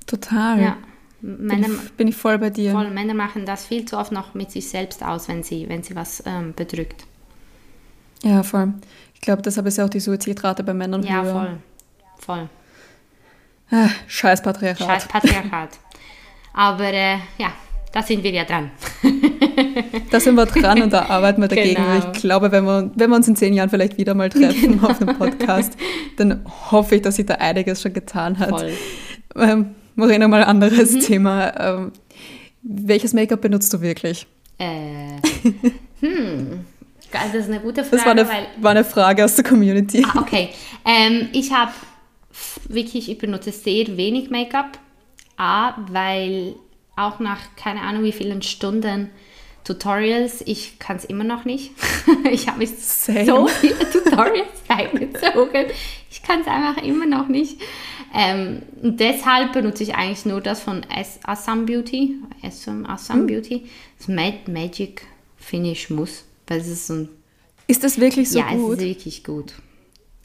Total. 0.06 0.62
Ja. 0.62 0.78
Männer, 1.22 1.68
bin, 1.68 1.80
ich, 1.84 1.92
bin 1.94 2.08
ich 2.08 2.16
voll 2.16 2.38
bei 2.38 2.50
dir. 2.50 2.72
Voll, 2.72 2.90
Männer 2.92 3.14
machen 3.14 3.46
das 3.46 3.66
viel 3.66 3.86
zu 3.86 3.98
oft 3.98 4.12
noch 4.12 4.34
mit 4.34 4.52
sich 4.52 4.70
selbst 4.70 5.04
aus, 5.04 5.28
wenn 5.28 5.44
sie, 5.44 5.68
wenn 5.68 5.84
sie 5.84 5.96
was 5.96 6.24
ähm, 6.26 6.54
bedrückt. 6.56 7.06
Ja, 8.24 8.44
voll. 8.44 8.74
Ich 9.14 9.22
glaube, 9.22 9.42
deshalb 9.42 9.66
ist 9.68 9.78
ja 9.78 9.86
auch 9.86 9.90
die 9.90 10.00
Suizidrate 10.00 10.64
bei 10.64 10.74
Männern 10.74 11.04
ja, 11.04 11.24
höher. 11.24 11.26
Ja, 11.26 11.34
voll. 11.34 11.58
Voll. 12.20 12.50
Ah, 13.72 13.90
scheiß 14.08 14.42
Patriarchat. 14.42 14.88
Scheiß 14.88 15.08
Patriarchat. 15.08 15.70
Aber 16.54 16.94
äh, 16.94 17.18
ja, 17.38 17.52
da 17.92 18.02
sind 18.02 18.24
wir 18.24 18.32
ja 18.32 18.44
dran. 18.44 18.72
da 20.12 20.20
sind 20.20 20.36
wir 20.36 20.46
dran 20.46 20.82
und 20.82 20.94
da 20.94 21.08
arbeiten 21.08 21.42
wir 21.42 21.48
dagegen. 21.48 21.76
Genau. 21.76 22.12
Ich 22.12 22.22
glaube, 22.22 22.52
wenn 22.52 22.64
wir, 22.64 22.92
wenn 22.96 23.10
wir 23.10 23.16
uns 23.16 23.28
in 23.28 23.36
zehn 23.36 23.54
Jahren 23.54 23.70
vielleicht 23.70 23.98
wieder 23.98 24.14
mal 24.14 24.30
treffen 24.30 24.74
genau. 24.74 24.90
auf 24.90 25.02
einem 25.02 25.18
Podcast, 25.18 25.74
dann 26.18 26.46
hoffe 26.72 26.96
ich, 26.96 27.02
dass 27.02 27.16
sich 27.18 27.26
da 27.26 27.36
einiges 27.36 27.82
schon 27.82 27.94
getan 27.94 28.40
hat. 28.40 28.50
Voll. 28.50 28.72
Ähm, 29.36 29.76
Morena, 29.98 30.28
mal 30.28 30.44
ein 30.44 30.48
anderes 30.48 30.94
mhm. 30.94 31.00
Thema. 31.00 31.60
Ähm, 31.60 31.92
welches 32.62 33.14
Make-up 33.14 33.42
benutzt 33.42 33.74
du 33.74 33.82
wirklich? 33.82 34.28
Äh, 34.60 35.18
hm. 36.02 36.66
Das 37.12 37.34
ist 37.34 37.50
eine 37.50 37.60
gute 37.60 37.84
Frage. 37.84 37.98
Das 37.98 38.06
war 38.06 38.12
eine, 38.12 38.28
weil, 38.28 38.48
war 38.62 38.72
eine 38.72 38.84
Frage 38.84 39.26
aus 39.26 39.36
der 39.36 39.44
Community. 39.44 40.06
Ah, 40.08 40.20
okay. 40.22 40.50
Ähm, 40.86 41.30
ich 41.34 41.52
habe 41.52 41.72
wirklich, 42.68 43.10
ich 43.10 43.18
benutze 43.18 43.52
sehr 43.52 43.98
wenig 43.98 44.30
Make-up. 44.30 44.78
A, 45.36 45.74
weil 45.92 46.56
auch 46.96 47.20
nach 47.20 47.40
keine 47.56 47.82
Ahnung 47.82 48.04
wie 48.04 48.12
vielen 48.12 48.44
Stunden 48.44 49.10
Tutorials, 49.64 50.42
ich 50.46 50.78
kann 50.80 50.98
es 50.98 51.06
immer 51.06 51.24
noch 51.24 51.44
nicht. 51.44 51.72
ich 52.32 52.48
habe 52.48 52.68
so 52.68 53.48
viele 53.48 53.90
Tutorials 53.90 54.48
reingezogen. 54.70 55.66
Ich 56.28 56.34
kann 56.34 56.42
es 56.42 56.48
einfach 56.48 56.84
immer 56.84 57.06
noch 57.06 57.30
nicht. 57.30 57.62
Ähm, 58.14 58.64
deshalb 58.82 59.54
benutze 59.54 59.84
ich 59.84 59.96
eigentlich 59.96 60.26
nur 60.26 60.42
das 60.42 60.60
von 60.60 60.82
Assam 61.24 61.66
Beauty. 61.66 62.16
Assam, 62.42 62.86
Assam 62.86 63.20
hm. 63.20 63.28
Beauty. 63.28 63.66
Das 63.98 64.10
Magic 64.10 65.04
Finish 65.38 65.90
Muss. 65.90 66.26
Weil 66.48 66.60
es 66.60 66.68
ist 66.68 66.88
so 66.88 66.94
ein 66.96 67.10
ist 67.68 67.84
das 67.84 68.00
wirklich 68.00 68.30
so 68.30 68.40
ja, 68.40 68.50
gut? 68.52 68.60
Ja, 68.60 68.74
es 68.74 68.80
ist 68.80 68.86
wirklich 68.86 69.24
gut. 69.24 69.54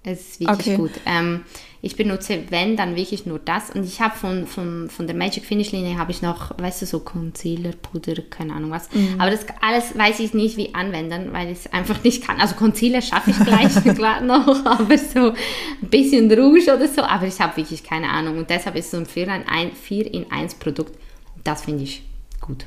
Es 0.03 0.21
ist 0.21 0.41
wirklich 0.41 0.59
okay. 0.59 0.77
gut. 0.77 0.93
Ähm, 1.07 1.45
ich 1.85 1.97
benutze, 1.97 2.45
wenn, 2.51 2.77
dann 2.77 2.95
wirklich 2.95 3.27
nur 3.27 3.41
das. 3.41 3.71
Und 3.71 3.83
ich 3.83 4.01
habe 4.01 4.17
von, 4.17 4.47
von, 4.47 4.89
von 4.89 5.09
der 5.09 5.17
Magic 5.17 5.45
Finish 5.45 5.73
Linie 5.73 5.99
habe 5.99 6.13
ich 6.13 6.23
noch, 6.23 6.57
weißt 6.57 6.81
du, 6.81 6.87
so 6.87 7.01
Concealer, 7.01 7.73
Puder, 7.73 8.23
keine 8.31 8.55
Ahnung 8.55 8.71
was. 8.71 8.89
Mhm. 8.95 9.21
Aber 9.21 9.33
das 9.33 9.45
alles 9.61 9.99
weiß 9.99 10.21
ich 10.21 10.33
nicht 10.33 10.57
wie 10.57 10.77
anwenden, 10.77 11.33
weil 11.33 11.51
ich 11.51 11.59
es 11.59 11.73
einfach 11.73 12.03
nicht 12.05 12.25
kann. 12.25 12.41
Also 12.41 12.55
Concealer 12.55 13.03
schaffe 13.03 13.33
ich 13.33 13.39
gleich 13.41 13.75
gerade 13.97 14.25
noch, 14.25 14.65
aber 14.65 14.97
so 14.97 15.31
ein 15.31 15.91
bisschen 15.91 16.31
Rouge 16.31 16.73
oder 16.73 16.87
so. 16.87 17.03
Aber 17.03 17.27
ich 17.27 17.41
habe 17.41 17.57
wirklich 17.57 17.83
keine 17.83 18.09
Ahnung. 18.09 18.39
Und 18.39 18.49
deshalb 18.49 18.77
ist 18.77 18.93
so 18.93 18.99
ein 18.99 19.07
4 19.07 19.27
in 19.27 19.73
4 19.73 20.15
in 20.15 20.31
1 20.31 20.55
Produkt. 20.55 20.97
Das 21.43 21.65
finde 21.65 21.83
ich 21.83 22.05
gut. 22.41 22.65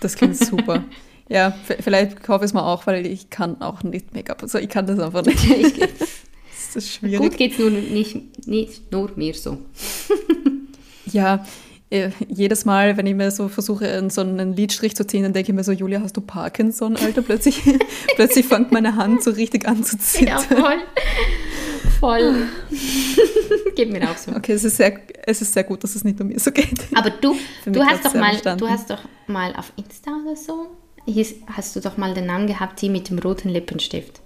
Das 0.00 0.14
klingt 0.16 0.36
super. 0.36 0.84
Ja, 1.26 1.54
vielleicht 1.80 2.22
kaufe 2.22 2.44
ich 2.44 2.50
es 2.50 2.52
mal 2.52 2.70
auch, 2.70 2.86
weil 2.86 3.06
ich 3.06 3.30
kann 3.30 3.62
auch 3.62 3.82
nicht 3.82 4.12
Make-up. 4.12 4.42
Also 4.42 4.58
ich 4.58 4.68
kann 4.68 4.86
das 4.86 4.98
einfach 4.98 5.24
nicht. 5.24 5.40
das 6.74 6.84
ist 6.84 6.94
schwierig. 6.94 7.18
Gut 7.18 7.36
geht 7.36 7.52
es 7.52 7.58
nur 7.58 7.70
nicht, 7.70 8.46
nicht 8.46 8.92
nur 8.92 9.10
mir 9.16 9.34
so. 9.34 9.58
ja, 11.12 11.44
äh, 11.90 12.10
jedes 12.28 12.64
Mal, 12.64 12.96
wenn 12.96 13.06
ich 13.06 13.14
mir 13.14 13.30
so 13.30 13.48
versuche, 13.48 14.10
so 14.10 14.20
einen 14.20 14.54
Lidstrich 14.54 14.96
zu 14.96 15.06
ziehen, 15.06 15.22
dann 15.22 15.32
denke 15.32 15.52
ich 15.52 15.56
mir 15.56 15.64
so, 15.64 15.72
Julia, 15.72 16.00
hast 16.00 16.16
du 16.16 16.20
Parkinson, 16.20 16.96
Alter? 16.96 17.22
Plötzlich, 17.22 17.60
plötzlich 18.16 18.46
fängt 18.46 18.72
meine 18.72 18.96
Hand 18.96 19.22
so 19.22 19.30
richtig 19.30 19.66
an 19.68 19.84
zu 19.84 19.98
zittern. 19.98 20.28
Ja, 20.28 20.38
voll. 20.38 20.78
Voll. 22.00 22.48
geht 23.76 23.92
mir 23.92 24.10
auch 24.10 24.16
so. 24.16 24.32
Okay, 24.32 24.52
es 24.52 24.64
ist, 24.64 24.76
sehr, 24.76 24.98
es 25.26 25.40
ist 25.40 25.52
sehr 25.52 25.64
gut, 25.64 25.84
dass 25.84 25.94
es 25.94 26.04
nicht 26.04 26.18
nur 26.18 26.28
mir 26.28 26.38
so 26.38 26.50
geht. 26.50 26.80
Aber 26.94 27.10
du, 27.10 27.36
du 27.66 27.84
hast, 27.84 28.04
doch 28.04 28.14
mal, 28.14 28.36
du 28.56 28.68
hast 28.68 28.90
doch 28.90 29.02
mal 29.26 29.54
auf 29.56 29.72
Insta 29.76 30.10
oder 30.24 30.36
so 30.36 30.68
hieß, 31.06 31.34
hast 31.46 31.76
du 31.76 31.80
doch 31.80 31.96
mal 31.96 32.14
den 32.14 32.26
Namen 32.26 32.46
gehabt, 32.46 32.80
die 32.80 32.88
mit 32.88 33.10
dem 33.10 33.18
roten 33.18 33.48
Lippenstift. 33.48 34.20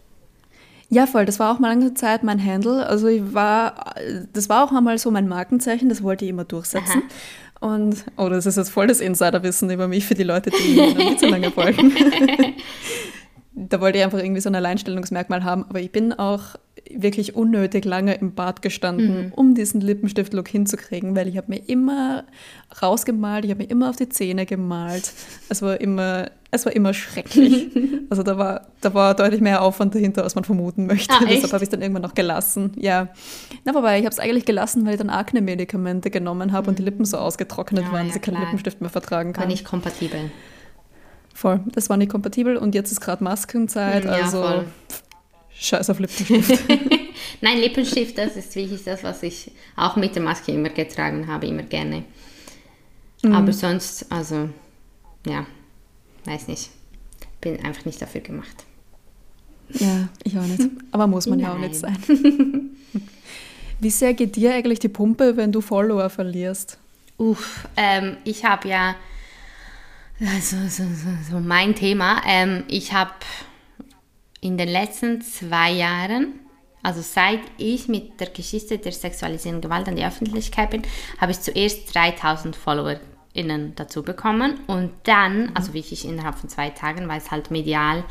Ja, 0.91 1.07
voll. 1.07 1.27
Das 1.27 1.39
war 1.39 1.53
auch 1.53 1.59
mal 1.59 1.69
lange 1.69 1.93
Zeit 1.95 2.23
mein 2.23 2.43
Handle. 2.43 2.87
Also 2.87 3.09
ich 3.09 3.35
war, 3.35 3.95
das 4.33 4.49
war 4.49 4.65
auch 4.65 4.73
einmal 4.73 4.99
so 4.99 5.11
mein 5.11 5.29
Markenzeichen, 5.29 5.89
das 5.89 6.03
wollte 6.03 6.25
ich 6.25 6.31
immer 6.31 6.45
durchsetzen. 6.45 7.03
Aha. 7.61 7.75
Und, 7.75 8.05
oh, 8.17 8.29
das 8.29 8.47
ist 8.47 8.57
jetzt 8.57 8.71
voll 8.71 8.87
das 8.87 9.01
Insiderwissen 9.01 9.71
über 9.71 9.89
mich 9.89 10.07
für 10.07 10.15
die 10.15 10.23
Leute, 10.23 10.51
die 10.51 10.77
noch 10.77 10.97
nicht 10.97 11.21
so 11.21 11.27
lange 11.27 11.51
folgen. 11.51 11.93
da 13.53 13.81
wollte 13.81 13.99
ich 13.99 14.05
einfach 14.05 14.19
irgendwie 14.19 14.41
so 14.41 14.49
ein 14.49 14.55
Alleinstellungsmerkmal 14.55 15.45
haben. 15.45 15.67
Aber 15.69 15.81
ich 15.81 15.91
bin 15.91 16.13
auch 16.13 16.55
wirklich 16.91 17.35
unnötig 17.35 17.85
lange 17.85 18.15
im 18.15 18.35
Bad 18.35 18.63
gestanden, 18.63 19.27
mhm. 19.27 19.33
um 19.35 19.55
diesen 19.55 19.81
Lippenstift-Look 19.81 20.49
hinzukriegen, 20.49 21.17
weil 21.17 21.29
ich 21.29 21.37
habe 21.37 21.49
mir 21.51 21.63
immer 21.67 22.25
rausgemalt, 22.83 23.45
ich 23.45 23.51
habe 23.51 23.63
mir 23.63 23.71
immer 23.71 23.91
auf 23.91 23.97
die 23.97 24.09
Zähne 24.09 24.47
gemalt. 24.47 25.13
Es 25.49 25.63
war 25.63 25.81
immer, 25.81 26.31
es 26.51 26.67
war 26.67 26.75
immer 26.75 26.95
schrecklich. 26.95 27.69
also 28.11 28.23
da 28.23 28.39
war, 28.39 28.69
da 28.81 28.95
war 28.95 29.15
deutlich 29.15 29.41
mehr 29.41 29.63
Aufwand 29.63 29.95
dahinter, 29.95 30.25
als 30.25 30.35
man 30.35 30.45
vermuten 30.45 30.87
möchte. 30.87 31.15
Ah, 31.15 31.25
Deshalb 31.29 31.53
habe 31.53 31.63
ich 31.63 31.69
es 31.69 31.71
dann 31.71 31.83
irgendwann 31.83 32.03
noch 32.03 32.15
gelassen. 32.15 32.73
Ja. 32.77 33.09
Na, 33.65 33.75
wobei, 33.75 33.99
ich 33.99 34.05
habe 34.05 34.13
es 34.13 34.19
eigentlich 34.19 34.45
gelassen, 34.45 34.85
weil 34.87 34.95
ich 34.95 34.99
dann 34.99 35.11
Akne-Medikamente 35.11 36.11
genommen 36.11 36.53
habe 36.53 36.65
mhm. 36.65 36.69
und 36.71 36.79
die 36.79 36.83
Lippen 36.83 37.05
so 37.05 37.19
ausgetrocknet 37.19 37.85
ja, 37.85 37.93
waren, 37.93 38.07
dass 38.07 38.17
ja, 38.17 38.21
ich 38.21 38.27
keinen 38.27 38.41
Lippenstift 38.41 38.81
mehr 38.81 38.91
vertragen 38.91 39.33
kann. 39.33 39.45
War 39.45 39.49
nicht 39.49 39.65
kompatibel. 39.65 40.31
Voll, 41.35 41.61
das 41.73 41.89
war 41.89 41.97
nicht 41.97 42.11
kompatibel 42.11 42.57
und 42.57 42.75
jetzt 42.75 42.91
ist 42.91 43.01
gerade 43.01 43.23
Maskenzeit, 43.23 44.05
mhm, 44.05 44.11
ja, 44.11 44.17
also 44.17 44.43
voll. 44.43 44.65
Scheiß 45.59 45.91
auf 45.91 45.99
Lippenstift. 45.99 46.65
Nein, 47.41 47.59
Lippenstift, 47.59 48.17
das 48.19 48.37
ist 48.37 48.55
wirklich 48.55 48.83
das, 48.85 49.03
was 49.03 49.23
ich 49.23 49.51
auch 49.77 49.97
mit 49.97 50.15
der 50.15 50.23
Maske 50.23 50.53
immer 50.53 50.71
getragen 50.71 51.27
habe, 51.27 51.47
immer 51.47 51.63
gerne. 51.63 52.05
Mhm. 53.23 53.33
Aber 53.33 53.53
sonst, 53.53 54.11
also, 54.11 54.49
ja, 55.27 55.47
weiß 56.25 56.49
nicht. 56.49 56.71
Bin 57.41 57.65
einfach 57.65 57.85
nicht 57.85 58.01
dafür 58.01 58.21
gemacht. 58.21 58.65
Ja, 59.71 60.09
ich 60.25 60.37
auch 60.39 60.47
nicht. 60.47 60.69
Aber 60.93 61.07
muss 61.07 61.27
man 61.27 61.39
Nein. 61.39 61.49
ja 61.49 61.55
auch 61.55 61.59
nicht 61.59 61.75
sein. 61.75 61.97
Wie 63.81 63.91
sehr 63.91 64.15
geht 64.15 64.35
dir 64.35 64.55
eigentlich 64.55 64.81
die 64.81 64.89
Pumpe, 64.89 65.37
wenn 65.37 65.53
du 65.53 65.61
Follower 65.61 66.11
verlierst? 66.11 66.79
Uff, 67.17 67.69
ähm, 67.77 68.17
ich 68.25 68.45
habe 68.45 68.69
ja 68.69 68.97
also, 70.21 70.57
so, 70.69 70.83
so, 70.83 71.09
so 71.31 71.41
mein 71.41 71.77
Thema. 71.77 72.21
Ähm, 72.27 72.65
ich 72.67 72.93
habe 72.93 73.13
in 74.41 74.57
den 74.57 74.69
letzten 74.69 75.21
zwei 75.21 75.73
Jahren, 75.73 76.41
also 76.83 77.01
seit 77.03 77.41
ich 77.57 77.89
mit 77.89 78.21
der 78.21 78.29
Geschichte 78.29 78.79
der 78.79 78.93
sexualisierten 78.93 79.61
Gewalt 79.61 79.89
an 79.89 79.97
die 79.97 80.05
Öffentlichkeit 80.05 80.71
bin, 80.71 80.83
habe 81.21 81.33
ich 81.33 81.41
zuerst 81.41 81.95
3000 81.95 82.55
FollowerInnen 82.55 83.75
dazu 83.75 84.03
bekommen 84.03 84.61
und 84.67 84.93
dann, 85.05 85.47
mhm. 85.47 85.51
also 85.55 85.75
wirklich 85.75 86.05
innerhalb 86.05 86.37
von 86.37 86.49
zwei 86.49 86.71
Tagen, 86.71 87.09
weil 87.09 87.19
es 87.19 87.31
halt 87.31 87.51
medial 87.51 88.05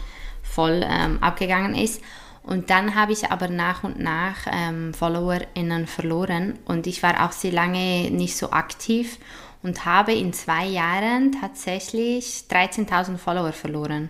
voll 0.44 0.86
ähm, 0.86 1.22
abgegangen 1.22 1.76
ist. 1.76 2.02
Und 2.44 2.70
dann 2.70 2.95
habe 2.95 3.12
ich 3.12 3.30
aber 3.30 3.49
nach 3.49 3.84
und 3.84 3.99
nach 3.99 4.47
ähm, 4.49 4.93
FollowerInnen 4.93 5.86
verloren 5.86 6.60
und 6.66 6.88
ich 6.88 7.04
war 7.04 7.26
auch 7.26 7.34
sehr 7.34 7.51
lange 7.51 8.10
nicht 8.10 8.38
so 8.38 8.51
aktiv 8.51 9.20
und 9.64 9.86
habe 9.86 10.14
in 10.14 10.32
zwei 10.32 10.66
Jahren 10.66 11.34
tatsächlich 11.34 12.45
13.000 12.49 13.18
Follower 13.18 13.51
verloren. 13.51 14.10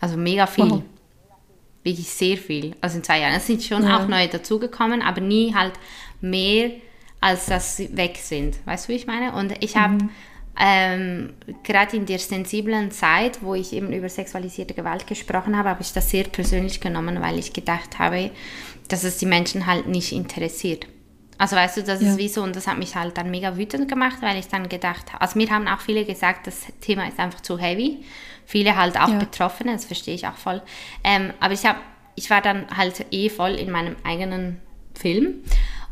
Also 0.00 0.16
mega 0.16 0.46
viel. 0.46 0.70
Wow. 0.70 0.82
Wirklich 1.88 2.10
sehr 2.10 2.36
viel. 2.36 2.76
Also 2.82 2.98
in 2.98 3.04
zwei 3.04 3.20
Jahren. 3.20 3.34
Es 3.34 3.46
sind 3.46 3.62
schon 3.62 3.84
ja. 3.84 3.98
auch 3.98 4.08
neue 4.08 4.28
dazugekommen, 4.28 5.00
aber 5.00 5.22
nie 5.22 5.54
halt 5.54 5.72
mehr, 6.20 6.70
als 7.18 7.46
dass 7.46 7.78
sie 7.78 7.96
weg 7.96 8.18
sind. 8.20 8.58
Weißt 8.66 8.86
du, 8.86 8.92
wie 8.92 8.96
ich 8.96 9.06
meine? 9.06 9.32
Und 9.32 9.64
ich 9.64 9.74
habe 9.74 9.94
mhm. 9.94 10.10
ähm, 10.60 11.32
gerade 11.62 11.96
in 11.96 12.04
der 12.04 12.18
sensiblen 12.18 12.90
Zeit, 12.90 13.42
wo 13.42 13.54
ich 13.54 13.72
eben 13.72 13.90
über 13.92 14.10
sexualisierte 14.10 14.74
Gewalt 14.74 15.06
gesprochen 15.06 15.56
habe, 15.56 15.70
habe 15.70 15.80
ich 15.80 15.94
das 15.94 16.10
sehr 16.10 16.24
persönlich 16.24 16.78
genommen, 16.80 17.22
weil 17.22 17.38
ich 17.38 17.54
gedacht 17.54 17.98
habe, 17.98 18.30
dass 18.88 19.04
es 19.04 19.16
die 19.16 19.26
Menschen 19.26 19.66
halt 19.66 19.86
nicht 19.86 20.12
interessiert. 20.12 20.86
Also 21.38 21.56
weißt 21.56 21.78
du, 21.78 21.82
das 21.84 22.02
ja. 22.02 22.10
ist 22.10 22.18
wie 22.18 22.28
so 22.28 22.42
und 22.42 22.54
das 22.54 22.66
hat 22.66 22.76
mich 22.76 22.96
halt 22.96 23.16
dann 23.16 23.30
mega 23.30 23.56
wütend 23.56 23.88
gemacht, 23.88 24.18
weil 24.20 24.38
ich 24.38 24.48
dann 24.48 24.68
gedacht 24.68 25.14
habe, 25.14 25.22
also 25.22 25.38
mir 25.38 25.48
haben 25.48 25.68
auch 25.68 25.80
viele 25.80 26.04
gesagt, 26.04 26.46
das 26.48 26.66
Thema 26.82 27.08
ist 27.08 27.18
einfach 27.18 27.40
zu 27.40 27.58
heavy. 27.58 28.04
Viele 28.48 28.76
halt 28.76 28.98
auch 28.98 29.10
ja. 29.10 29.18
Betroffene, 29.18 29.72
das 29.72 29.84
verstehe 29.84 30.14
ich 30.14 30.26
auch 30.26 30.36
voll. 30.36 30.62
Ähm, 31.04 31.34
aber 31.38 31.52
ich 31.52 31.66
habe 31.66 31.80
ich 32.14 32.30
war 32.30 32.40
dann 32.40 32.66
halt 32.74 33.04
eh 33.10 33.28
voll 33.28 33.50
in 33.50 33.70
meinem 33.70 33.94
eigenen 34.04 34.58
Film. 34.94 35.42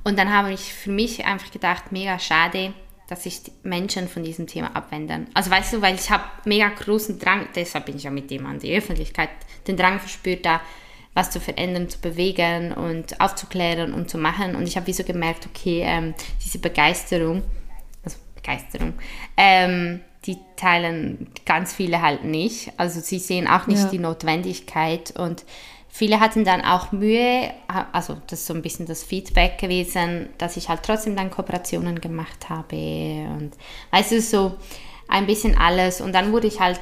Und 0.04 0.18
dann 0.18 0.32
habe 0.32 0.54
ich 0.54 0.72
für 0.72 0.90
mich 0.90 1.26
einfach 1.26 1.50
gedacht, 1.50 1.92
mega 1.92 2.18
schade, 2.18 2.72
dass 3.08 3.24
sich 3.24 3.42
Menschen 3.62 4.08
von 4.08 4.24
diesem 4.24 4.46
Thema 4.46 4.74
abwenden. 4.74 5.26
Also 5.34 5.50
weißt 5.50 5.74
du, 5.74 5.82
weil 5.82 5.96
ich 5.96 6.08
habe 6.08 6.24
mega 6.46 6.70
großen 6.70 7.18
Drang, 7.18 7.46
deshalb 7.54 7.84
bin 7.84 7.96
ich 7.96 8.04
ja 8.04 8.10
mit 8.10 8.30
dem 8.30 8.46
an 8.46 8.58
die 8.58 8.74
Öffentlichkeit, 8.74 9.28
den 9.66 9.76
Drang 9.76 10.00
verspürt, 10.00 10.46
da 10.46 10.62
was 11.12 11.30
zu 11.30 11.40
verändern, 11.40 11.90
zu 11.90 11.98
bewegen 12.00 12.72
und 12.72 13.20
aufzuklären 13.20 13.92
und 13.92 14.08
zu 14.08 14.16
machen. 14.16 14.56
Und 14.56 14.66
ich 14.66 14.76
habe 14.76 14.86
wie 14.86 14.94
so 14.94 15.04
gemerkt, 15.04 15.46
okay, 15.46 15.82
ähm, 15.84 16.14
diese 16.42 16.58
Begeisterung, 16.58 17.42
also 18.02 18.16
Begeisterung, 18.34 18.94
ähm, 19.36 20.00
die 20.26 20.38
teilen 20.56 21.28
ganz 21.44 21.72
viele 21.72 22.02
halt 22.02 22.24
nicht. 22.24 22.72
Also 22.76 23.00
sie 23.00 23.18
sehen 23.18 23.46
auch 23.46 23.66
nicht 23.66 23.82
ja. 23.82 23.88
die 23.88 23.98
Notwendigkeit 23.98 25.12
und 25.16 25.44
viele 25.88 26.20
hatten 26.20 26.44
dann 26.44 26.62
auch 26.62 26.92
Mühe, 26.92 27.52
also 27.92 28.16
das 28.26 28.40
ist 28.40 28.46
so 28.46 28.54
ein 28.54 28.62
bisschen 28.62 28.86
das 28.86 29.02
Feedback 29.02 29.58
gewesen, 29.58 30.28
dass 30.38 30.56
ich 30.56 30.68
halt 30.68 30.82
trotzdem 30.82 31.16
dann 31.16 31.30
Kooperationen 31.30 32.00
gemacht 32.00 32.48
habe 32.48 32.76
und 32.76 33.52
weißt 33.92 34.12
du, 34.12 34.20
so 34.20 34.56
ein 35.08 35.26
bisschen 35.26 35.56
alles. 35.56 36.00
Und 36.00 36.12
dann 36.14 36.32
wurde 36.32 36.48
ich 36.48 36.60
halt 36.60 36.80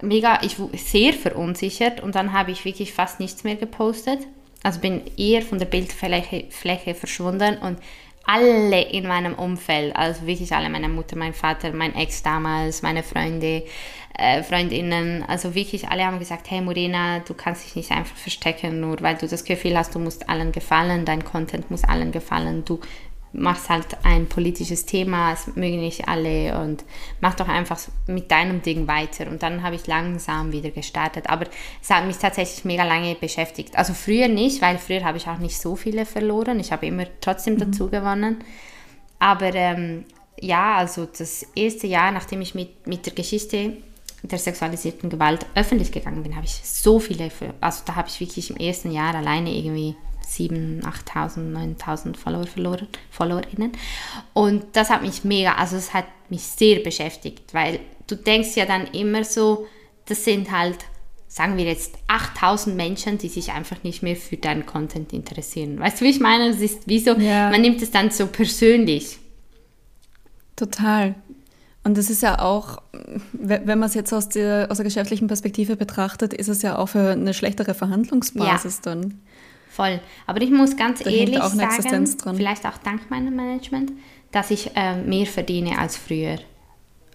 mega, 0.00 0.40
ich 0.42 0.56
sehr 0.74 1.12
verunsichert 1.12 2.00
und 2.00 2.14
dann 2.14 2.32
habe 2.32 2.52
ich 2.52 2.64
wirklich 2.64 2.92
fast 2.92 3.20
nichts 3.20 3.44
mehr 3.44 3.56
gepostet. 3.56 4.20
Also 4.62 4.80
bin 4.80 5.02
eher 5.16 5.42
von 5.42 5.58
der 5.58 5.66
Bildfläche 5.66 6.44
Fläche 6.50 6.94
verschwunden 6.94 7.58
und 7.58 7.78
alle 8.30 8.82
in 8.82 9.08
meinem 9.08 9.34
Umfeld, 9.34 9.96
also 9.96 10.26
wirklich 10.26 10.52
alle, 10.52 10.70
meine 10.70 10.88
Mutter, 10.88 11.16
mein 11.16 11.34
Vater, 11.34 11.72
mein 11.72 11.96
Ex 11.96 12.22
damals, 12.22 12.82
meine 12.82 13.02
Freunde, 13.02 13.64
äh, 14.16 14.42
Freundinnen, 14.44 15.24
also 15.26 15.54
wirklich 15.54 15.88
alle 15.88 16.04
haben 16.04 16.18
gesagt, 16.20 16.48
hey 16.50 16.60
Morena, 16.60 17.20
du 17.20 17.34
kannst 17.34 17.64
dich 17.64 17.74
nicht 17.74 17.90
einfach 17.90 18.16
verstecken, 18.16 18.80
nur 18.80 19.00
weil 19.00 19.16
du 19.16 19.26
das 19.26 19.44
Gefühl 19.44 19.76
hast, 19.76 19.94
du 19.94 19.98
musst 19.98 20.28
allen 20.28 20.52
gefallen, 20.52 21.04
dein 21.04 21.24
Content 21.24 21.70
muss 21.70 21.82
allen 21.82 22.12
gefallen, 22.12 22.64
du 22.64 22.80
machst 23.32 23.68
halt 23.68 23.86
ein 24.02 24.26
politisches 24.26 24.86
Thema, 24.86 25.32
es 25.32 25.46
mögen 25.54 25.80
nicht 25.80 26.08
alle 26.08 26.60
und 26.60 26.84
mach 27.20 27.34
doch 27.34 27.48
einfach 27.48 27.78
mit 28.06 28.30
deinem 28.30 28.62
Ding 28.62 28.88
weiter. 28.88 29.28
Und 29.28 29.42
dann 29.42 29.62
habe 29.62 29.76
ich 29.76 29.86
langsam 29.86 30.52
wieder 30.52 30.70
gestartet. 30.70 31.28
Aber 31.28 31.46
es 31.80 31.90
hat 31.90 32.06
mich 32.06 32.16
tatsächlich 32.16 32.64
mega 32.64 32.84
lange 32.84 33.14
beschäftigt. 33.14 33.76
Also 33.76 33.94
früher 33.94 34.28
nicht, 34.28 34.60
weil 34.62 34.78
früher 34.78 35.04
habe 35.04 35.18
ich 35.18 35.28
auch 35.28 35.38
nicht 35.38 35.60
so 35.60 35.76
viele 35.76 36.06
verloren. 36.06 36.58
Ich 36.58 36.72
habe 36.72 36.86
immer 36.86 37.06
trotzdem 37.20 37.54
mhm. 37.54 37.58
dazu 37.58 37.88
gewonnen. 37.88 38.42
Aber 39.18 39.54
ähm, 39.54 40.04
ja, 40.40 40.76
also 40.76 41.06
das 41.06 41.46
erste 41.54 41.86
Jahr, 41.86 42.10
nachdem 42.10 42.40
ich 42.40 42.54
mit, 42.54 42.86
mit 42.86 43.06
der 43.06 43.12
Geschichte 43.12 43.74
der 44.22 44.38
sexualisierten 44.38 45.08
Gewalt 45.08 45.46
öffentlich 45.54 45.92
gegangen 45.92 46.22
bin, 46.22 46.36
habe 46.36 46.44
ich 46.44 46.60
so 46.62 46.98
viele, 46.98 47.30
also 47.60 47.82
da 47.86 47.94
habe 47.96 48.08
ich 48.08 48.20
wirklich 48.20 48.50
im 48.50 48.56
ersten 48.56 48.90
Jahr 48.90 49.14
alleine 49.14 49.50
irgendwie 49.50 49.96
7.000, 50.30 50.82
8.000, 50.82 51.76
9.000 51.78 52.16
Follower 52.16 52.46
verloren, 52.46 52.88
FollowerInnen. 53.10 53.72
Und 54.32 54.64
das 54.72 54.90
hat 54.90 55.02
mich 55.02 55.24
mega, 55.24 55.54
also 55.54 55.76
es 55.76 55.92
hat 55.92 56.06
mich 56.28 56.42
sehr 56.42 56.80
beschäftigt, 56.80 57.52
weil 57.52 57.80
du 58.06 58.16
denkst 58.16 58.56
ja 58.56 58.66
dann 58.66 58.86
immer 58.88 59.24
so, 59.24 59.66
das 60.06 60.24
sind 60.24 60.50
halt, 60.50 60.78
sagen 61.26 61.56
wir 61.56 61.64
jetzt, 61.64 61.96
8.000 62.08 62.74
Menschen, 62.74 63.18
die 63.18 63.28
sich 63.28 63.52
einfach 63.52 63.82
nicht 63.82 64.02
mehr 64.02 64.16
für 64.16 64.36
deinen 64.36 64.66
Content 64.66 65.12
interessieren. 65.12 65.78
Weißt 65.78 66.00
du, 66.00 66.04
wie 66.04 66.10
ich 66.10 66.20
meine? 66.20 66.48
Es 66.48 66.60
ist 66.60 66.86
wie 66.86 67.00
so, 67.00 67.12
ja. 67.12 67.50
man 67.50 67.60
nimmt 67.60 67.82
es 67.82 67.90
dann 67.90 68.10
so 68.10 68.26
persönlich. 68.26 69.18
Total. 70.56 71.14
Und 71.82 71.96
das 71.96 72.10
ist 72.10 72.22
ja 72.22 72.38
auch, 72.40 72.82
wenn 73.32 73.78
man 73.78 73.84
es 73.88 73.94
jetzt 73.94 74.12
aus 74.12 74.28
der, 74.28 74.66
aus 74.70 74.76
der 74.76 74.84
geschäftlichen 74.84 75.28
Perspektive 75.28 75.76
betrachtet, 75.76 76.34
ist 76.34 76.48
es 76.48 76.60
ja 76.60 76.76
auch 76.76 76.90
für 76.90 77.12
eine 77.12 77.32
schlechtere 77.32 77.72
Verhandlungsbasis 77.72 78.76
ja. 78.84 78.94
dann. 78.94 79.20
Voll. 79.70 80.00
Aber 80.26 80.42
ich 80.42 80.50
muss 80.50 80.76
ganz 80.76 81.00
da 81.00 81.08
ehrlich 81.08 81.40
auch 81.40 81.48
sagen, 81.50 82.06
vielleicht 82.36 82.66
auch 82.66 82.76
dank 82.78 83.08
meinem 83.08 83.36
Management, 83.36 83.92
dass 84.32 84.50
ich 84.50 84.72
äh, 84.74 84.96
mehr 84.96 85.26
verdiene 85.26 85.78
als 85.78 85.96
früher. 85.96 86.38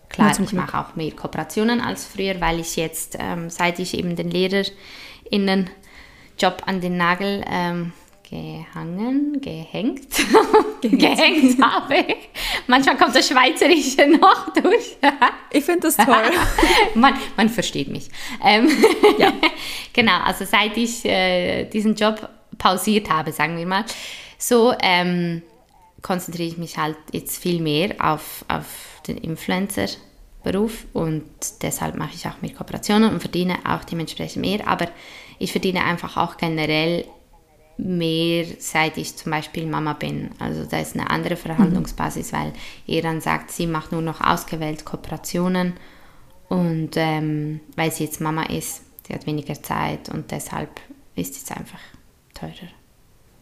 Klar, 0.08 0.32
ja, 0.32 0.40
ich 0.42 0.54
mache 0.54 0.80
auch 0.80 0.96
mehr 0.96 1.12
Kooperationen 1.12 1.82
als 1.82 2.06
früher, 2.06 2.40
weil 2.40 2.62
ich 2.62 2.78
jetzt, 2.78 3.18
ähm, 3.20 3.50
seit 3.50 3.80
ich 3.80 3.98
eben 3.98 4.16
den 4.16 4.32
LehrerInnen-Job 4.32 6.64
an 6.66 6.80
den 6.80 6.96
Nagel 6.96 7.44
ähm, 7.50 7.92
gehangen, 8.30 9.42
gehängt, 9.46 10.08
gehängt 10.82 11.62
habe. 11.62 12.06
Manchmal 12.68 12.98
kommt 12.98 13.16
das 13.16 13.28
Schweizerische 13.28 14.08
noch 14.20 14.54
durch. 14.54 14.98
ich 15.52 15.64
finde 15.64 15.82
das 15.82 15.98
toll. 15.98 16.32
man, 16.96 17.14
man 17.36 17.50
versteht 17.50 17.90
mich. 17.90 18.10
Ähm, 18.44 18.70
ja. 19.18 19.34
genau, 19.94 20.20
also 20.24 20.46
seit 20.46 20.78
ich 20.78 21.06
äh, 21.06 21.66
diesen 21.66 21.96
Job 21.96 22.30
pausiert 22.66 23.12
habe, 23.12 23.32
sagen 23.32 23.58
wir 23.58 23.68
mal, 23.68 23.86
so 24.40 24.74
ähm, 24.82 25.44
konzentriere 26.02 26.50
ich 26.50 26.58
mich 26.58 26.80
halt 26.80 26.98
jetzt 27.12 27.38
viel 27.38 27.62
mehr 27.62 27.94
auf, 28.00 28.44
auf 28.48 29.02
den 29.08 29.18
Influencer-Beruf 29.18 30.86
und 30.92 31.26
deshalb 31.62 31.96
mache 31.96 32.16
ich 32.16 32.28
auch 32.28 32.42
mehr 32.42 32.56
Kooperationen 32.56 33.14
und 33.14 33.20
verdiene 33.20 33.60
auch 33.70 33.84
dementsprechend 33.84 34.42
mehr, 34.42 34.68
aber 34.68 34.88
ich 35.38 35.52
verdiene 35.52 35.84
einfach 35.84 36.18
auch 36.18 36.38
generell 36.38 37.06
mehr, 37.78 38.48
seit 38.58 38.98
ich 38.98 39.16
zum 39.16 39.32
Beispiel 39.32 39.68
Mama 39.68 39.94
bin. 39.94 40.32
Also 40.40 40.66
da 40.66 40.80
ist 40.80 40.96
eine 40.96 41.12
andere 41.12 41.36
Verhandlungsbasis, 41.36 42.32
mhm. 42.32 42.38
weil 42.38 42.54
ihr 42.88 43.04
dann 43.04 43.22
sagt, 43.22 43.52
sie 43.52 43.68
macht 43.68 43.92
nur 43.92 44.02
noch 44.02 44.22
ausgewählt 44.22 44.86
Kooperationen 44.86 45.74
und 46.50 46.92
ähm, 46.96 47.60
weil 47.76 47.92
sie 47.92 48.06
jetzt 48.06 48.22
Mama 48.22 48.42
ist, 48.44 48.82
sie 49.06 49.14
hat 49.14 49.28
weniger 49.28 49.62
Zeit 49.62 50.10
und 50.10 50.32
deshalb 50.32 50.72
ist 51.16 51.36
es 51.36 51.52
einfach 51.56 51.80
teurer. 52.36 52.70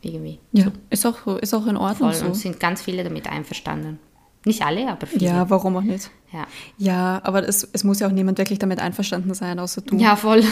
Irgendwie. 0.02 0.40
Ja, 0.52 0.66
so. 0.66 0.72
ist, 0.90 1.06
auch, 1.06 1.28
ist 1.38 1.54
auch 1.54 1.66
in 1.68 1.78
Ordnung 1.78 2.12
Voll. 2.12 2.20
so. 2.20 2.26
Und 2.28 2.36
sind 2.36 2.60
ganz 2.60 2.82
viele 2.82 3.04
damit 3.04 3.28
einverstanden. 3.28 4.00
Nicht 4.46 4.62
alle, 4.62 4.90
aber 4.90 5.08
viele. 5.08 5.26
Ja, 5.26 5.50
warum 5.50 5.78
auch 5.78 5.82
nicht? 5.82 6.12
Ja, 6.34 6.48
ja 6.78 7.22
aber 7.24 7.48
es, 7.48 7.68
es 7.72 7.86
muss 7.86 8.00
ja 8.00 8.08
auch 8.08 8.12
niemand 8.12 8.38
wirklich 8.38 8.60
damit 8.60 8.80
einverstanden 8.80 9.34
sein, 9.34 9.58
außer 9.60 9.82
du. 9.82 9.98
Ja, 9.98 10.18
voll. 10.18 10.44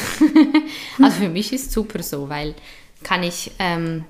also 1.01 1.17
für 1.17 1.29
mich 1.29 1.51
ist 1.51 1.67
es 1.67 1.73
super 1.73 2.01
so, 2.01 2.29
weil 2.29 2.55
kann 3.03 3.23
ich, 3.23 3.51
ähm, 3.59 4.05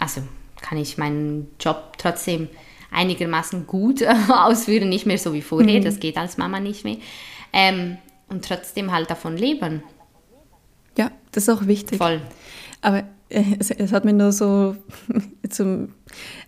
also 0.00 0.22
kann 0.60 0.78
ich 0.78 0.98
meinen 0.98 1.48
Job 1.60 1.92
trotzdem 1.98 2.48
einigermaßen 2.90 3.66
gut 3.66 4.02
ausführen, 4.28 4.88
nicht 4.88 5.06
mehr 5.06 5.18
so 5.18 5.32
wie 5.32 5.42
vorher, 5.42 5.80
mhm. 5.80 5.84
das 5.84 6.00
geht 6.00 6.16
als 6.16 6.36
Mama 6.36 6.58
nicht 6.58 6.82
mehr. 6.82 6.96
Ähm, 7.52 7.98
und 8.28 8.44
trotzdem 8.44 8.90
halt 8.90 9.08
davon 9.08 9.36
leben. 9.36 9.84
Ja, 10.98 11.12
das 11.30 11.44
ist 11.44 11.48
auch 11.50 11.66
wichtig. 11.68 11.98
Voll. 11.98 12.20
Aber 12.80 13.04
es, 13.28 13.70
es, 13.70 13.92
hat 13.92 14.04
mich 14.04 14.14
nur 14.14 14.32
so 14.32 14.76
zum, 15.50 15.88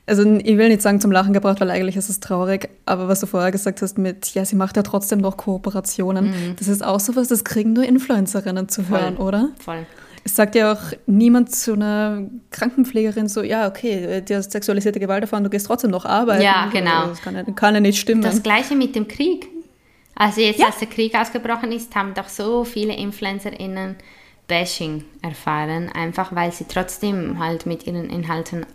also 0.06 0.22
ich 0.22 0.56
will 0.56 0.68
nicht 0.68 0.82
sagen 0.82 1.00
zum 1.00 1.10
Lachen 1.10 1.32
gebracht, 1.32 1.60
weil 1.60 1.70
eigentlich 1.70 1.96
ist 1.96 2.08
es 2.08 2.20
traurig, 2.20 2.68
aber 2.86 3.08
was 3.08 3.20
du 3.20 3.26
vorher 3.26 3.50
gesagt 3.50 3.82
hast 3.82 3.98
mit, 3.98 4.34
ja, 4.34 4.44
sie 4.44 4.56
macht 4.56 4.76
ja 4.76 4.82
trotzdem 4.82 5.18
noch 5.18 5.36
Kooperationen, 5.36 6.26
mhm. 6.26 6.56
das 6.56 6.68
ist 6.68 6.84
auch 6.84 7.00
so 7.00 7.16
was, 7.16 7.28
das 7.28 7.44
kriegen 7.44 7.72
nur 7.72 7.84
Influencerinnen 7.84 8.68
zu 8.68 8.82
Voll. 8.82 9.00
hören, 9.00 9.16
oder? 9.16 9.48
Voll. 9.58 9.86
Es 10.24 10.36
sagt 10.36 10.54
ja 10.54 10.72
auch 10.72 10.82
niemand 11.06 11.54
zu 11.54 11.72
einer 11.72 12.22
Krankenpflegerin 12.50 13.28
so, 13.28 13.42
ja, 13.42 13.66
okay, 13.66 14.20
du 14.20 14.36
hast 14.36 14.52
sexualisierte 14.52 15.00
Gewalt 15.00 15.22
erfahren, 15.22 15.42
du 15.42 15.50
gehst 15.50 15.66
trotzdem 15.66 15.90
noch 15.90 16.04
arbeiten. 16.04 16.42
Ja, 16.42 16.68
genau. 16.70 17.06
Das 17.06 17.22
kann 17.22 17.34
ja, 17.34 17.44
kann 17.44 17.74
ja 17.74 17.80
nicht 17.80 17.98
stimmen. 17.98 18.22
Das 18.22 18.42
gleiche 18.42 18.76
mit 18.76 18.94
dem 18.94 19.08
Krieg. 19.08 19.46
Also 20.14 20.40
jetzt, 20.40 20.58
ja. 20.58 20.66
als 20.66 20.78
der 20.78 20.88
Krieg 20.88 21.14
ausgebrochen 21.14 21.72
ist, 21.72 21.94
haben 21.94 22.12
doch 22.12 22.28
so 22.28 22.64
viele 22.64 22.94
InfluencerInnen 22.94 23.96
Bashing 24.48 25.04
erfahren, 25.22 25.90
einfach 25.90 26.34
weil 26.34 26.50
sie 26.52 26.64
trotzdem 26.66 27.38
halt 27.38 27.66
mit 27.66 27.86
ihren 27.86 28.10
Inhalten 28.10 28.66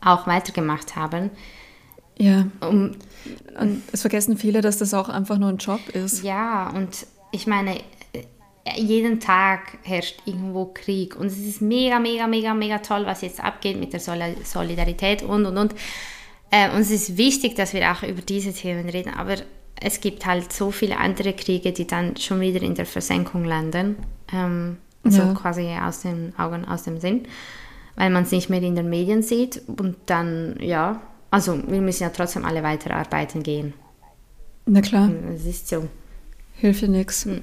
auch 0.00 0.26
weitergemacht 0.26 0.96
haben. 0.96 1.30
Ja. 2.18 2.48
Um, 2.60 2.96
und 3.60 3.82
es 3.92 4.00
vergessen 4.00 4.36
viele, 4.36 4.60
dass 4.60 4.78
das 4.78 4.94
auch 4.94 5.08
einfach 5.08 5.38
nur 5.38 5.50
ein 5.50 5.58
Job 5.58 5.88
ist. 5.90 6.24
Ja, 6.24 6.70
und 6.70 7.06
ich 7.30 7.46
meine, 7.46 7.76
jeden 8.76 9.20
Tag 9.20 9.78
herrscht 9.82 10.16
irgendwo 10.24 10.66
Krieg 10.66 11.14
und 11.16 11.26
es 11.26 11.38
ist 11.38 11.60
mega, 11.60 11.98
mega, 11.98 12.26
mega, 12.26 12.54
mega 12.54 12.78
toll, 12.78 13.06
was 13.06 13.22
jetzt 13.22 13.42
abgeht 13.42 13.78
mit 13.78 13.92
der 13.92 14.00
Solidarität 14.00 15.22
und, 15.22 15.46
und, 15.46 15.56
und. 15.56 15.74
Äh, 16.50 16.70
und 16.70 16.80
es 16.80 16.90
ist 16.90 17.16
wichtig, 17.16 17.54
dass 17.54 17.74
wir 17.74 17.92
auch 17.92 18.02
über 18.02 18.22
diese 18.22 18.52
Themen 18.52 18.88
reden, 18.88 19.14
aber 19.14 19.36
es 19.80 20.00
gibt 20.00 20.26
halt 20.26 20.52
so 20.52 20.70
viele 20.70 20.98
andere 20.98 21.34
Kriege, 21.34 21.72
die 21.72 21.86
dann 21.86 22.16
schon 22.16 22.40
wieder 22.40 22.62
in 22.62 22.74
der 22.74 22.86
Versenkung 22.86 23.44
landen. 23.44 23.96
Ähm, 24.32 24.78
also 25.08 25.22
ja. 25.22 25.34
quasi 25.34 25.68
aus 25.80 26.00
den 26.00 26.32
Augen, 26.38 26.64
aus 26.64 26.82
dem 26.82 27.00
Sinn, 27.00 27.24
weil 27.96 28.10
man 28.10 28.24
es 28.24 28.30
nicht 28.30 28.50
mehr 28.50 28.62
in 28.62 28.76
den 28.76 28.88
Medien 28.88 29.22
sieht. 29.22 29.62
Und 29.66 29.96
dann, 30.06 30.56
ja, 30.60 31.00
also 31.30 31.58
wir 31.68 31.80
müssen 31.80 32.02
ja 32.02 32.10
trotzdem 32.10 32.44
alle 32.44 32.62
weiterarbeiten 32.62 33.42
gehen. 33.42 33.74
Na 34.66 34.80
klar. 34.80 35.10
Es 35.34 35.46
ist 35.46 35.68
so. 35.68 35.88
Hilft 36.54 36.82
dir 36.82 36.88
nichts. 36.88 37.24
Hm. 37.24 37.42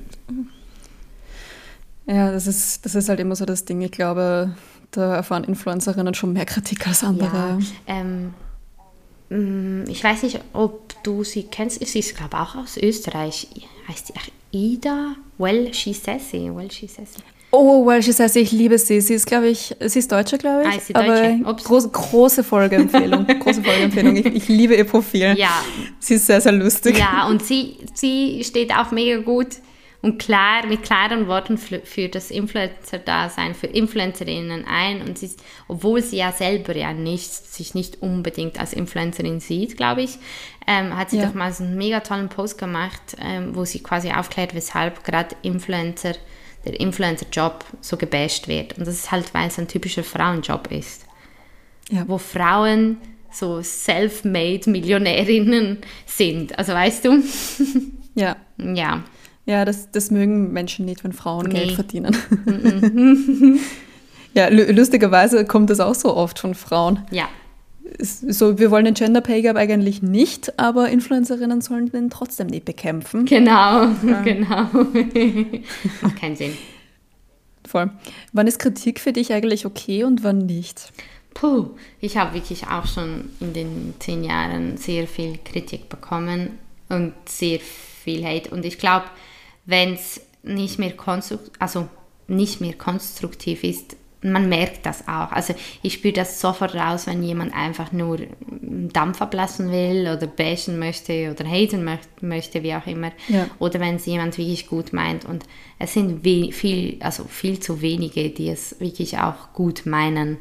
Ja, 2.07 2.31
das 2.31 2.45
ist, 2.45 2.85
das 2.85 2.93
ist 2.93 3.09
halt 3.09 3.19
immer 3.19 3.35
so 3.35 3.45
das 3.45 3.65
Ding. 3.65 3.81
Ich 3.81 3.91
glaube, 3.91 4.55
da 4.91 5.15
erfahren 5.15 5.43
Influencerinnen 5.43 6.13
schon 6.13 6.33
mehr 6.33 6.45
Kritik 6.45 6.87
als 6.87 7.03
andere. 7.03 7.59
Ja, 7.59 7.59
ähm, 7.87 8.33
mm, 9.29 9.89
ich 9.89 10.03
weiß 10.03 10.23
nicht, 10.23 10.39
ob 10.53 11.01
du 11.03 11.23
sie 11.23 11.43
kennst. 11.43 11.83
Sie 11.85 11.99
ist, 11.99 12.15
glaube 12.15 12.35
ich, 12.35 12.39
auch 12.39 12.55
aus 12.55 12.77
Österreich. 12.77 13.47
Heißt 13.87 14.09
die 14.09 14.73
Ida? 14.75 15.15
Well, 15.37 15.73
she 15.73 15.93
says 15.93 16.33
it. 16.33 16.53
Well, 16.53 16.69
she 16.71 16.87
says 16.87 17.15
it. 17.17 17.23
Oh, 17.57 17.85
Welsh 17.85 18.09
ist 18.09 18.19
heißt, 18.19 18.35
ich 18.35 18.51
liebe 18.51 18.77
sie. 18.77 18.99
Sie 18.99 19.13
ist, 19.13 19.25
glaube 19.25 19.47
ich, 19.47 19.73
sie 19.79 19.99
ist 19.99 20.11
Deutsche, 20.11 20.37
glaube 20.37 20.63
ich. 20.63 20.67
Ah, 20.67 20.75
ist 20.75 20.87
sie 20.87 20.93
Deutsche? 20.93 21.39
Aber 21.43 21.55
groß, 21.55 21.91
große 21.91 22.43
Folgeempfehlung. 22.43 23.25
große 23.39 23.63
Folgeempfehlung. 23.63 24.17
Ich, 24.17 24.25
ich, 24.25 24.47
liebe 24.49 24.75
ihr 24.75 24.83
Profil. 24.83 25.35
Ja. 25.37 25.63
Sie 25.99 26.15
ist 26.15 26.27
sehr, 26.27 26.41
sehr 26.41 26.51
lustig. 26.51 26.97
Ja, 26.97 27.27
und 27.27 27.43
sie, 27.43 27.77
sie 27.93 28.43
steht 28.43 28.75
auch 28.75 28.91
mega 28.91 29.19
gut 29.19 29.47
und 30.01 30.19
klar, 30.19 30.65
mit 30.67 30.83
klaren 30.83 31.27
Worten 31.27 31.57
für 31.57 32.09
das 32.09 32.29
Influencer-Dasein, 32.29 33.55
für 33.55 33.67
Influencerinnen 33.67 34.65
ein. 34.65 35.01
Und 35.01 35.17
sie 35.17 35.27
ist, 35.27 35.41
obwohl 35.69 36.03
sie 36.03 36.17
ja 36.17 36.33
selber 36.33 36.75
ja 36.75 36.91
nicht, 36.91 37.31
sich 37.31 37.73
nicht 37.73 38.01
unbedingt 38.01 38.59
als 38.59 38.73
Influencerin 38.73 39.39
sieht, 39.39 39.77
glaube 39.77 40.01
ich, 40.01 40.19
ähm, 40.67 40.95
hat 40.97 41.09
sie 41.09 41.17
ja. 41.17 41.25
doch 41.25 41.33
mal 41.33 41.53
so 41.53 41.63
einen 41.63 41.77
mega 41.77 42.01
tollen 42.01 42.27
Post 42.27 42.57
gemacht, 42.57 43.15
ähm, 43.19 43.55
wo 43.55 43.63
sie 43.63 43.81
quasi 43.81 44.11
aufklärt, 44.11 44.53
weshalb 44.53 45.05
gerade 45.05 45.35
Influencer 45.41 46.15
der 46.65 46.79
Influencer-Job 46.79 47.63
so 47.81 47.97
gebasht 47.97 48.47
wird. 48.47 48.77
Und 48.77 48.87
das 48.87 48.95
ist 48.95 49.11
halt, 49.11 49.33
weil 49.33 49.47
es 49.47 49.59
ein 49.59 49.67
typischer 49.67 50.03
Frauenjob 50.03 50.71
ist. 50.71 51.05
Ja. 51.89 52.03
Wo 52.07 52.17
Frauen 52.17 52.97
so 53.31 53.61
self-made 53.61 54.69
Millionärinnen 54.69 55.79
sind. 56.05 56.57
Also 56.57 56.73
weißt 56.73 57.05
du? 57.05 57.23
Ja. 58.17 58.37
Ja. 58.57 59.03
Ja, 59.45 59.65
das, 59.65 59.91
das 59.91 60.09
mögen 60.09 60.53
Menschen 60.53 60.85
nicht, 60.85 61.03
wenn 61.03 61.11
Frauen 61.11 61.47
nee. 61.47 61.65
Geld 61.65 61.71
verdienen. 61.73 62.15
ja, 64.33 64.47
lustigerweise 64.47 65.43
kommt 65.43 65.69
das 65.69 65.81
auch 65.81 65.93
so 65.95 66.15
oft 66.15 66.39
von 66.39 66.55
Frauen. 66.55 67.01
Ja. 67.11 67.27
So, 67.99 68.57
wir 68.59 68.71
wollen 68.71 68.85
den 68.85 68.93
Gender 68.93 69.21
Pay 69.21 69.41
Gap 69.41 69.55
eigentlich 69.55 70.01
nicht, 70.01 70.59
aber 70.59 70.89
Influencerinnen 70.89 71.61
sollen 71.61 71.89
den 71.89 72.09
trotzdem 72.09 72.47
nicht 72.47 72.65
bekämpfen. 72.65 73.25
Genau, 73.25 73.83
ja. 74.05 74.21
genau. 74.23 74.67
Macht 76.01 76.19
keinen 76.19 76.35
Sinn. 76.35 76.57
Voll. 77.65 77.91
Wann 78.33 78.47
ist 78.47 78.59
Kritik 78.59 78.99
für 78.99 79.13
dich 79.13 79.33
eigentlich 79.33 79.65
okay 79.65 80.03
und 80.03 80.23
wann 80.23 80.45
nicht? 80.45 80.91
Puh, 81.33 81.71
ich 81.99 82.17
habe 82.17 82.33
wirklich 82.33 82.67
auch 82.67 82.85
schon 82.85 83.29
in 83.39 83.53
den 83.53 83.93
zehn 83.99 84.23
Jahren 84.23 84.77
sehr 84.77 85.07
viel 85.07 85.37
Kritik 85.43 85.89
bekommen 85.89 86.57
und 86.89 87.13
sehr 87.25 87.59
viel 87.59 88.25
Hate. 88.25 88.51
Und 88.51 88.65
ich 88.65 88.77
glaube, 88.77 89.05
wenn 89.65 89.93
es 89.93 90.21
nicht 90.43 90.79
mehr 90.79 90.93
konstruktiv, 90.93 91.51
also 91.59 91.89
nicht 92.27 92.61
mehr 92.61 92.73
konstruktiv 92.73 93.63
ist, 93.63 93.97
man 94.21 94.49
merkt 94.49 94.85
das 94.85 95.07
auch. 95.07 95.31
Also 95.31 95.53
ich 95.81 95.93
spüre 95.93 96.13
das 96.13 96.41
sofort 96.41 96.75
raus, 96.75 97.07
wenn 97.07 97.21
jemand 97.21 97.53
einfach 97.53 97.91
nur 97.91 98.19
Dampf 98.39 99.21
ablassen 99.21 99.71
will 99.71 100.09
oder 100.15 100.27
bashen 100.27 100.79
möchte 100.79 101.31
oder 101.31 101.45
haten 101.45 101.87
möchte, 102.21 102.63
wie 102.63 102.73
auch 102.73 102.87
immer. 102.87 103.11
Ja. 103.27 103.47
Oder 103.59 103.79
wenn 103.79 103.95
es 103.95 104.05
jemand 104.05 104.37
wirklich 104.37 104.67
gut 104.67 104.93
meint. 104.93 105.25
Und 105.25 105.43
es 105.79 105.93
sind 105.93 106.23
viel, 106.23 106.97
also 107.01 107.25
viel 107.25 107.59
zu 107.59 107.81
wenige, 107.81 108.29
die 108.29 108.49
es 108.49 108.79
wirklich 108.79 109.17
auch 109.19 109.53
gut 109.53 109.85
meinen. 109.85 110.37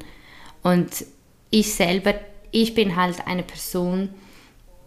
Und 0.63 1.05
ich 1.51 1.75
selber, 1.75 2.15
ich 2.51 2.75
bin 2.75 2.97
halt 2.97 3.27
eine 3.27 3.43
Person, 3.43 4.09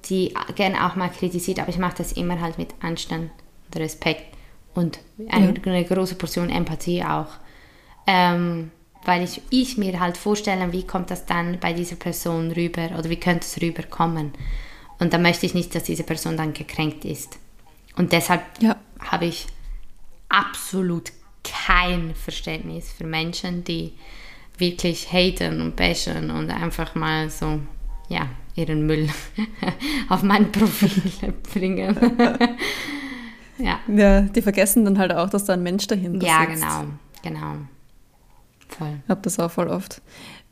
die 0.05 0.33
gerne 0.55 0.85
auch 0.85 0.95
mal 0.95 1.09
kritisiert, 1.09 1.59
aber 1.59 1.69
ich 1.69 1.77
mache 1.77 1.97
das 1.97 2.13
immer 2.13 2.41
halt 2.41 2.57
mit 2.57 2.69
Anstand 2.81 3.29
und 3.67 3.81
Respekt 3.81 4.35
und 4.73 4.99
eine, 5.29 5.53
ja. 5.53 5.63
eine 5.63 5.83
große 5.83 6.15
Portion 6.15 6.49
Empathie 6.49 7.03
auch. 7.03 7.27
Ähm, 8.05 8.71
weil 9.07 9.23
ich, 9.23 9.41
ich 9.49 9.77
mir 9.77 10.01
halt 10.01 10.17
vorstelle, 10.17 10.73
wie 10.73 10.85
kommt 10.85 11.09
das 11.11 11.25
dann 11.25 11.59
bei 11.59 11.71
dieser 11.71 11.95
Person 11.95 12.51
rüber 12.51 12.89
oder 12.97 13.09
wie 13.09 13.15
könnte 13.15 13.45
es 13.45 13.61
rüberkommen. 13.61 14.33
Und 14.99 15.13
da 15.13 15.17
möchte 15.17 15.45
ich 15.45 15.53
nicht, 15.53 15.73
dass 15.73 15.83
diese 15.83 16.03
Person 16.03 16.35
dann 16.35 16.51
gekränkt 16.51 17.05
ist. 17.05 17.39
Und 17.95 18.11
deshalb 18.11 18.41
ja. 18.59 18.75
habe 18.99 19.25
ich 19.25 19.47
absolut 20.27 21.13
kein 21.45 22.15
Verständnis 22.15 22.91
für 22.91 23.05
Menschen, 23.05 23.63
die 23.63 23.93
wirklich 24.57 25.09
haten 25.13 25.61
und 25.61 25.77
bashen 25.77 26.29
und 26.29 26.51
einfach 26.51 26.93
mal 26.93 27.29
so, 27.29 27.61
ja, 28.09 28.27
ihren 28.55 28.85
Müll 28.87 29.07
auf 30.09 30.21
mein 30.21 30.51
Profil 30.51 31.31
bringen. 31.53 31.95
ja. 33.57 33.79
ja, 33.87 34.21
die 34.21 34.41
vergessen 34.41 34.83
dann 34.83 34.99
halt 34.99 35.13
auch, 35.13 35.29
dass 35.29 35.45
da 35.45 35.53
ein 35.53 35.63
Mensch 35.63 35.87
dahinter 35.87 36.27
ja, 36.27 36.45
sitzt. 36.45 36.61
Ja, 36.61 36.81
genau, 36.81 37.39
genau. 37.39 37.67
Voll. 38.69 38.99
Ich 39.03 39.09
habe 39.09 39.21
das 39.21 39.39
auch 39.39 39.51
voll 39.51 39.67
oft. 39.67 40.01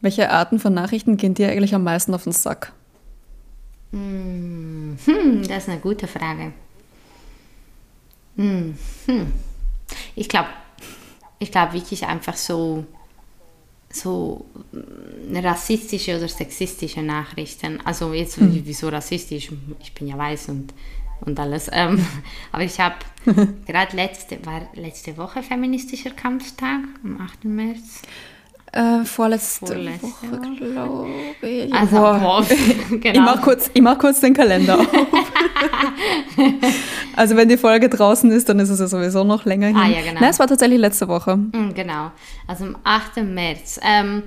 Welche 0.01 0.29
Arten 0.29 0.59
von 0.59 0.73
Nachrichten 0.73 1.17
gehen 1.17 1.33
dir 1.33 1.49
eigentlich 1.49 1.75
am 1.75 1.83
meisten 1.83 2.13
auf 2.13 2.23
den 2.23 2.33
Sack? 2.33 2.73
Hm, 3.91 4.97
hm 5.05 5.47
das 5.47 5.63
ist 5.63 5.69
eine 5.69 5.79
gute 5.79 6.07
Frage. 6.07 6.53
Hm, 8.35 8.77
hm. 9.05 9.33
Ich 10.15 10.27
glaube, 10.27 10.49
ich 11.39 11.51
glaube 11.51 11.73
wirklich 11.73 12.05
einfach 12.05 12.35
so, 12.35 12.85
so 13.89 14.45
hm, 14.71 15.37
rassistische 15.37 16.17
oder 16.17 16.27
sexistische 16.27 17.01
Nachrichten. 17.01 17.79
Also 17.85 18.13
jetzt, 18.13 18.37
hm. 18.37 18.61
wieso 18.65 18.89
rassistisch? 18.89 19.51
Ich 19.79 19.93
bin 19.93 20.07
ja 20.07 20.17
weiß 20.17 20.49
und, 20.49 20.73
und 21.21 21.39
alles. 21.39 21.69
Ähm, 21.71 22.05
aber 22.51 22.63
ich 22.63 22.79
habe 22.79 22.95
gerade 23.65 23.95
letzte, 23.95 24.45
war 24.45 24.61
letzte 24.73 25.17
Woche 25.17 25.43
feministischer 25.43 26.11
Kampftag, 26.11 26.81
am 27.03 27.21
8. 27.21 27.45
März. 27.45 28.01
Äh, 28.71 29.05
vorletzte, 29.05 29.67
vorletzte 29.67 30.03
Woche, 30.03 30.71
glaube 30.71 31.07
ich. 31.43 31.73
Also, 31.73 31.95
boah, 31.95 32.45
genau. 32.89 33.13
ich 33.13 33.19
mache 33.21 33.39
kurz, 33.39 33.71
mach 33.79 33.97
kurz 33.97 34.19
den 34.19 34.33
Kalender 34.33 34.77
auf. 34.77 34.87
also 37.15 37.37
wenn 37.37 37.47
die 37.47 37.55
Folge 37.55 37.87
draußen 37.87 38.29
ist, 38.31 38.49
dann 38.49 38.59
ist 38.59 38.69
es 38.69 38.81
ja 38.81 38.87
sowieso 38.87 39.23
noch 39.23 39.45
länger 39.45 39.67
hin. 39.67 39.77
Ah, 39.77 39.87
ja, 39.87 40.01
genau. 40.01 40.19
Nein, 40.19 40.29
es 40.29 40.39
war 40.39 40.47
tatsächlich 40.47 40.77
letzte 40.77 41.07
Woche. 41.07 41.37
Mm, 41.37 41.73
genau, 41.73 42.11
also 42.47 42.65
am 42.65 42.75
8. 42.83 43.23
März. 43.23 43.79
Ähm, 43.81 44.23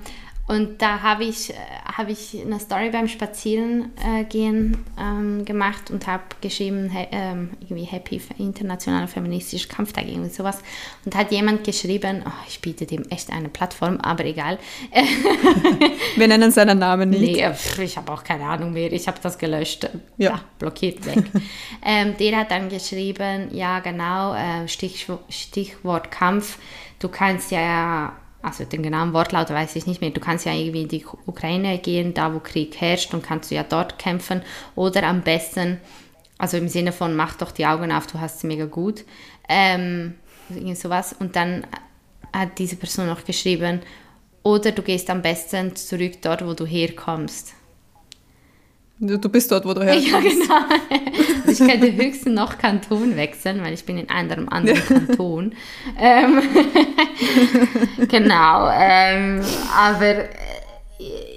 und 0.49 0.81
da 0.81 1.03
habe 1.03 1.25
ich, 1.25 1.51
äh, 1.51 1.55
hab 1.85 2.09
ich 2.09 2.41
eine 2.41 2.59
Story 2.59 2.89
beim 2.89 3.07
Spazierengehen 3.07 4.75
äh, 4.97 5.01
ähm, 5.01 5.45
gemacht 5.45 5.91
und 5.91 6.07
habe 6.07 6.23
geschrieben, 6.41 6.89
he, 6.89 7.07
ähm, 7.13 7.51
irgendwie 7.61 7.85
Happy 7.85 8.19
Internationaler 8.39 9.09
Feministischer 9.09 9.69
Kampftag, 9.69 10.09
irgendwie 10.09 10.31
sowas. 10.31 10.63
Und 11.05 11.15
hat 11.15 11.31
jemand 11.33 11.65
geschrieben, 11.65 12.23
oh, 12.27 12.45
ich 12.49 12.63
biete 12.63 12.87
dem 12.87 13.05
echt 13.11 13.31
eine 13.31 13.51
Plattform, 13.51 13.99
aber 13.99 14.25
egal. 14.25 14.59
Wir 16.17 16.29
nennen 16.29 16.51
seinen 16.51 16.79
Namen 16.79 17.11
nicht. 17.11 17.37
Nee, 17.37 17.85
ich 17.85 17.97
habe 17.99 18.11
auch 18.11 18.25
keine 18.25 18.45
Ahnung 18.45 18.73
mehr. 18.73 18.91
Ich 18.91 19.07
habe 19.07 19.19
das 19.23 19.37
gelöscht. 19.37 19.85
Ja. 20.17 20.31
ja 20.31 20.41
blockiert 20.59 21.05
weg. 21.05 21.25
ähm, 21.85 22.17
der 22.19 22.39
hat 22.39 22.51
dann 22.51 22.71
geschrieben, 22.71 23.55
ja 23.55 23.81
genau, 23.81 24.35
äh, 24.35 24.67
Stichwort, 24.67 25.25
Stichwort 25.29 26.11
Kampf. 26.11 26.59
Du 27.01 27.09
kannst 27.09 27.51
ja 27.51 28.15
also 28.49 28.65
den 28.65 28.83
genauen 28.83 29.13
Wortlaut 29.13 29.51
weiß 29.51 29.77
ich 29.77 29.87
nicht 29.87 30.01
mehr, 30.01 30.11
du 30.11 30.21
kannst 30.21 30.47
ja 30.47 30.53
irgendwie 30.53 30.83
in 30.83 30.89
die 30.89 31.05
Ukraine 31.27 31.79
gehen, 31.79 32.15
da 32.15 32.35
wo 32.35 32.41
Krieg 32.41 32.81
herrscht 32.81 33.13
und 33.15 33.23
kannst 33.23 33.51
du 33.51 33.55
ja 33.55 33.63
dort 33.63 33.99
kämpfen. 33.99 34.43
Oder 34.75 35.05
am 35.05 35.23
besten, 35.23 35.79
also 36.39 36.57
im 36.57 36.69
Sinne 36.69 36.93
von 36.93 37.15
mach 37.15 37.37
doch 37.37 37.53
die 37.53 37.67
Augen 37.67 37.93
auf, 37.93 38.07
du 38.07 38.21
hast 38.21 38.37
es 38.37 38.45
mega 38.45 38.65
gut, 38.65 39.05
ähm, 39.49 40.15
irgendwie 40.49 40.75
sowas. 40.75 41.15
Und 41.19 41.37
dann 41.37 41.67
hat 42.33 42.59
diese 42.59 42.77
Person 42.77 43.07
noch 43.07 43.25
geschrieben, 43.25 43.81
oder 44.43 44.73
du 44.73 44.83
gehst 44.83 45.11
am 45.11 45.21
besten 45.21 45.77
zurück 45.77 46.23
dort, 46.23 46.47
wo 46.47 46.55
du 46.55 46.65
herkommst. 46.65 47.55
Du 49.01 49.29
bist 49.29 49.51
dort, 49.53 49.65
wo 49.65 49.75
du 49.75 49.83
herkommst. 49.83 50.09
Ja, 50.11 50.21
genau. 50.21 51.05
Also 51.47 51.65
ich 51.65 51.71
könnte 51.71 51.93
höchstens 51.93 52.35
noch 52.35 52.59
Kanton 52.59 53.17
wechseln, 53.17 53.63
weil 53.63 53.73
ich 53.73 53.85
bin 53.85 53.97
in 53.97 54.11
einem 54.11 54.49
anderen 54.49 54.85
Kanton. 54.85 55.55
ähm, 55.99 56.43
genau. 58.09 58.69
Ähm, 58.73 59.41
aber 59.77 60.25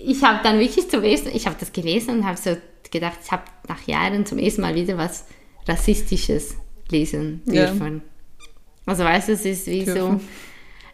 ich 0.03 0.23
habe 0.23 0.39
dann 0.43 0.59
wirklich 0.59 0.89
zum 0.89 1.03
ersten, 1.03 1.29
ich 1.29 1.45
habe 1.45 1.55
das 1.59 1.71
gelesen 1.71 2.19
und 2.19 2.25
habe 2.25 2.37
so 2.37 2.57
gedacht, 2.89 3.19
ich 3.23 3.31
habe 3.31 3.43
nach 3.67 3.85
Jahren 3.87 4.25
zum 4.25 4.39
ersten 4.39 4.61
Mal 4.61 4.75
wieder 4.75 4.97
was 4.97 5.25
Rassistisches 5.67 6.55
lesen 6.89 7.43
dürfen. 7.45 8.01
Ja. 8.39 8.47
Also 8.87 9.03
weißt 9.03 9.29
du, 9.29 9.33
es 9.33 9.45
ist 9.45 9.67
wie 9.67 9.85
dürfen. 9.85 10.19
so... 10.19 10.25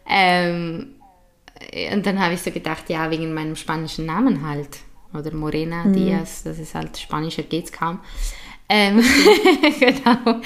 Ähm, 0.06 0.94
und 1.92 2.06
dann 2.06 2.20
habe 2.20 2.34
ich 2.34 2.42
so 2.42 2.50
gedacht, 2.50 2.88
ja, 2.88 3.10
wegen 3.10 3.34
meinem 3.34 3.56
spanischen 3.56 4.06
Namen 4.06 4.46
halt 4.46 4.78
oder 5.12 5.32
Morena 5.34 5.84
mhm. 5.84 5.92
Diaz, 5.92 6.42
das 6.42 6.58
ist 6.58 6.74
halt 6.74 6.96
spanischer 6.98 7.42
geht's 7.42 7.72
kaum. 7.72 8.00
Ähm, 8.68 9.02
genau. 9.80 10.40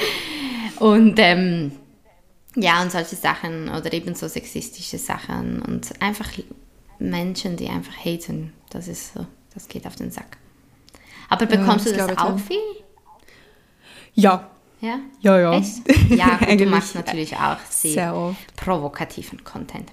Und 0.79 1.19
ähm, 1.19 1.73
ja, 2.55 2.83
und 2.83 2.93
solche 2.93 3.17
Sachen 3.17 3.69
oder 3.69 3.93
eben 3.93 4.15
so 4.15 4.29
sexistische 4.29 4.99
Sachen 4.99 5.63
und 5.63 5.91
einfach 6.01 6.29
Menschen, 6.99 7.57
die 7.57 7.69
einfach 7.69 8.05
haten, 8.05 8.53
das 8.71 8.89
ist 8.89 9.15
so, 9.15 9.27
das 9.55 9.69
geht 9.69 9.87
auf 9.87 9.97
den 9.97 10.11
Sack. 10.11 10.37
Aber 11.29 11.47
bekommst 11.47 11.87
ja, 11.87 11.93
du 11.93 12.15
das 12.15 12.19
auch 12.19 12.39
viel? 12.39 12.59
Ja, 14.15 14.51
ja? 14.83 14.99
Ja, 15.21 15.39
ja. 15.39 15.53
Echt? 15.55 15.83
Ja, 16.11 16.37
gut, 16.37 16.61
du 16.61 16.67
machst 16.67 16.95
natürlich 16.95 17.37
auch 17.37 17.57
sehr, 17.71 18.35
provokativen 18.57 19.43
Content. 19.45 19.89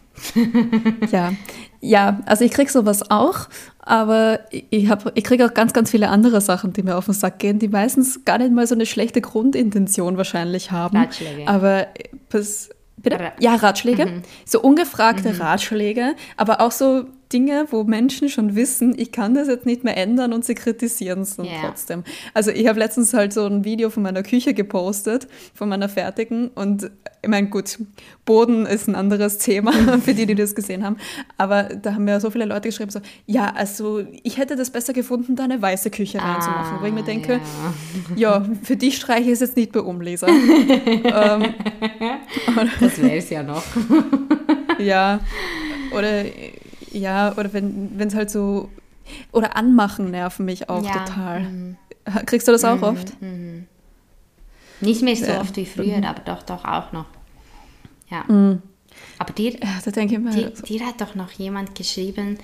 ja. 1.11 1.31
ja, 1.79 2.19
also 2.25 2.43
ich 2.43 2.51
kriege 2.51 2.69
sowas 2.69 3.09
auch, 3.09 3.47
aber 3.79 4.41
ich, 4.51 4.89
ich 5.13 5.23
kriege 5.23 5.45
auch 5.45 5.53
ganz, 5.53 5.71
ganz 5.71 5.91
viele 5.91 6.09
andere 6.09 6.41
Sachen, 6.41 6.73
die 6.73 6.83
mir 6.83 6.97
auf 6.97 7.05
den 7.05 7.13
Sack 7.13 7.39
gehen, 7.39 7.59
die 7.59 7.69
meistens 7.69 8.25
gar 8.25 8.39
nicht 8.39 8.51
mal 8.51 8.67
so 8.67 8.75
eine 8.75 8.85
schlechte 8.85 9.21
Grundintention 9.21 10.17
wahrscheinlich 10.17 10.71
haben. 10.71 10.97
Ratschläge. 10.97 11.47
Aber 11.47 11.87
das, 12.29 12.69
Bitte? 13.01 13.31
Ja, 13.39 13.55
Ratschläge. 13.55 14.05
Mhm. 14.05 14.21
So 14.45 14.61
ungefragte 14.61 15.33
mhm. 15.33 15.41
Ratschläge, 15.41 16.15
aber 16.35 16.61
auch 16.61 16.71
so 16.71 17.05
Dinge, 17.31 17.67
wo 17.69 17.83
Menschen 17.83 18.27
schon 18.27 18.55
wissen, 18.55 18.95
ich 18.97 19.11
kann 19.11 19.35
das 19.35 19.47
jetzt 19.47 19.65
nicht 19.65 19.83
mehr 19.83 19.97
ändern 19.97 20.33
und 20.33 20.43
sie 20.43 20.55
kritisieren 20.55 21.21
es 21.21 21.35
dann 21.35 21.45
yeah. 21.45 21.61
trotzdem. 21.61 22.03
Also 22.33 22.49
ich 22.49 22.67
habe 22.67 22.79
letztens 22.79 23.13
halt 23.13 23.33
so 23.33 23.45
ein 23.45 23.63
Video 23.63 23.91
von 23.91 24.01
meiner 24.01 24.23
Küche 24.23 24.55
gepostet, 24.55 25.27
von 25.53 25.69
meiner 25.69 25.89
fertigen 25.89 26.47
und 26.49 26.89
ich 27.21 27.29
meine, 27.29 27.49
gut, 27.49 27.77
Boden 28.25 28.65
ist 28.65 28.87
ein 28.87 28.95
anderes 28.95 29.37
Thema 29.37 29.71
für 30.03 30.13
die, 30.15 30.25
die 30.25 30.35
das 30.35 30.55
gesehen 30.55 30.83
haben, 30.83 30.97
aber 31.37 31.63
da 31.63 31.93
haben 31.93 32.05
mir 32.05 32.19
so 32.19 32.31
viele 32.31 32.45
Leute 32.45 32.69
geschrieben, 32.69 32.89
so, 32.89 32.99
ja, 33.27 33.53
also 33.53 34.03
ich 34.23 34.37
hätte 34.37 34.55
das 34.55 34.71
besser 34.71 34.93
gefunden, 34.93 35.35
da 35.35 35.43
eine 35.43 35.61
weiße 35.61 35.91
Küche 35.91 36.19
ah, 36.19 36.33
reinzumachen, 36.33 36.81
wo 36.81 36.85
ich 36.85 36.93
mir 36.93 37.03
denke, 37.03 37.41
ja, 38.15 38.39
ja 38.39 38.45
für 38.63 38.75
dich 38.75 38.97
streiche 38.97 39.23
ich 39.23 39.33
es 39.33 39.39
jetzt 39.41 39.55
nicht 39.55 39.71
bei 39.71 39.81
Umleser. 39.81 40.27
ähm, 40.87 41.53
das 42.79 43.01
wäre 43.01 43.17
es 43.17 43.29
ja 43.29 43.43
noch. 43.43 43.63
ja, 44.79 45.19
oder 45.91 46.23
ja, 46.91 47.33
oder 47.37 47.53
wenn 47.53 47.99
es 47.99 48.15
halt 48.15 48.29
so, 48.29 48.69
oder 49.31 49.55
Anmachen 49.55 50.11
nerven 50.11 50.45
mich 50.45 50.69
auch 50.69 50.83
ja. 50.83 51.05
total. 51.05 51.41
Mhm. 51.41 51.77
Kriegst 52.25 52.47
du 52.47 52.51
das 52.51 52.63
auch 52.63 52.77
mhm. 52.77 52.83
oft? 52.83 53.21
Mhm. 53.21 53.67
Nicht 54.81 55.01
mehr 55.01 55.15
so 55.15 55.25
ja. 55.25 55.41
oft 55.41 55.55
wie 55.57 55.65
früher, 55.65 55.97
mhm. 55.97 56.03
aber 56.05 56.21
doch, 56.21 56.43
doch 56.43 56.63
auch 56.65 56.91
noch. 56.91 57.05
Ja. 58.09 58.23
Mhm. 58.27 58.61
Aber 59.17 59.33
dir, 59.33 59.53
ja, 59.59 60.19
mal, 60.19 60.33
dir, 60.33 60.51
so. 60.55 60.63
dir 60.63 60.85
hat 60.85 61.01
doch 61.01 61.15
noch 61.15 61.31
jemand 61.31 61.75
geschrieben, 61.75 62.37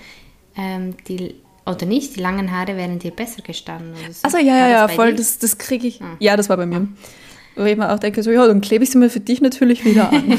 ähm, 0.56 0.94
die, 1.08 1.34
oder 1.64 1.86
nicht, 1.86 2.16
die 2.16 2.20
langen 2.20 2.50
Haare 2.50 2.76
wären 2.76 2.98
dir 2.98 3.10
besser 3.10 3.42
gestanden. 3.42 3.94
So. 4.12 4.20
Also 4.22 4.38
ja, 4.38 4.56
ja, 4.56 4.68
ja, 4.68 4.88
voll, 4.88 5.14
das, 5.14 5.38
das 5.38 5.58
kriege 5.58 5.86
ich. 5.86 6.00
Ah. 6.00 6.16
Ja, 6.18 6.36
das 6.36 6.48
war 6.48 6.56
bei 6.56 6.66
mir. 6.66 6.88
Wo 7.56 7.64
ich 7.64 7.76
mir 7.76 7.90
auch 7.90 7.98
denke, 7.98 8.22
so, 8.22 8.30
ja, 8.30 8.46
dann 8.46 8.60
klebe 8.60 8.84
ich 8.84 8.90
sie 8.90 8.98
mir 8.98 9.08
für 9.08 9.20
dich 9.20 9.40
natürlich 9.40 9.84
wieder 9.84 10.12
an. 10.12 10.22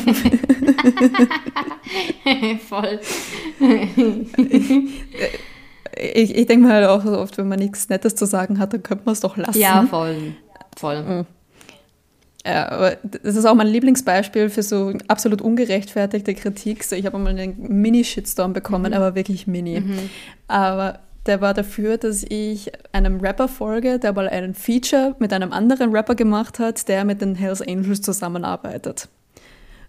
Voll. 2.70 3.00
ich, 5.98 6.36
ich 6.36 6.46
denke 6.46 6.68
mir 6.68 6.74
halt 6.74 6.88
auch 6.88 7.04
so 7.04 7.18
oft, 7.18 7.38
wenn 7.38 7.48
man 7.48 7.60
nichts 7.60 7.90
Nettes 7.90 8.16
zu 8.16 8.26
sagen 8.26 8.60
hat, 8.60 8.74
dann 8.74 8.84
könnte 8.84 9.06
man 9.06 9.14
es 9.14 9.22
doch 9.22 9.36
lassen. 9.36 9.60
Ja, 9.60 9.86
voll. 9.90 10.36
Voll. 10.78 11.04
Mhm. 11.04 11.26
Ja, 12.46 12.70
aber 12.70 12.98
das 13.04 13.36
ist 13.36 13.46
auch 13.46 13.56
mein 13.56 13.68
Lieblingsbeispiel 13.68 14.50
für 14.50 14.64
so 14.64 14.94
absolut 15.08 15.42
ungerechtfertigte 15.42 16.34
Kritik. 16.34 16.84
So, 16.84 16.96
ich 16.96 17.06
habe 17.06 17.18
mal 17.18 17.38
einen 17.38 17.82
Mini-Shitstorm 17.82 18.54
bekommen, 18.54 18.92
mhm. 18.92 18.98
aber 18.98 19.16
wirklich 19.16 19.48
mini. 19.48 19.82
Mhm. 19.82 20.10
Aber 20.48 21.00
der 21.28 21.42
war 21.42 21.54
dafür, 21.54 21.98
dass 21.98 22.24
ich 22.24 22.72
einem 22.92 23.20
Rapper 23.20 23.48
folge, 23.48 24.00
der 24.00 24.14
mal 24.14 24.30
einen 24.30 24.54
Feature 24.54 25.16
mit 25.20 25.34
einem 25.34 25.52
anderen 25.52 25.96
Rapper 25.96 26.16
gemacht 26.16 26.60
hat, 26.60 26.88
der 26.88 27.06
mit 27.06 27.22
den 27.22 27.36
Hells 27.36 27.62
Angels 27.62 28.02
zusammenarbeitet. 28.02 29.10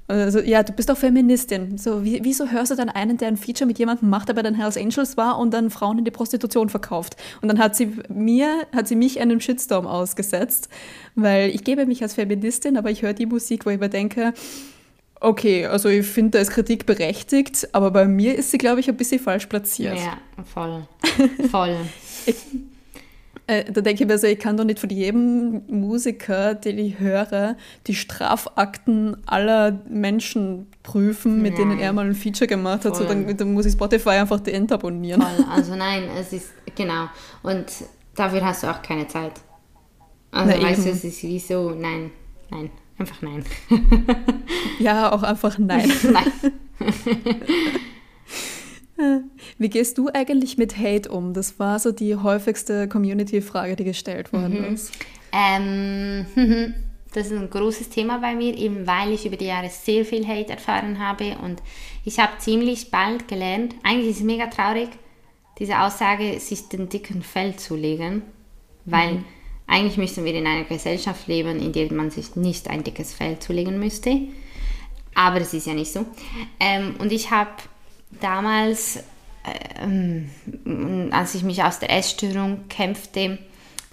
Also, 0.09 0.41
ja, 0.41 0.63
du 0.63 0.73
bist 0.73 0.89
doch 0.89 0.97
Feministin. 0.97 1.77
So, 1.77 2.03
wie, 2.03 2.21
wieso 2.25 2.51
hörst 2.51 2.71
du 2.71 2.77
dann 2.77 2.89
einen, 2.89 3.19
der 3.19 3.29
ein 3.29 3.37
Feature 3.37 3.67
mit 3.67 3.79
jemandem 3.79 4.09
macht, 4.09 4.29
der 4.29 4.35
bei 4.35 4.43
den 4.43 4.55
Hells 4.55 4.79
Angels 4.79 5.19
war 5.19 5.39
und 5.39 5.53
dann 5.53 5.69
Frauen 5.69 5.99
in 5.99 6.05
die 6.07 6.11
Prostitution 6.11 6.71
verkauft? 6.71 7.17
Und 7.43 7.49
dann 7.49 7.59
hat 7.59 7.77
sie 7.77 7.93
mir, 8.09 8.49
hat 8.75 8.89
sie 8.89 8.97
mich 8.97 9.21
einen 9.21 9.39
Shitstorm 9.39 9.87
ausgesetzt, 9.87 10.71
weil 11.15 11.51
ich 11.51 11.63
gebe 11.63 11.85
mich 11.85 12.03
als 12.03 12.15
Feministin, 12.15 12.79
aber 12.79 12.91
ich 12.91 13.03
höre 13.03 13.13
die 13.13 13.27
Musik, 13.27 13.67
wo 13.67 13.71
ich 13.71 13.79
mir 13.79 13.91
denke, 13.91 14.33
okay, 15.21 15.67
also 15.67 15.89
ich 15.89 16.07
finde, 16.07 16.33
da 16.33 16.39
ist 16.41 16.51
Kritik 16.51 16.87
berechtigt, 16.87 17.69
aber 17.73 17.91
bei 17.91 18.07
mir 18.07 18.37
ist 18.37 18.51
sie, 18.51 18.59
glaube 18.59 18.81
ich, 18.81 18.89
ein 18.89 18.97
bisschen 18.97 19.21
falsch 19.21 19.47
platziert. 19.47 19.97
Ja, 19.97 20.19
voll. 20.45 20.87
Voll. 21.51 21.77
ich, 22.27 22.37
äh, 23.47 23.65
da 23.73 23.81
denke 23.81 24.03
ich 24.03 24.09
mir 24.09 24.19
so, 24.19 24.27
ich 24.27 24.39
kann 24.39 24.57
doch 24.57 24.65
nicht 24.65 24.79
von 24.79 24.91
jedem 24.91 25.63
Musiker, 25.69 26.55
den 26.55 26.79
ich 26.79 26.99
höre, 26.99 27.57
die 27.87 27.95
Strafakten 27.95 29.17
aller 29.27 29.81
Menschen 29.89 30.67
prüfen, 30.83 31.41
mit 31.41 31.55
nein. 31.55 31.71
denen 31.71 31.81
er 31.81 31.93
mal 31.95 32.07
ein 32.07 32.15
Feature 32.15 32.47
gemacht 32.47 32.85
hat. 32.85 32.95
So, 32.95 33.05
dann, 33.05 33.37
dann, 33.37 33.55
muss 33.55 33.65
ich 33.65 33.73
Spotify 33.73 34.11
einfach 34.11 34.47
entabonnieren. 34.47 35.23
Voll. 35.23 35.47
Also 35.51 35.77
nein, 35.77 36.05
es 36.19 36.33
ist, 36.35 36.51
genau. 36.77 37.09
Und 37.43 37.67
dafür 38.15 38.45
hast 38.45 38.65
du 38.65 38.67
auch 38.67 38.83
keine 38.83 39.09
Zeit. 39.09 39.33
Also 40.31 40.53
Na, 40.55 40.63
weißt 40.63 40.81
eben. 40.81 40.91
du, 40.91 40.91
es 40.91 41.05
ist 41.05 41.23
wie 41.23 41.39
so, 41.39 41.71
nein, 41.71 42.11
nein, 42.51 42.71
einfach 42.99 43.23
nein. 43.23 43.45
ja, 44.79 45.13
auch 45.13 45.23
einfach 45.23 45.59
nein. 45.59 45.91
nein. 46.13 46.33
Wie 49.59 49.69
gehst 49.69 49.99
du 49.99 50.09
eigentlich 50.13 50.59
mit 50.59 50.77
Hate 50.77 51.09
um? 51.11 51.33
Das 51.33 51.59
war 51.59 51.79
so 51.79 51.93
die 51.93 52.17
häufigste 52.17 52.89
Community-Frage, 52.89 53.77
die 53.77 53.85
gestellt 53.85 54.33
worden 54.33 54.61
mhm. 54.61 54.75
ist. 54.75 54.93
Ähm, 55.33 56.27
das 57.13 57.27
ist 57.27 57.33
ein 57.33 57.49
großes 57.49 57.91
Thema 57.91 58.19
bei 58.19 58.35
mir, 58.35 58.57
eben 58.57 58.87
weil 58.87 59.13
ich 59.13 59.25
über 59.25 59.37
die 59.37 59.47
Jahre 59.47 59.69
sehr 59.69 60.05
viel 60.05 60.27
Hate 60.27 60.51
erfahren 60.53 60.99
habe 60.99 61.37
und 61.39 61.63
ich 62.05 62.19
habe 62.19 62.39
ziemlich 62.39 62.91
bald 62.91 63.29
gelernt, 63.29 63.75
eigentlich 63.83 64.11
ist 64.11 64.19
es 64.19 64.25
mega 64.25 64.47
traurig, 64.47 64.89
diese 65.59 65.81
Aussage, 65.81 66.39
sich 66.41 66.69
den 66.69 66.89
dicken 66.89 67.23
Fell 67.23 67.57
zu 67.57 67.77
legen, 67.77 68.23
weil 68.85 69.15
mhm. 69.15 69.25
Eigentlich 69.69 69.99
müssen 69.99 70.25
wir 70.25 70.35
in 70.35 70.47
einer 70.47 70.65
Gesellschaft 70.65 71.29
leben, 71.29 71.61
in 71.61 71.73
der 71.73 71.93
man 71.93 72.11
sich 72.11 72.35
nicht 72.35 72.69
ein 72.69 72.83
dickes 72.83 73.13
Fell 73.13 73.39
zulegen 73.39 73.79
müsste, 73.79 74.23
aber 75.15 75.41
es 75.41 75.53
ist 75.53 75.67
ja 75.67 75.75
nicht 75.75 75.93
so. 75.93 76.07
Ähm, 76.59 76.97
und 76.99 77.13
ich 77.13 77.31
habe 77.31 77.51
damals, 78.21 79.05
ähm, 79.81 80.31
als 81.13 81.35
ich 81.35 81.43
mich 81.43 81.63
aus 81.63 81.79
der 81.79 81.91
Essstörung 81.91 82.67
kämpfte, 82.69 83.39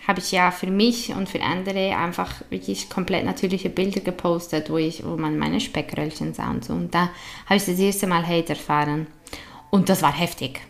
habe 0.08 0.20
ich 0.20 0.32
ja 0.32 0.52
für 0.52 0.68
mich 0.68 1.14
und 1.14 1.28
für 1.28 1.42
andere 1.42 1.98
einfach 1.98 2.42
wirklich 2.50 2.90
komplett 2.90 3.26
natürliche 3.26 3.70
Bilder 3.70 4.02
gepostet, 4.02 4.70
wo, 4.70 4.78
ich, 4.78 5.04
wo 5.04 5.18
man 5.18 5.38
meine 5.38 5.60
Speckröllchen 5.60 6.34
sah 6.34 6.52
und 6.52 6.64
so. 6.64 6.74
Und 6.74 6.94
da 6.94 7.10
habe 7.46 7.56
ich 7.56 7.66
das 7.66 7.80
erste 7.80 8.08
Mal 8.08 8.26
Hate 8.26 8.50
erfahren. 8.50 9.08
Und 9.72 9.90
das 9.90 10.02
war 10.02 10.14
heftig. 10.14 10.62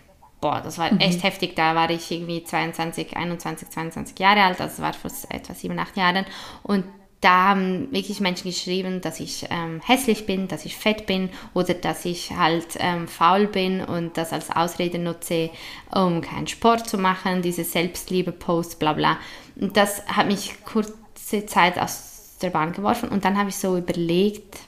Boah, 0.45 0.61
das 0.61 0.77
war 0.77 0.93
mhm. 0.93 0.99
echt 0.99 1.23
heftig. 1.23 1.55
Da 1.55 1.73
war 1.73 1.89
ich 1.89 2.11
irgendwie 2.11 2.43
22, 2.43 3.17
21, 3.17 3.67
22 3.67 4.19
Jahre 4.19 4.43
alt, 4.43 4.61
also 4.61 4.83
war 4.83 4.93
vor 4.93 5.09
etwa 5.29 5.55
7, 5.55 5.79
8 5.79 5.97
Jahren. 5.97 6.25
Und 6.61 6.83
da 7.19 7.45
haben 7.45 7.91
wirklich 7.91 8.19
Menschen 8.19 8.51
geschrieben, 8.51 9.01
dass 9.01 9.19
ich 9.19 9.47
ähm, 9.49 9.81
hässlich 9.83 10.27
bin, 10.27 10.47
dass 10.47 10.65
ich 10.65 10.77
fett 10.77 11.07
bin 11.07 11.31
oder 11.55 11.73
dass 11.73 12.05
ich 12.05 12.29
halt 12.29 12.77
ähm, 12.77 13.07
faul 13.07 13.47
bin 13.47 13.81
und 13.81 14.17
das 14.17 14.33
als 14.33 14.51
Ausrede 14.51 14.99
nutze, 14.99 15.49
um 15.91 16.21
keinen 16.21 16.45
Sport 16.45 16.87
zu 16.87 16.99
machen, 16.99 17.41
diese 17.41 17.63
Selbstliebe-Post, 17.63 18.77
bla 18.77 18.93
bla. 18.93 19.17
Und 19.59 19.75
das 19.75 20.05
hat 20.05 20.27
mich 20.27 20.63
kurze 20.63 21.47
Zeit 21.47 21.79
aus 21.79 22.37
der 22.39 22.51
Bahn 22.51 22.71
geworfen 22.71 23.09
und 23.09 23.25
dann 23.25 23.35
habe 23.35 23.49
ich 23.49 23.55
so 23.55 23.75
überlegt, 23.75 24.59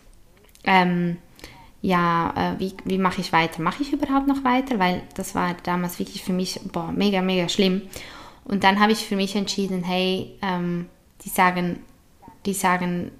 ähm, 0.64 1.18
ja, 1.82 2.34
äh, 2.36 2.60
wie, 2.60 2.74
wie 2.86 2.98
mache 2.98 3.22
ich 3.22 3.32
weiter? 3.32 3.62
Mache 3.62 3.84
ich 3.84 3.94
überhaupt 3.94 4.28
noch 4.28 4.44
weiter? 4.44 4.80
Weil 4.80 5.04
das 5.16 5.36
war 5.36 5.56
damals 5.64 6.00
wirklich 6.00 6.24
für 6.24 6.34
mich 6.34 6.60
boah, 6.72 6.92
mega, 6.92 7.22
mega 7.22 7.50
schlimm. 7.50 7.84
Und 8.46 8.64
dann 8.64 8.80
habe 8.80 8.92
ich 8.94 9.06
für 9.06 9.16
mich 9.16 9.36
entschieden, 9.36 9.84
hey, 9.84 10.38
ähm, 10.42 10.88
die 11.24 11.30
sagen, 11.30 11.80
die 12.46 12.54
sagen, 12.54 13.12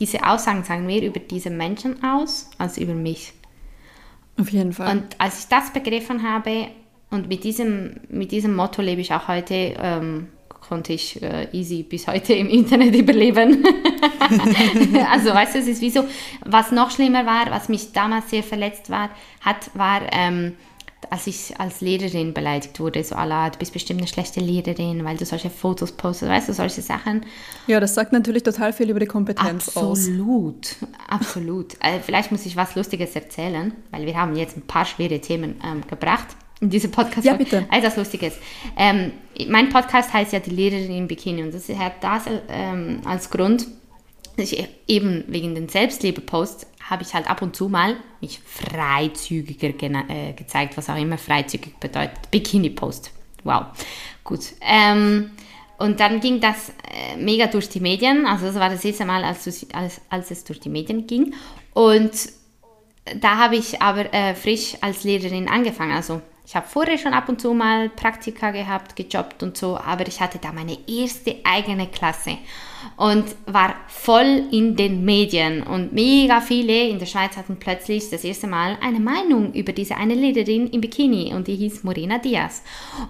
diese 0.00 0.26
Aussagen 0.26 0.64
sagen 0.64 0.86
mehr 0.86 1.02
über 1.02 1.20
diese 1.20 1.50
Menschen 1.50 2.02
aus 2.02 2.50
als 2.58 2.78
über 2.78 2.94
mich. 2.94 3.32
Auf 4.38 4.48
jeden 4.50 4.72
Fall. 4.72 4.96
Und 4.96 5.20
als 5.20 5.40
ich 5.40 5.48
das 5.48 5.72
begriffen 5.72 6.22
habe 6.22 6.68
und 7.10 7.28
mit 7.28 7.44
diesem, 7.44 8.00
mit 8.08 8.32
diesem 8.32 8.54
Motto 8.56 8.80
lebe 8.80 9.00
ich 9.00 9.12
auch 9.12 9.28
heute, 9.28 9.74
ähm, 9.78 10.28
konnte 10.48 10.94
ich 10.94 11.22
äh, 11.22 11.48
easy 11.52 11.82
bis 11.82 12.06
heute 12.06 12.32
im 12.32 12.48
Internet 12.48 12.94
überleben. 12.98 13.64
also 15.10 15.30
weißt 15.30 15.54
du, 15.54 15.58
es 15.58 15.66
ist 15.66 15.80
wie 15.80 15.90
so, 15.90 16.04
was 16.44 16.72
noch 16.72 16.90
schlimmer 16.90 17.26
war, 17.26 17.50
was 17.50 17.68
mich 17.68 17.92
damals 17.92 18.30
sehr 18.30 18.42
verletzt 18.42 18.90
war, 18.90 19.10
hat, 19.40 19.70
war, 19.74 20.02
ähm, 20.12 20.54
als 21.10 21.26
ich 21.26 21.58
als 21.58 21.80
Lehrerin 21.80 22.32
beleidigt 22.32 22.78
wurde, 22.80 23.02
so 23.02 23.14
Allah, 23.14 23.50
du 23.50 23.58
bist 23.58 23.72
bestimmt 23.72 24.00
eine 24.00 24.08
schlechte 24.08 24.40
Lehrerin, 24.40 25.04
weil 25.04 25.16
du 25.16 25.24
solche 25.24 25.50
Fotos 25.50 25.92
postest, 25.92 26.30
weißt 26.30 26.48
du, 26.48 26.52
solche 26.52 26.80
Sachen. 26.80 27.26
Ja, 27.66 27.80
das 27.80 27.94
sagt 27.94 28.12
natürlich 28.12 28.42
total 28.42 28.72
viel 28.72 28.88
über 28.90 29.00
die 29.00 29.06
Kompetenz 29.06 29.68
absolut, 29.68 29.90
aus. 29.90 29.98
Absolut, 30.08 30.76
absolut. 31.08 31.74
äh, 31.80 32.00
vielleicht 32.00 32.30
muss 32.32 32.46
ich 32.46 32.56
was 32.56 32.74
Lustiges 32.74 33.14
erzählen, 33.14 33.72
weil 33.90 34.06
wir 34.06 34.16
haben 34.16 34.36
jetzt 34.36 34.56
ein 34.56 34.62
paar 34.62 34.84
schwere 34.84 35.20
Themen 35.20 35.60
ähm, 35.64 35.82
gebracht 35.88 36.28
in 36.60 36.70
diese 36.70 36.88
Podcast. 36.88 37.26
Ja, 37.26 37.34
bitte. 37.34 37.66
Also 37.70 37.88
Lustiges. 37.98 38.34
Ähm, 38.76 39.12
mein 39.48 39.68
Podcast 39.68 40.12
heißt 40.12 40.32
ja 40.32 40.38
die 40.38 40.50
Lehrerin 40.50 40.96
im 40.96 41.08
Bikini 41.08 41.42
und 41.42 41.52
das 41.52 41.68
hat 41.68 41.94
das 42.00 42.22
ähm, 42.48 43.00
als 43.04 43.28
Grund, 43.28 43.66
ich 44.36 44.68
eben 44.86 45.24
wegen 45.28 45.54
den 45.54 45.68
Selbstliebe-Posts 45.68 46.66
habe 46.88 47.02
ich 47.02 47.14
halt 47.14 47.28
ab 47.28 47.42
und 47.42 47.56
zu 47.56 47.68
mal 47.68 47.96
mich 48.20 48.40
freizügiger 48.40 49.68
äh, 49.68 50.32
gezeigt, 50.32 50.76
was 50.76 50.90
auch 50.90 50.96
immer 50.96 51.18
freizügig 51.18 51.78
bedeutet. 51.78 52.30
Bikini-Post. 52.30 53.10
Wow. 53.44 53.66
Gut. 54.24 54.40
Ähm, 54.60 55.30
und 55.78 56.00
dann 56.00 56.20
ging 56.20 56.40
das 56.40 56.70
äh, 56.70 57.16
mega 57.16 57.46
durch 57.46 57.68
die 57.68 57.80
Medien. 57.80 58.26
Also 58.26 58.46
das 58.46 58.54
war 58.54 58.70
das 58.70 58.84
erste 58.84 59.04
Mal, 59.04 59.24
als, 59.24 59.66
als, 59.72 60.00
als 60.08 60.30
es 60.30 60.44
durch 60.44 60.60
die 60.60 60.68
Medien 60.68 61.06
ging. 61.06 61.34
Und 61.74 62.12
da 63.20 63.36
habe 63.36 63.56
ich 63.56 63.82
aber 63.82 64.12
äh, 64.14 64.34
frisch 64.34 64.76
als 64.80 65.04
Lehrerin 65.04 65.48
angefangen. 65.48 65.92
Also 65.92 66.22
ich 66.46 66.54
habe 66.54 66.68
vorher 66.68 66.98
schon 66.98 67.14
ab 67.14 67.28
und 67.28 67.40
zu 67.40 67.54
mal 67.54 67.88
Praktika 67.88 68.50
gehabt, 68.50 68.96
gejobbt 68.96 69.42
und 69.42 69.56
so, 69.56 69.76
aber 69.78 70.06
ich 70.06 70.20
hatte 70.20 70.38
da 70.38 70.52
meine 70.52 70.76
erste 70.86 71.36
eigene 71.44 71.86
Klasse 71.86 72.38
und 72.96 73.24
war 73.46 73.74
voll 73.88 74.44
in 74.50 74.76
den 74.76 75.04
Medien 75.04 75.62
und 75.62 75.92
mega 75.92 76.40
viele 76.40 76.88
in 76.88 76.98
der 76.98 77.06
Schweiz 77.06 77.36
hatten 77.36 77.56
plötzlich 77.58 78.10
das 78.10 78.24
erste 78.24 78.46
Mal 78.46 78.78
eine 78.80 79.00
Meinung 79.00 79.52
über 79.52 79.72
diese 79.72 79.96
eine 79.96 80.14
Lehrerin 80.14 80.68
im 80.68 80.80
Bikini 80.80 81.34
und 81.34 81.48
die 81.48 81.56
hieß 81.56 81.84
Morena 81.84 82.18
Diaz 82.18 82.62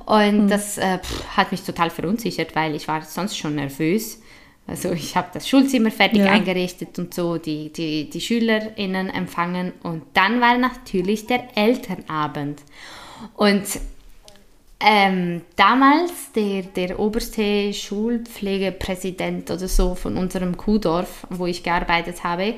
und 0.06 0.44
mhm. 0.44 0.48
das 0.48 0.78
äh, 0.78 0.98
pff, 0.98 1.36
hat 1.36 1.52
mich 1.52 1.62
total 1.62 1.90
verunsichert, 1.90 2.54
weil 2.54 2.74
ich 2.74 2.88
war 2.88 3.02
sonst 3.02 3.36
schon 3.36 3.54
nervös 3.54 4.20
also 4.66 4.92
ich 4.92 5.16
habe 5.16 5.28
das 5.34 5.48
Schulzimmer 5.48 5.90
fertig 5.90 6.20
ja. 6.20 6.30
eingerichtet 6.30 6.98
und 6.98 7.12
so, 7.12 7.36
die, 7.36 7.72
die, 7.72 8.08
die 8.08 8.20
SchülerInnen 8.20 9.10
empfangen 9.10 9.72
und 9.82 10.02
dann 10.14 10.40
war 10.40 10.56
natürlich 10.56 11.26
der 11.26 11.56
Elternabend. 11.56 12.60
Und 13.34 13.64
ähm, 14.84 15.42
damals 15.56 16.32
der, 16.34 16.62
der 16.62 16.98
oberste 16.98 17.72
Schulpflegepräsident 17.72 19.50
oder 19.50 19.68
so 19.68 19.94
von 19.94 20.16
unserem 20.16 20.56
Kuhdorf, 20.56 21.26
wo 21.30 21.46
ich 21.46 21.62
gearbeitet 21.62 22.24
habe, 22.24 22.54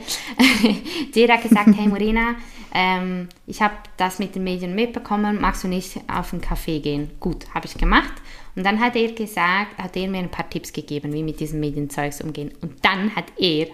der 1.15 1.29
hat 1.29 1.43
gesagt, 1.43 1.69
hey 1.77 1.87
Morena, 1.87 2.37
ähm, 2.75 3.29
ich 3.47 3.61
habe 3.61 3.75
das 3.97 4.19
mit 4.19 4.35
den 4.35 4.45
Medien 4.45 4.75
mitbekommen, 4.75 5.41
magst 5.41 5.65
du 5.65 5.69
nicht 5.69 6.01
auf 6.09 6.33
einen 6.33 6.43
Café 6.43 6.81
gehen? 6.81 7.11
Gut, 7.21 7.47
habe 7.55 7.67
ich 7.67 7.75
gemacht. 7.75 8.15
Und 8.57 8.65
dann 8.65 8.81
hat 8.81 8.97
er 8.97 9.13
gesagt, 9.13 9.77
hat 9.79 9.97
er 9.97 10.09
mir 10.09 10.19
ein 10.19 10.31
paar 10.31 10.49
Tipps 10.49 10.73
gegeben, 10.73 11.13
wie 11.13 11.23
mit 11.23 11.41
diesem 11.41 11.61
Medienzeugs 11.61 12.21
umgehen. 12.21 12.53
Und 12.63 12.85
dann 12.85 13.15
hat 13.15 13.27
er 13.37 13.67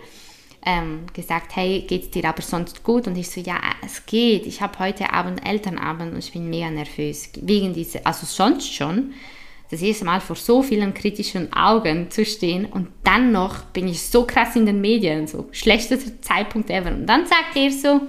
ähm, 0.65 1.07
gesagt, 1.13 1.57
hey, 1.57 1.85
geht's 1.87 2.11
dir 2.11 2.25
aber 2.27 2.43
sonst 2.43 2.83
gut? 2.83 3.07
Und 3.07 3.17
ich 3.17 3.31
so, 3.31 3.41
ja, 3.41 3.59
es 3.85 4.07
geht. 4.07 4.47
Ich 4.47 4.61
habe 4.61 4.79
heute 4.79 5.13
Abend 5.13 5.47
Elternabend 5.47 6.13
und 6.13 6.19
ich 6.19 6.33
bin 6.33 6.51
mega 6.51 6.71
nervös. 6.71 7.31
Wegen 7.41 7.73
dieser, 7.73 8.07
also 8.07 8.27
sonst 8.27 8.73
schon, 8.73 9.15
das 9.71 9.83
erste 9.83 10.05
Mal 10.05 10.21
vor 10.21 10.37
so 10.37 10.63
vielen 10.63 10.95
kritischen 10.95 11.53
Augen 11.53 12.11
zu 12.11 12.25
stehen 12.25 12.67
und 12.67 12.89
dann 13.05 13.33
noch 13.33 13.65
bin 13.67 13.87
ich 13.87 14.03
so 14.03 14.27
krass 14.27 14.57
in 14.57 14.67
den 14.67 14.81
Medien, 14.81 15.27
so 15.27 15.49
schlechtester 15.53 16.21
Zeitpunkt 16.21 16.71
ever. 16.71 16.91
Und 16.91 17.07
dann 17.07 17.27
sagt 17.27 17.57
er 17.57 17.71
so, 17.71 18.01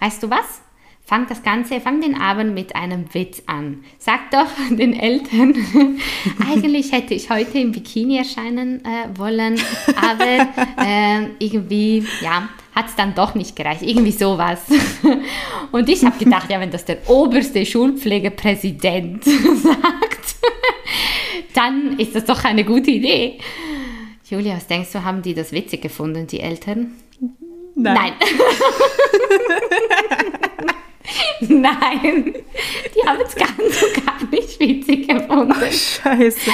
weißt 0.00 0.22
du 0.22 0.30
was? 0.30 0.61
Fang 1.04 1.26
das 1.26 1.42
Ganze, 1.42 1.80
fang 1.80 2.00
den 2.00 2.14
Abend 2.14 2.54
mit 2.54 2.76
einem 2.76 3.12
Witz 3.12 3.42
an. 3.46 3.84
Sag 3.98 4.30
doch 4.30 4.46
den 4.70 4.98
Eltern, 4.98 5.54
eigentlich 6.48 6.92
hätte 6.92 7.14
ich 7.14 7.28
heute 7.28 7.58
im 7.58 7.72
Bikini 7.72 8.18
erscheinen 8.18 8.84
äh, 8.84 9.18
wollen, 9.18 9.60
aber 9.96 10.24
äh, 10.78 11.26
irgendwie, 11.38 12.06
ja, 12.22 12.48
hat 12.74 12.86
es 12.86 12.94
dann 12.94 13.14
doch 13.14 13.34
nicht 13.34 13.56
gereicht. 13.56 13.82
Irgendwie 13.82 14.12
sowas. 14.12 14.60
Und 15.72 15.88
ich 15.88 16.04
habe 16.04 16.16
gedacht, 16.22 16.48
ja, 16.50 16.58
wenn 16.58 16.70
das 16.70 16.86
der 16.86 17.06
oberste 17.10 17.66
Schulpflegepräsident 17.66 19.24
sagt, 19.24 20.36
dann 21.52 21.98
ist 21.98 22.14
das 22.14 22.24
doch 22.24 22.44
eine 22.44 22.64
gute 22.64 22.90
Idee. 22.90 23.38
Julia, 24.30 24.56
was 24.56 24.66
denkst 24.66 24.92
du, 24.92 25.04
haben 25.04 25.20
die 25.20 25.34
das 25.34 25.52
witzig 25.52 25.82
gefunden, 25.82 26.26
die 26.26 26.40
Eltern? 26.40 26.92
Nein. 27.74 27.94
Nein. 27.94 28.12
Nein, 31.40 32.34
die 32.94 33.08
haben 33.08 33.18
es 33.26 33.34
ganz 33.34 33.82
und 33.82 34.06
gar 34.06 34.30
nicht 34.30 34.60
witzig 34.60 35.08
gefunden. 35.08 35.52
Oh, 35.52 35.64
scheiße. 35.64 36.50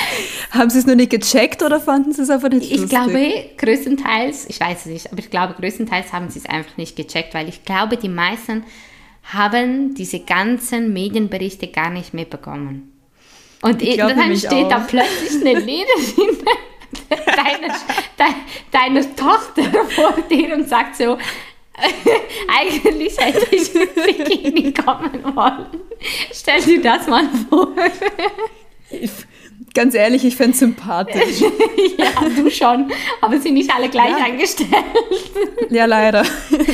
Haben 0.51 0.70
sie 0.70 0.78
es 0.78 0.86
nur 0.86 0.96
nicht 0.96 1.11
gecheckt 1.11 1.62
oder 1.62 1.80
fanden 1.80 2.12
sie 2.12 2.22
es 2.22 2.30
einfach 2.30 2.49
nicht 2.49 2.70
Ich 2.70 2.88
glaube, 2.88 3.51
größtenteils, 3.59 4.46
ich 4.49 4.61
weiß 4.61 4.80
es 4.80 4.86
nicht, 4.86 5.12
aber 5.12 5.20
ich 5.20 5.30
glaube, 5.30 5.55
größtenteils 5.55 6.12
haben 6.12 6.30
sie 6.30 6.38
es 6.38 6.46
einfach 6.46 6.76
nicht 6.76 6.96
gecheckt, 6.96 7.34
weil 7.34 7.49
ich 7.49 7.64
glaube, 7.64 7.96
die 7.96 8.09
meisten 8.09 8.64
haben 9.24 9.94
diese 9.94 10.20
ganzen 10.20 10.92
Medienberichte 10.92 11.68
gar 11.68 11.90
nicht 11.90 12.14
mitbekommen. 12.14 12.92
Und 13.61 13.82
ich 13.82 13.96
dann 13.96 14.36
steht 14.36 14.53
auch. 14.53 14.68
da 14.68 14.78
plötzlich 14.80 15.40
eine 15.40 15.59
Lehrerin 15.64 16.38
deiner, 17.11 17.74
deiner 18.70 19.16
Tochter 19.16 19.84
vor 19.90 20.14
dir 20.30 20.55
und 20.55 20.68
sagt 20.68 20.96
so, 20.96 21.18
Eigentlich 22.48 23.16
hätte 23.18 23.54
ich 23.54 23.74
ins 23.74 23.94
Bikini 23.94 24.72
kommen 24.72 25.24
wollen. 25.36 25.66
Stell 26.32 26.60
dir 26.62 26.82
das 26.82 27.06
mal 27.06 27.28
vor. 27.48 27.72
Ganz 29.74 29.94
ehrlich, 29.94 30.24
ich 30.24 30.36
fände 30.36 30.52
es 30.52 30.61
sympathisch. 30.61 31.40
ja, 31.98 32.28
du 32.36 32.50
schon. 32.50 32.90
Aber 33.20 33.38
sind 33.38 33.54
nicht 33.54 33.74
alle 33.74 33.88
gleich 33.88 34.11
ja. 34.11 34.24
eingestellt. 34.24 34.70
ja, 35.70 35.84
leider. 35.84 36.24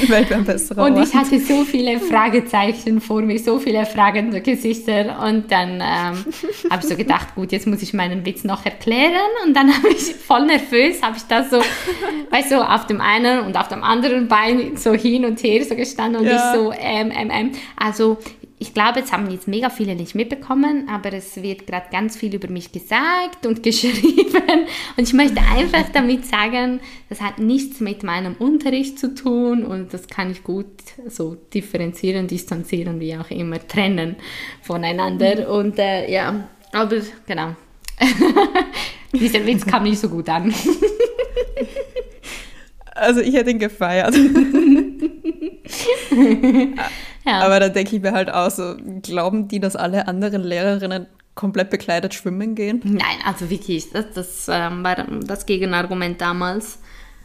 Welt 0.09 0.33
ein 0.33 0.45
besserer 0.45 0.85
Und 0.85 1.03
ich 1.03 1.15
hatte 1.15 1.41
so 1.41 1.65
viele 1.65 1.99
Fragezeichen 1.99 3.01
vor 3.01 3.23
mir, 3.23 3.39
so 3.39 3.59
viele 3.59 3.87
fragende 3.87 4.41
Gesichter. 4.43 5.19
Und 5.27 5.51
dann 5.51 5.75
ähm, 5.75 6.25
habe 6.71 6.83
ich 6.83 6.89
so 6.89 6.97
gedacht, 6.97 7.35
gut, 7.35 7.53
jetzt 7.53 7.67
muss 7.67 7.83
ich 7.83 7.95
meinen 7.95 8.25
Witz 8.27 8.45
noch 8.45 8.65
erklären. 8.65 9.31
Und 9.47 9.55
dann 9.55 9.75
habe 9.75 9.89
ich 9.89 10.15
voll 10.15 10.47
nervös, 10.47 11.03
habe 11.03 11.17
ich 11.17 11.25
da 11.25 11.45
so, 11.45 11.63
weißt 12.31 12.53
du, 12.53 12.69
auf 12.69 12.87
dem 12.87 13.01
einen 13.01 13.41
und 13.47 13.57
auf 13.57 13.69
dem 13.69 13.83
anderen 13.83 14.29
Bein 14.29 14.77
so 14.77 14.93
hin 14.93 15.25
und 15.25 15.43
her 15.43 15.65
so 15.65 15.75
gestanden 15.75 16.21
und 16.21 16.27
ja. 16.27 16.37
ich 16.37 16.59
so, 16.59 16.73
ähm, 16.73 17.11
ähm, 17.15 17.31
ähm. 17.31 17.53
Also 17.77 18.19
ich 18.59 18.73
glaube, 18.73 19.01
es 19.01 19.13
haben 19.13 19.31
jetzt 19.31 19.49
mega 19.49 19.69
viele 19.69 19.95
nicht 19.95 20.15
mitbekommen, 20.15 20.89
aber 20.89 21.13
es 21.13 21.43
wird 21.43 21.67
gerade 21.67 21.87
ganz 21.91 22.17
viel 22.17 22.35
über 22.35 22.49
mich 22.49 22.71
gesagt 22.73 23.47
und 23.47 23.63
geschrieben. 23.65 24.67
Und 24.97 25.03
ich 25.03 25.13
möchte 25.13 25.41
einfach 25.41 25.85
damit 25.93 26.25
sagen, 26.25 26.81
das 27.09 27.21
hat 27.21 27.39
nichts 27.39 27.81
mit 27.81 28.03
meinem 28.03 28.35
Unterricht 28.39 28.99
zu 28.99 29.15
tun 29.15 29.65
und 29.65 29.93
das 29.93 30.07
kann 30.07 30.31
ich 30.31 30.45
gut 30.45 30.67
so 31.09 31.37
differenzieren, 31.53 32.29
distanzieren, 32.29 33.01
wie 33.01 33.17
auch 33.17 33.31
immer, 33.31 33.67
trennen 33.67 34.17
voneinander. 34.63 35.51
Und 35.51 35.79
äh, 35.79 36.11
ja, 36.11 36.49
aber 36.73 36.97
genau. 37.27 37.57
Dieser 39.13 39.47
Witz 39.47 39.65
kam 39.67 39.85
nicht 39.85 39.99
so 39.99 40.09
gut 40.09 40.29
an. 40.29 40.53
Also 42.95 43.21
ich 43.21 43.35
hätte 43.35 43.51
ihn 43.51 43.59
gefeiert. 43.59 44.15
Ja. 47.25 47.41
Aber 47.41 47.61
da 47.61 47.69
denke 47.69 47.97
ich 47.97 48.03
mir 48.03 48.13
halt 48.13 48.31
auch 48.31 48.51
so, 48.51 48.77
glauben 49.03 49.49
die, 49.49 49.61
dass 49.61 49.77
alle 49.77 50.07
anderen 50.09 50.43
Lehrerinnen 50.43 51.07
komplett 51.35 51.71
bekleidet 51.71 52.15
schwimmen 52.15 52.55
gehen? 52.55 52.81
Nein, 52.85 53.19
also 53.25 53.51
wirklich, 53.51 53.91
das, 53.91 54.07
das 54.15 54.47
ähm, 54.51 54.85
war 54.85 54.97
das 55.27 55.47
Gegenargument 55.47 56.21
damals, 56.21 56.79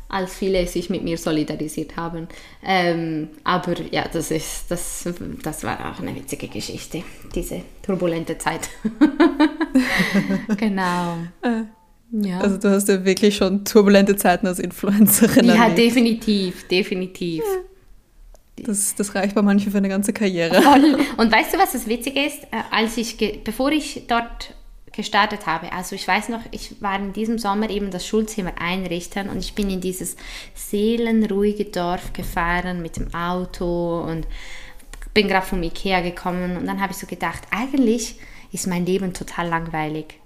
als 0.07 0.33
viele 0.33 0.65
sich 0.65 0.89
mit 0.89 1.03
mir 1.03 1.17
solidarisiert 1.17 1.95
haben. 1.95 2.27
Ähm, 2.65 3.29
aber 3.43 3.75
ja, 3.91 4.05
das, 4.11 4.31
ist, 4.31 4.65
das, 4.69 5.07
das 5.43 5.63
war 5.63 5.91
auch 5.91 5.99
eine 6.01 6.15
witzige 6.15 6.47
Geschichte, 6.47 7.03
diese 7.35 7.61
turbulente 7.83 8.37
Zeit. 8.39 8.69
genau. 10.57 11.17
Äh, 11.43 11.63
ja. 12.11 12.39
Also 12.39 12.57
du 12.57 12.71
hast 12.71 12.87
ja 12.87 13.05
wirklich 13.05 13.35
schon 13.35 13.63
turbulente 13.65 14.15
Zeiten 14.15 14.47
als 14.47 14.57
Influencerin 14.57 15.45
Ja, 15.45 15.63
erlebt. 15.65 15.77
definitiv, 15.77 16.67
definitiv. 16.67 17.43
Ja. 17.43 17.61
Das, 18.63 18.95
das 18.95 19.15
reicht 19.15 19.35
bei 19.35 19.41
manchen 19.41 19.71
für 19.71 19.77
eine 19.77 19.89
ganze 19.89 20.13
Karriere. 20.13 20.61
Voll. 20.61 20.99
Und 21.17 21.31
weißt 21.31 21.53
du, 21.53 21.57
was 21.57 21.73
das 21.73 21.87
Witzige 21.87 22.25
ist? 22.25 22.43
Äh, 22.43 22.63
als 22.71 22.97
ich, 22.97 23.17
bevor 23.43 23.71
ich 23.71 24.03
dort 24.07 24.53
gestartet 24.91 25.45
habe, 25.45 25.71
also 25.71 25.95
ich 25.95 26.07
weiß 26.07 26.29
noch, 26.29 26.41
ich 26.51 26.81
war 26.81 26.97
in 26.97 27.13
diesem 27.13 27.39
Sommer 27.39 27.69
eben 27.69 27.91
das 27.91 28.05
Schulzimmer 28.05 28.53
einrichten 28.59 29.29
und 29.29 29.39
ich 29.39 29.53
bin 29.55 29.69
in 29.69 29.81
dieses 29.81 30.15
seelenruhige 30.55 31.65
Dorf 31.65 32.11
gefahren 32.13 32.81
mit 32.81 32.97
dem 32.97 33.13
Auto 33.13 34.01
und 34.01 34.27
bin 35.13 35.27
gerade 35.27 35.45
vom 35.45 35.63
Ikea 35.63 36.01
gekommen 36.01 36.57
und 36.57 36.65
dann 36.65 36.81
habe 36.81 36.91
ich 36.91 36.97
so 36.97 37.07
gedacht, 37.07 37.43
eigentlich 37.51 38.15
ist 38.51 38.67
mein 38.67 38.85
Leben 38.85 39.13
total 39.13 39.47
langweilig. 39.47 40.19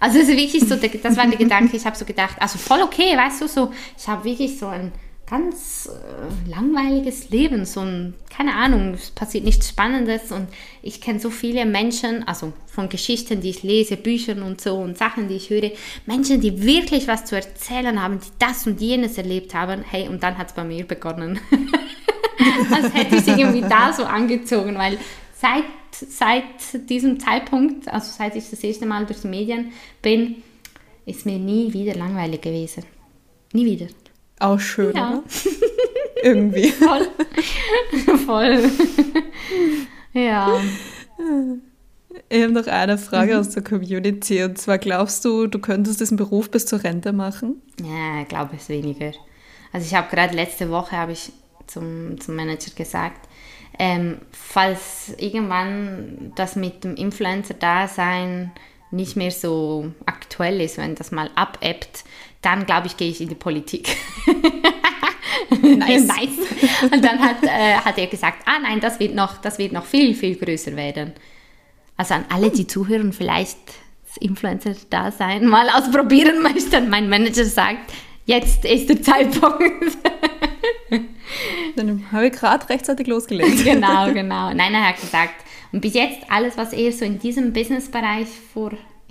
Also 0.00 0.18
es 0.18 0.28
ist 0.28 0.36
wirklich 0.36 0.66
so, 0.66 0.76
das 0.76 1.16
war 1.16 1.26
der 1.26 1.38
Gedanke, 1.38 1.76
ich 1.76 1.84
habe 1.84 1.96
so 1.96 2.04
gedacht, 2.04 2.36
also 2.40 2.58
voll 2.58 2.80
okay, 2.82 3.16
weißt 3.16 3.42
du, 3.42 3.48
so, 3.48 3.72
ich 3.98 4.08
habe 4.08 4.24
wirklich 4.24 4.58
so 4.58 4.66
ein 4.66 4.92
ganz 5.30 5.88
äh, 5.88 6.50
langweiliges 6.50 7.30
Leben, 7.30 7.64
so 7.64 7.80
ein, 7.80 8.14
keine 8.28 8.56
Ahnung, 8.56 8.94
es 8.94 9.12
passiert 9.12 9.44
nichts 9.44 9.68
Spannendes 9.68 10.32
und 10.32 10.48
ich 10.82 11.00
kenne 11.00 11.20
so 11.20 11.30
viele 11.30 11.64
Menschen, 11.66 12.26
also 12.26 12.52
von 12.66 12.88
Geschichten, 12.88 13.40
die 13.40 13.50
ich 13.50 13.62
lese, 13.62 13.96
Büchern 13.96 14.42
und 14.42 14.60
so 14.60 14.76
und 14.76 14.98
Sachen, 14.98 15.28
die 15.28 15.36
ich 15.36 15.48
höre, 15.48 15.70
Menschen, 16.04 16.40
die 16.40 16.64
wirklich 16.64 17.06
was 17.06 17.26
zu 17.26 17.36
erzählen 17.36 18.02
haben, 18.02 18.18
die 18.18 18.30
das 18.40 18.66
und 18.66 18.80
jenes 18.80 19.18
erlebt 19.18 19.54
haben, 19.54 19.84
hey, 19.88 20.08
und 20.08 20.22
dann 20.24 20.36
hat 20.36 20.48
es 20.48 20.54
bei 20.54 20.64
mir 20.64 20.84
begonnen. 20.84 21.38
Als 22.72 22.92
hätte 22.92 23.16
ich 23.16 23.28
irgendwie 23.28 23.60
da 23.60 23.92
so 23.92 24.04
angezogen, 24.04 24.76
weil 24.76 24.98
seit, 25.40 25.64
seit 25.92 26.88
diesem 26.90 27.20
Zeitpunkt, 27.20 27.86
also 27.88 28.10
seit 28.18 28.34
ich 28.34 28.50
das 28.50 28.64
erste 28.64 28.86
Mal 28.86 29.06
durch 29.06 29.20
die 29.20 29.28
Medien 29.28 29.72
bin, 30.02 30.42
ist 31.06 31.24
mir 31.24 31.38
nie 31.38 31.72
wieder 31.72 31.94
langweilig 31.94 32.40
gewesen. 32.42 32.84
Nie 33.52 33.66
wieder. 33.66 33.86
Auch 34.40 34.58
schön, 34.58 34.96
ja. 34.96 35.10
oder? 35.10 35.22
Irgendwie. 36.22 36.68
Voll. 36.72 37.08
Voll. 38.26 38.70
ja. 40.12 40.60
Ich 42.28 42.42
habe 42.42 42.52
noch 42.52 42.66
eine 42.66 42.98
Frage 42.98 43.34
mhm. 43.34 43.40
aus 43.40 43.50
der 43.50 43.62
Community 43.62 44.42
und 44.42 44.58
zwar 44.58 44.78
glaubst 44.78 45.24
du, 45.24 45.46
du 45.46 45.58
könntest 45.58 46.00
diesen 46.00 46.16
Beruf 46.16 46.50
bis 46.50 46.66
zur 46.66 46.82
Rente 46.82 47.12
machen? 47.12 47.62
Ja, 47.80 48.22
ich 48.22 48.28
glaube 48.28 48.56
es 48.56 48.68
weniger. 48.68 49.12
Also 49.72 49.86
ich 49.86 49.94
habe 49.94 50.08
gerade 50.10 50.34
letzte 50.34 50.70
Woche 50.70 50.96
habe 50.96 51.12
ich 51.12 51.32
zum, 51.66 52.20
zum 52.20 52.34
Manager 52.34 52.72
gesagt, 52.74 53.28
ähm, 53.78 54.18
falls 54.32 55.14
irgendwann 55.18 56.32
das 56.34 56.56
mit 56.56 56.84
dem 56.84 56.96
Influencer-Dasein 56.96 58.52
nicht 58.90 59.16
mehr 59.16 59.30
so 59.30 59.92
aktuell 60.06 60.60
ist, 60.60 60.78
wenn 60.78 60.96
das 60.96 61.12
mal 61.12 61.30
abebbt, 61.34 62.04
dann 62.42 62.66
glaube 62.66 62.86
ich, 62.86 62.96
gehe 62.96 63.10
ich 63.10 63.20
in 63.20 63.28
die 63.28 63.34
Politik. 63.34 63.96
nice. 65.60 66.06
nice. 66.06 66.90
Und 66.90 67.04
dann 67.04 67.18
hat, 67.18 67.42
äh, 67.42 67.74
hat 67.76 67.98
er 67.98 68.06
gesagt, 68.06 68.42
ah 68.46 68.58
nein, 68.62 68.80
das 68.80 68.98
wird, 68.98 69.14
noch, 69.14 69.38
das 69.38 69.58
wird 69.58 69.72
noch 69.72 69.84
viel, 69.84 70.14
viel 70.14 70.36
größer 70.36 70.74
werden. 70.76 71.12
Also 71.96 72.14
an 72.14 72.24
alle, 72.30 72.50
die 72.50 72.66
zuhören, 72.66 73.12
vielleicht 73.12 73.58
das 74.06 74.16
Influencer-Dasein 74.18 75.46
mal 75.46 75.68
ausprobieren 75.68 76.42
möchten. 76.42 76.88
Mein 76.88 77.08
Manager 77.08 77.44
sagt, 77.44 77.92
jetzt 78.24 78.64
ist 78.64 78.88
der 78.88 79.02
Zeitpunkt. 79.02 79.98
Dann 81.76 82.06
habe 82.10 82.26
ich 82.26 82.32
gerade 82.32 82.68
rechtzeitig 82.68 83.06
losgelegt. 83.06 83.64
genau, 83.64 84.12
genau. 84.12 84.52
Nein, 84.52 84.74
er 84.74 84.88
hat 84.88 85.00
gesagt, 85.00 85.44
und 85.72 85.80
bis 85.80 85.94
jetzt 85.94 86.18
alles, 86.28 86.56
was 86.56 86.72
er 86.72 86.90
so 86.92 87.04
in 87.04 87.18
diesem 87.18 87.52
Businessbereich 87.52 88.26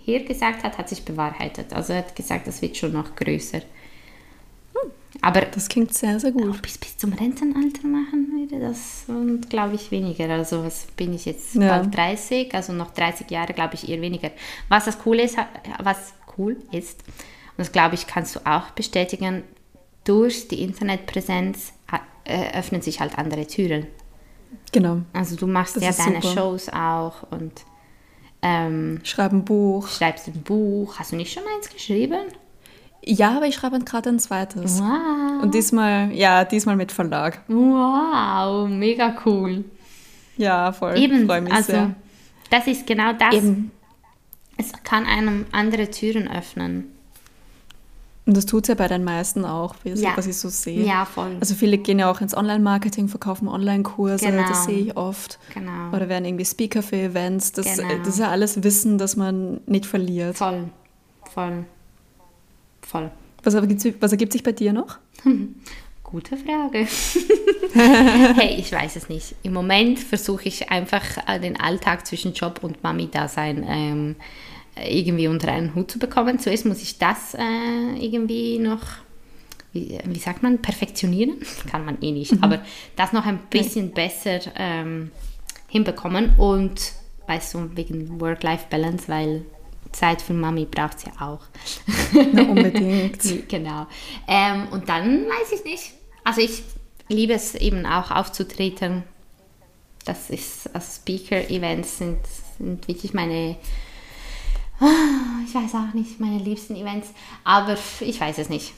vorhergesagt 0.09 0.63
hat, 0.63 0.77
hat 0.77 0.89
sich 0.89 1.03
bewahrheitet. 1.03 1.73
Also 1.73 1.93
er 1.93 1.99
hat 1.99 2.15
gesagt, 2.15 2.47
das 2.47 2.61
wird 2.61 2.77
schon 2.77 2.93
noch 2.93 3.15
größer. 3.15 3.61
Aber 5.21 5.41
das 5.41 5.67
klingt 5.67 5.93
sehr, 5.93 6.19
sehr 6.19 6.31
gut. 6.31 6.61
Bis, 6.61 6.77
bis 6.77 6.97
zum 6.97 7.11
Rentenalter 7.13 7.85
machen 7.87 8.27
würde 8.31 8.59
das 8.59 9.03
und 9.07 9.49
glaube 9.49 9.75
ich 9.75 9.91
weniger. 9.91 10.29
Also 10.29 10.63
was 10.63 10.85
bin 10.95 11.13
ich 11.13 11.25
jetzt 11.25 11.55
ja. 11.55 11.79
bald 11.79 11.95
30, 11.95 12.53
also 12.53 12.73
noch 12.73 12.91
30 12.91 13.29
Jahre 13.29 13.53
glaube 13.53 13.75
ich 13.75 13.89
eher 13.89 14.01
weniger. 14.01 14.31
Was 14.69 14.85
das 14.85 14.97
cool 15.05 15.19
ist, 15.19 15.37
was 15.79 16.13
cool 16.37 16.57
ist, 16.71 17.01
und 17.01 17.57
das 17.57 17.71
glaube 17.71 17.95
ich 17.95 18.07
kannst 18.07 18.35
du 18.35 18.39
auch 18.45 18.69
bestätigen, 18.71 19.43
durch 20.05 20.47
die 20.47 20.63
Internetpräsenz 20.63 21.73
äh, 22.23 22.57
öffnen 22.57 22.81
sich 22.81 23.01
halt 23.01 23.17
andere 23.17 23.45
Türen. 23.45 23.87
Genau. 24.71 25.01
Also 25.11 25.35
du 25.35 25.47
machst 25.47 25.75
das 25.75 25.83
ja 25.83 25.91
deine 25.91 26.21
super. 26.21 26.33
Shows 26.33 26.69
auch 26.69 27.23
und 27.31 27.65
ähm, 28.41 28.99
Schreib 29.03 29.33
ein 29.33 29.43
Buch. 29.43 29.87
Schreibst 29.87 30.27
ein 30.27 30.41
Buch. 30.41 30.97
Hast 30.97 31.11
du 31.11 31.15
nicht 31.15 31.33
schon 31.33 31.43
eins 31.55 31.69
geschrieben? 31.69 32.27
Ja, 33.03 33.37
aber 33.37 33.47
ich 33.47 33.55
schreibe 33.55 33.79
gerade 33.79 34.09
ein 34.09 34.19
zweites. 34.19 34.79
Wow. 34.79 35.43
Und 35.43 35.53
diesmal, 35.53 36.11
ja, 36.11 36.43
diesmal 36.45 36.75
mit 36.75 36.91
Verlag. 36.91 37.41
Wow, 37.47 38.67
mega 38.69 39.15
cool. 39.25 39.63
Ja, 40.37 40.71
voll. 40.71 40.97
Eben, 40.97 41.25
Freu 41.25 41.41
mich 41.41 41.53
also 41.53 41.71
sehr. 41.71 41.95
das 42.49 42.67
ist 42.67 42.85
genau 42.87 43.13
das. 43.13 43.33
Eben. 43.33 43.71
Es 44.57 44.71
kann 44.83 45.05
einem 45.05 45.45
andere 45.51 45.89
Türen 45.89 46.29
öffnen. 46.29 46.91
Und 48.29 48.37
das 48.37 48.45
tut 48.45 48.65
es 48.65 48.67
ja 48.67 48.75
bei 48.75 48.87
den 48.87 49.03
meisten 49.03 49.43
auch, 49.43 49.73
ja. 49.83 50.15
was 50.15 50.27
ich 50.27 50.37
so 50.37 50.49
sehe. 50.49 50.85
Ja, 50.85 51.05
voll. 51.05 51.37
Also 51.39 51.55
viele 51.55 51.79
gehen 51.79 51.97
ja 51.97 52.11
auch 52.11 52.21
ins 52.21 52.37
Online-Marketing, 52.37 53.07
verkaufen 53.07 53.47
Online-Kurse, 53.47 54.23
genau. 54.23 54.47
das 54.47 54.65
sehe 54.65 54.77
ich 54.77 54.95
oft. 54.95 55.39
Genau. 55.51 55.89
Oder 55.95 56.09
werden 56.09 56.25
irgendwie 56.25 56.45
Speaker 56.45 56.83
für 56.83 56.97
Events. 56.97 57.53
Das, 57.53 57.77
genau. 57.77 57.89
das 57.97 58.09
ist 58.09 58.19
ja 58.19 58.29
alles 58.29 58.63
Wissen, 58.63 58.99
das 58.99 59.15
man 59.15 59.61
nicht 59.65 59.87
verliert. 59.87 60.37
Voll, 60.37 60.69
voll, 61.33 61.65
voll. 62.83 63.09
Was, 63.41 63.55
was 63.55 64.11
ergibt 64.11 64.31
sich 64.31 64.43
bei 64.43 64.51
dir 64.51 64.73
noch? 64.73 64.99
Gute 66.03 66.37
Frage. 66.37 66.85
hey, 67.73 68.57
ich 68.59 68.71
weiß 68.71 68.95
es 68.95 69.09
nicht. 69.09 69.33
Im 69.41 69.53
Moment 69.53 69.97
versuche 69.97 70.43
ich 70.43 70.69
einfach 70.69 71.03
äh, 71.27 71.39
den 71.39 71.59
Alltag 71.59 72.05
zwischen 72.05 72.33
Job 72.33 72.59
und 72.61 72.83
Mami-Dasein 72.83 73.65
ähm, 73.67 74.15
irgendwie 74.75 75.27
unter 75.27 75.51
einen 75.51 75.75
Hut 75.75 75.91
zu 75.91 75.99
bekommen. 75.99 76.39
Zuerst 76.39 76.65
muss 76.65 76.81
ich 76.81 76.97
das 76.97 77.35
äh, 77.35 77.95
irgendwie 77.99 78.59
noch, 78.59 78.81
wie, 79.73 79.99
wie, 80.05 80.19
sagt 80.19 80.43
man, 80.43 80.61
perfektionieren. 80.61 81.37
Kann 81.71 81.85
man 81.85 82.01
eh 82.01 82.11
nicht, 82.11 82.33
mhm. 82.33 82.43
aber 82.43 82.61
das 82.95 83.13
noch 83.13 83.25
ein 83.25 83.39
bisschen 83.49 83.91
besser 83.91 84.39
ähm, 84.55 85.11
hinbekommen. 85.67 86.33
Und 86.37 86.93
weißt 87.27 87.53
du, 87.53 87.69
wegen 87.75 88.19
Work-Life-Balance, 88.19 89.07
weil 89.07 89.45
Zeit 89.91 90.21
für 90.21 90.33
Mami 90.33 90.65
braucht 90.65 90.97
es 90.97 91.05
ja 91.05 91.11
auch. 91.19 91.41
Na, 92.33 92.43
unbedingt. 92.43 93.21
genau. 93.49 93.87
Ähm, 94.27 94.67
und 94.71 94.87
dann 94.89 95.25
weiß 95.25 95.51
ich 95.53 95.63
nicht. 95.63 95.93
Also 96.23 96.41
ich 96.41 96.63
liebe 97.07 97.33
es 97.33 97.55
eben 97.55 97.85
auch 97.85 98.11
aufzutreten. 98.11 99.03
Das 100.05 100.29
ist, 100.29 100.73
also 100.73 100.87
Speaker-Events 101.01 101.97
sind, 101.97 102.19
sind 102.57 102.87
wirklich 102.87 103.13
meine 103.13 103.57
ich 105.45 105.53
weiß 105.53 105.75
auch 105.75 105.93
nicht, 105.93 106.19
meine 106.19 106.37
liebsten 106.37 106.75
Events, 106.75 107.09
aber 107.43 107.77
ich 108.01 108.19
weiß 108.19 108.37
es 108.37 108.49
nicht. 108.49 108.73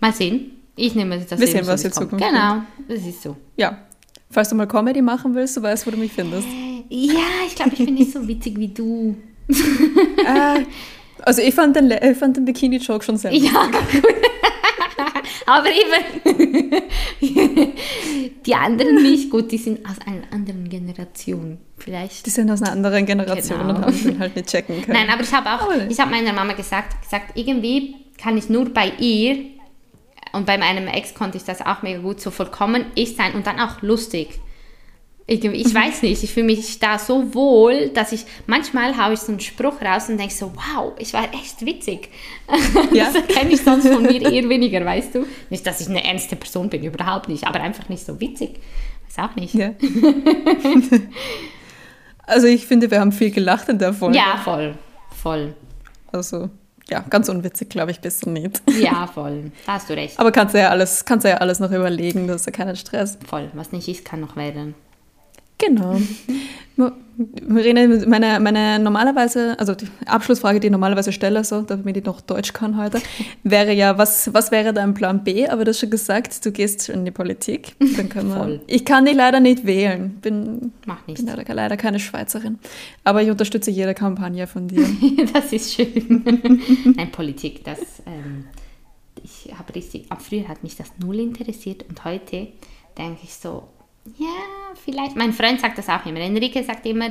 Mal 0.00 0.12
sehen. 0.12 0.52
Ich 0.76 0.94
nehme 0.94 1.18
das 1.18 1.38
Wir 1.38 1.46
sehen, 1.46 1.66
was 1.66 1.82
jetzt 1.82 1.96
kommt. 1.96 2.10
Genau, 2.10 2.62
das 2.88 3.06
ist 3.06 3.22
so. 3.22 3.36
Ja. 3.56 3.78
Falls 4.30 4.48
du 4.48 4.56
mal 4.56 4.66
Comedy 4.66 5.00
machen 5.00 5.34
willst, 5.34 5.56
du 5.56 5.62
weißt, 5.62 5.86
wo 5.86 5.92
du 5.92 5.96
mich 5.96 6.12
findest. 6.12 6.48
Ja, 6.88 7.20
ich 7.46 7.54
glaube, 7.54 7.72
ich 7.74 7.84
bin 7.84 7.94
nicht 7.94 8.12
so 8.12 8.26
witzig 8.26 8.58
wie 8.58 8.68
du. 8.68 9.16
äh, 9.48 10.64
also 11.22 11.40
ich 11.40 11.54
fand 11.54 11.76
den, 11.76 11.90
ich 11.90 12.18
fand 12.18 12.36
den 12.36 12.44
Bikini-Joke 12.44 13.04
schon 13.04 13.16
sehr 13.16 13.30
witzig. 13.30 13.52
Ja, 13.52 13.66
gut. 13.66 14.04
Aber 15.46 15.68
eben, 15.68 16.82
die 18.46 18.54
anderen 18.54 19.02
nicht. 19.02 19.30
Gut, 19.30 19.50
die 19.52 19.58
sind 19.58 19.84
aus 19.86 19.96
einer 20.06 20.32
anderen 20.32 20.68
Generation. 20.68 21.58
Vielleicht. 21.78 22.26
Die 22.26 22.30
sind 22.30 22.50
aus 22.50 22.62
einer 22.62 22.72
anderen 22.72 23.06
Generation 23.06 23.58
genau. 23.58 23.76
und 23.76 23.84
haben 23.84 24.04
den 24.04 24.18
halt 24.18 24.36
nicht 24.36 24.48
checken 24.48 24.82
können. 24.82 24.96
Nein, 24.98 25.10
aber 25.10 25.22
ich 25.22 25.32
habe 25.32 25.50
auch, 25.50 25.68
ich 25.88 25.98
habe 25.98 26.10
meiner 26.10 26.32
Mama 26.32 26.52
gesagt, 26.52 27.02
gesagt, 27.02 27.32
irgendwie 27.36 27.96
kann 28.18 28.36
ich 28.36 28.48
nur 28.48 28.72
bei 28.72 28.92
ihr 28.98 29.44
und 30.32 30.46
bei 30.46 30.58
meinem 30.58 30.88
Ex 30.88 31.14
konnte 31.14 31.36
ich 31.36 31.44
das 31.44 31.60
auch 31.60 31.82
mega 31.82 32.00
gut 32.00 32.20
so 32.20 32.30
vollkommen 32.30 32.86
ich 32.94 33.16
sein 33.16 33.34
und 33.34 33.46
dann 33.46 33.60
auch 33.60 33.82
lustig. 33.82 34.40
Ich, 35.26 35.42
ich 35.42 35.74
weiß 35.74 36.02
nicht, 36.02 36.22
ich 36.22 36.34
fühle 36.34 36.46
mich 36.46 36.80
da 36.80 36.98
so 36.98 37.34
wohl, 37.34 37.88
dass 37.88 38.12
ich 38.12 38.26
manchmal 38.46 38.98
haue 38.98 39.14
ich 39.14 39.20
so 39.20 39.32
einen 39.32 39.40
Spruch 39.40 39.80
raus 39.80 40.10
und 40.10 40.18
denke 40.18 40.34
so, 40.34 40.52
wow, 40.54 40.92
ich 40.98 41.14
war 41.14 41.24
echt 41.32 41.64
witzig. 41.64 42.10
Ja. 42.92 43.10
Das 43.10 43.26
kenne 43.26 43.50
ich 43.50 43.62
sonst 43.62 43.88
von 43.88 44.02
mir 44.02 44.30
eher 44.30 44.48
weniger, 44.48 44.84
weißt 44.84 45.14
du? 45.14 45.26
Nicht, 45.48 45.66
dass 45.66 45.80
ich 45.80 45.88
eine 45.88 46.04
ernste 46.04 46.36
Person 46.36 46.68
bin, 46.68 46.84
überhaupt 46.84 47.28
nicht, 47.28 47.46
aber 47.46 47.60
einfach 47.60 47.88
nicht 47.88 48.04
so 48.04 48.20
witzig. 48.20 48.60
Weiß 49.08 49.30
auch 49.30 49.34
nicht. 49.34 49.54
Ja. 49.54 49.70
also 52.26 52.46
ich 52.46 52.66
finde, 52.66 52.90
wir 52.90 53.00
haben 53.00 53.12
viel 53.12 53.30
gelacht 53.30 53.68
in 53.70 53.78
der 53.78 53.94
Folge. 53.94 54.16
Ja, 54.16 54.38
voll, 54.44 54.74
voll. 55.10 55.54
Also 56.12 56.50
ja, 56.88 57.00
ganz 57.08 57.28
unwitzig, 57.28 57.70
glaube 57.70 57.90
ich, 57.90 58.00
bist 58.00 58.26
du 58.26 58.30
nicht. 58.30 58.62
Ja, 58.78 59.06
voll. 59.06 59.50
Da 59.66 59.74
hast 59.74 59.88
du 59.88 59.94
recht. 59.94 60.18
Aber 60.18 60.30
kannst 60.30 60.54
du 60.54 60.60
ja 60.60 60.68
alles, 60.68 61.04
kannst 61.04 61.24
du 61.24 61.30
ja 61.30 61.38
alles 61.38 61.58
noch 61.58 61.70
überlegen, 61.70 62.26
das 62.26 62.42
ist 62.42 62.46
ja 62.46 62.52
keinen 62.52 62.76
Stress. 62.76 63.18
Voll. 63.26 63.50
Was 63.54 63.72
nicht 63.72 63.88
ist, 63.88 64.04
kann 64.04 64.20
noch 64.20 64.36
werden. 64.36 64.74
Genau. 65.58 65.98
Marine, 67.46 68.04
meine, 68.06 68.40
meine 68.40 68.80
normalerweise, 68.80 69.56
also 69.58 69.74
die 69.74 69.86
Abschlussfrage, 70.06 70.58
die 70.58 70.66
ich 70.66 70.70
normalerweise 70.72 71.12
stelle, 71.12 71.44
so, 71.44 71.62
damit 71.62 71.96
ich 71.96 72.04
noch 72.04 72.20
Deutsch 72.20 72.52
kann 72.52 72.76
heute, 72.76 73.00
wäre 73.44 73.72
ja, 73.72 73.96
was, 73.96 74.34
was 74.34 74.50
wäre 74.50 74.72
dein 74.72 74.94
Plan 74.94 75.22
B? 75.22 75.46
Aber 75.46 75.64
du 75.64 75.70
hast 75.70 75.78
schon 75.78 75.90
gesagt, 75.90 76.44
du 76.44 76.50
gehst 76.50 76.88
in 76.88 77.04
die 77.04 77.12
Politik. 77.12 77.76
Dann 77.96 78.08
können 78.08 78.30
wir, 78.30 78.36
Voll. 78.36 78.60
Ich 78.66 78.84
kann 78.84 79.04
dich 79.04 79.14
leider 79.14 79.38
nicht 79.38 79.64
wählen. 79.64 80.18
Bin, 80.20 80.72
Mach 80.86 81.06
nicht. 81.06 81.18
bin 81.18 81.26
leider, 81.26 81.54
leider 81.54 81.76
keine 81.76 82.00
Schweizerin. 82.00 82.58
Aber 83.04 83.22
ich 83.22 83.30
unterstütze 83.30 83.70
jede 83.70 83.94
Kampagne 83.94 84.48
von 84.48 84.66
dir. 84.66 84.84
das 85.32 85.52
ist 85.52 85.74
schön. 85.74 86.24
Nein, 86.96 87.12
Politik, 87.12 87.62
das, 87.62 87.78
ähm, 88.06 88.46
ich 89.22 89.52
habe 89.56 89.72
richtig, 89.76 90.10
ab 90.10 90.20
früher 90.20 90.48
hat 90.48 90.64
mich 90.64 90.74
das 90.74 90.88
null 90.98 91.20
interessiert 91.20 91.84
und 91.88 92.04
heute 92.04 92.48
denke 92.98 93.20
ich 93.22 93.34
so, 93.34 93.68
ja, 94.18 94.74
vielleicht. 94.84 95.16
Mein 95.16 95.32
Freund 95.32 95.60
sagt 95.60 95.78
das 95.78 95.88
auch 95.88 96.04
immer. 96.06 96.20
Enrique 96.20 96.62
sagt 96.62 96.86
immer, 96.86 97.10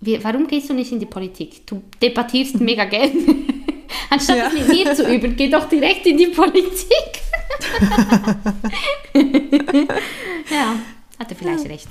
wie, 0.00 0.22
warum 0.22 0.46
gehst 0.46 0.68
du 0.68 0.74
nicht 0.74 0.92
in 0.92 0.98
die 0.98 1.06
Politik? 1.06 1.66
Du 1.66 1.82
debattierst 2.00 2.60
mega 2.60 2.84
gern. 2.84 3.10
Anstatt 4.10 4.36
ja. 4.36 4.48
es 4.48 4.54
mit 4.54 4.68
mir 4.68 4.94
zu 4.94 5.12
üben, 5.12 5.36
geh 5.36 5.48
doch 5.48 5.68
direkt 5.68 6.06
in 6.06 6.18
die 6.18 6.26
Politik. 6.26 7.22
ja, 10.50 10.76
hat 11.18 11.30
er 11.30 11.36
vielleicht 11.36 11.64
ja. 11.64 11.70
recht. 11.70 11.88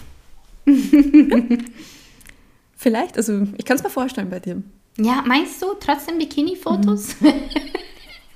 vielleicht, 2.78 3.18
also 3.18 3.48
ich 3.58 3.66
kann 3.66 3.78
es 3.78 3.84
mir 3.84 3.90
vorstellen 3.90 4.30
bei 4.30 4.40
dir. 4.40 4.62
Ja, 4.98 5.24
meinst 5.26 5.62
du 5.62 5.74
trotzdem 5.80 6.18
Bikini-Fotos? 6.18 7.22
Mhm. 7.22 7.34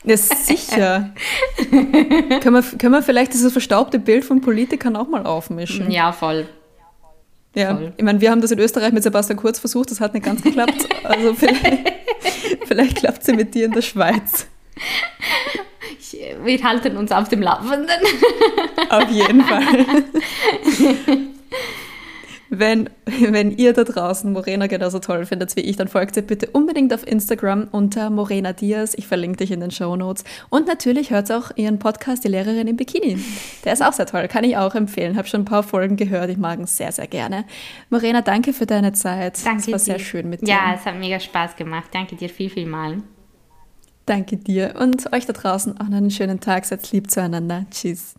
Ja, 0.06 0.18
sicher. 0.18 1.14
können, 1.70 2.54
wir, 2.54 2.64
können 2.78 2.94
wir 2.94 3.02
vielleicht 3.02 3.34
dieses 3.34 3.52
verstaubte 3.52 4.00
Bild 4.00 4.24
von 4.24 4.42
Politikern 4.42 4.96
auch 4.96 5.08
mal 5.08 5.26
aufmischen? 5.26 5.90
Ja, 5.90 6.12
voll. 6.12 6.48
Ja, 7.56 7.76
voll. 7.76 7.94
ich 7.96 8.04
meine, 8.04 8.22
wir 8.22 8.32
haben 8.32 8.42
das 8.42 8.52
in 8.52 8.60
Österreich 8.60 8.92
mit 8.92 9.04
Sebastian 9.04 9.38
Kurz 9.38 9.60
versucht, 9.60 9.90
das 9.92 10.02
hat 10.02 10.14
nicht 10.14 10.26
ganz 10.26 10.42
geklappt. 10.42 10.88
Also 11.04 11.34
vielleicht, 11.34 11.94
vielleicht 12.66 12.98
klappt 12.98 13.22
es 13.22 13.28
ja 13.28 13.36
mit 13.36 13.56
dir 13.56 13.66
in 13.66 13.72
der 13.72 13.82
Schweiz. 13.82 14.48
wir 16.44 16.64
halten 16.64 16.98
uns 16.98 17.12
auf 17.12 17.30
dem 17.30 17.42
Laufenden. 17.42 18.02
Auf 18.90 19.10
jeden 19.10 19.44
Fall. 19.44 19.86
Wenn, 22.50 22.90
wenn 23.06 23.52
ihr 23.52 23.74
da 23.74 23.84
draußen 23.84 24.32
Morena 24.32 24.68
genauso 24.68 25.00
toll 25.00 25.26
findet 25.26 25.56
wie 25.56 25.62
ich, 25.62 25.76
dann 25.76 25.88
folgt 25.88 26.16
ihr 26.18 26.24
bitte 26.24 26.50
unbedingt 26.52 26.94
auf 26.94 27.06
Instagram 27.06 27.68
unter 27.72 28.10
Morena 28.10 28.54
Diaz. 28.54 28.94
Ich 28.96 29.08
verlinke 29.08 29.38
dich 29.38 29.52
in 29.52 29.60
den 29.60 29.72
Show 29.72 29.96
Notes. 29.96 30.24
Und 30.50 30.68
natürlich 30.68 31.12
hört 31.12 31.32
auch 31.32 31.52
ihren 31.56 31.80
Podcast, 31.80 32.24
Die 32.24 32.28
Lehrerin 32.28 32.68
im 32.68 32.78
Bikini. 32.78 33.18
Der 33.64 33.74
ist 33.74 33.84
auch 33.84 33.94
sehr 33.94 34.06
toll, 34.06 34.28
kann 34.28 34.44
ich 34.44 34.58
auch 34.58 34.76
empfehlen. 34.76 35.18
Habe 35.18 35.28
schon 35.28 35.42
ein 35.42 35.46
paar 35.46 35.64
Folgen 35.64 35.96
gehört, 35.96 36.30
ich 36.30 36.38
mag 36.38 36.60
ihn 36.60 36.68
sehr, 36.68 36.92
sehr 36.92 37.08
gerne. 37.08 37.46
Morena, 37.90 38.22
danke 38.22 38.54
für 38.54 38.66
deine 38.66 38.94
Zeit. 38.94 39.46
Danke 39.46 39.62
es 39.62 39.68
war 39.68 39.74
dir. 39.74 39.80
sehr 39.80 40.00
schön 40.00 40.30
mit 40.30 40.42
dir. 40.42 40.50
Ja, 40.50 40.74
es 40.76 40.86
hat 40.86 40.96
mega 40.96 41.20
Spaß 41.20 41.56
gemacht. 41.56 41.90
Danke 41.92 42.16
dir 42.16 42.30
viel, 42.30 42.50
viel 42.50 42.66
mal. 42.66 42.98
Danke 44.06 44.38
dir 44.38 44.76
und 44.80 45.12
euch 45.14 45.26
da 45.26 45.34
draußen 45.34 45.80
auch 45.80 45.88
noch 45.88 45.98
einen 45.98 46.12
schönen 46.12 46.40
Tag. 46.40 46.66
Seid 46.66 46.92
lieb 46.92 47.10
zueinander. 47.10 47.66
Tschüss. 47.72 48.16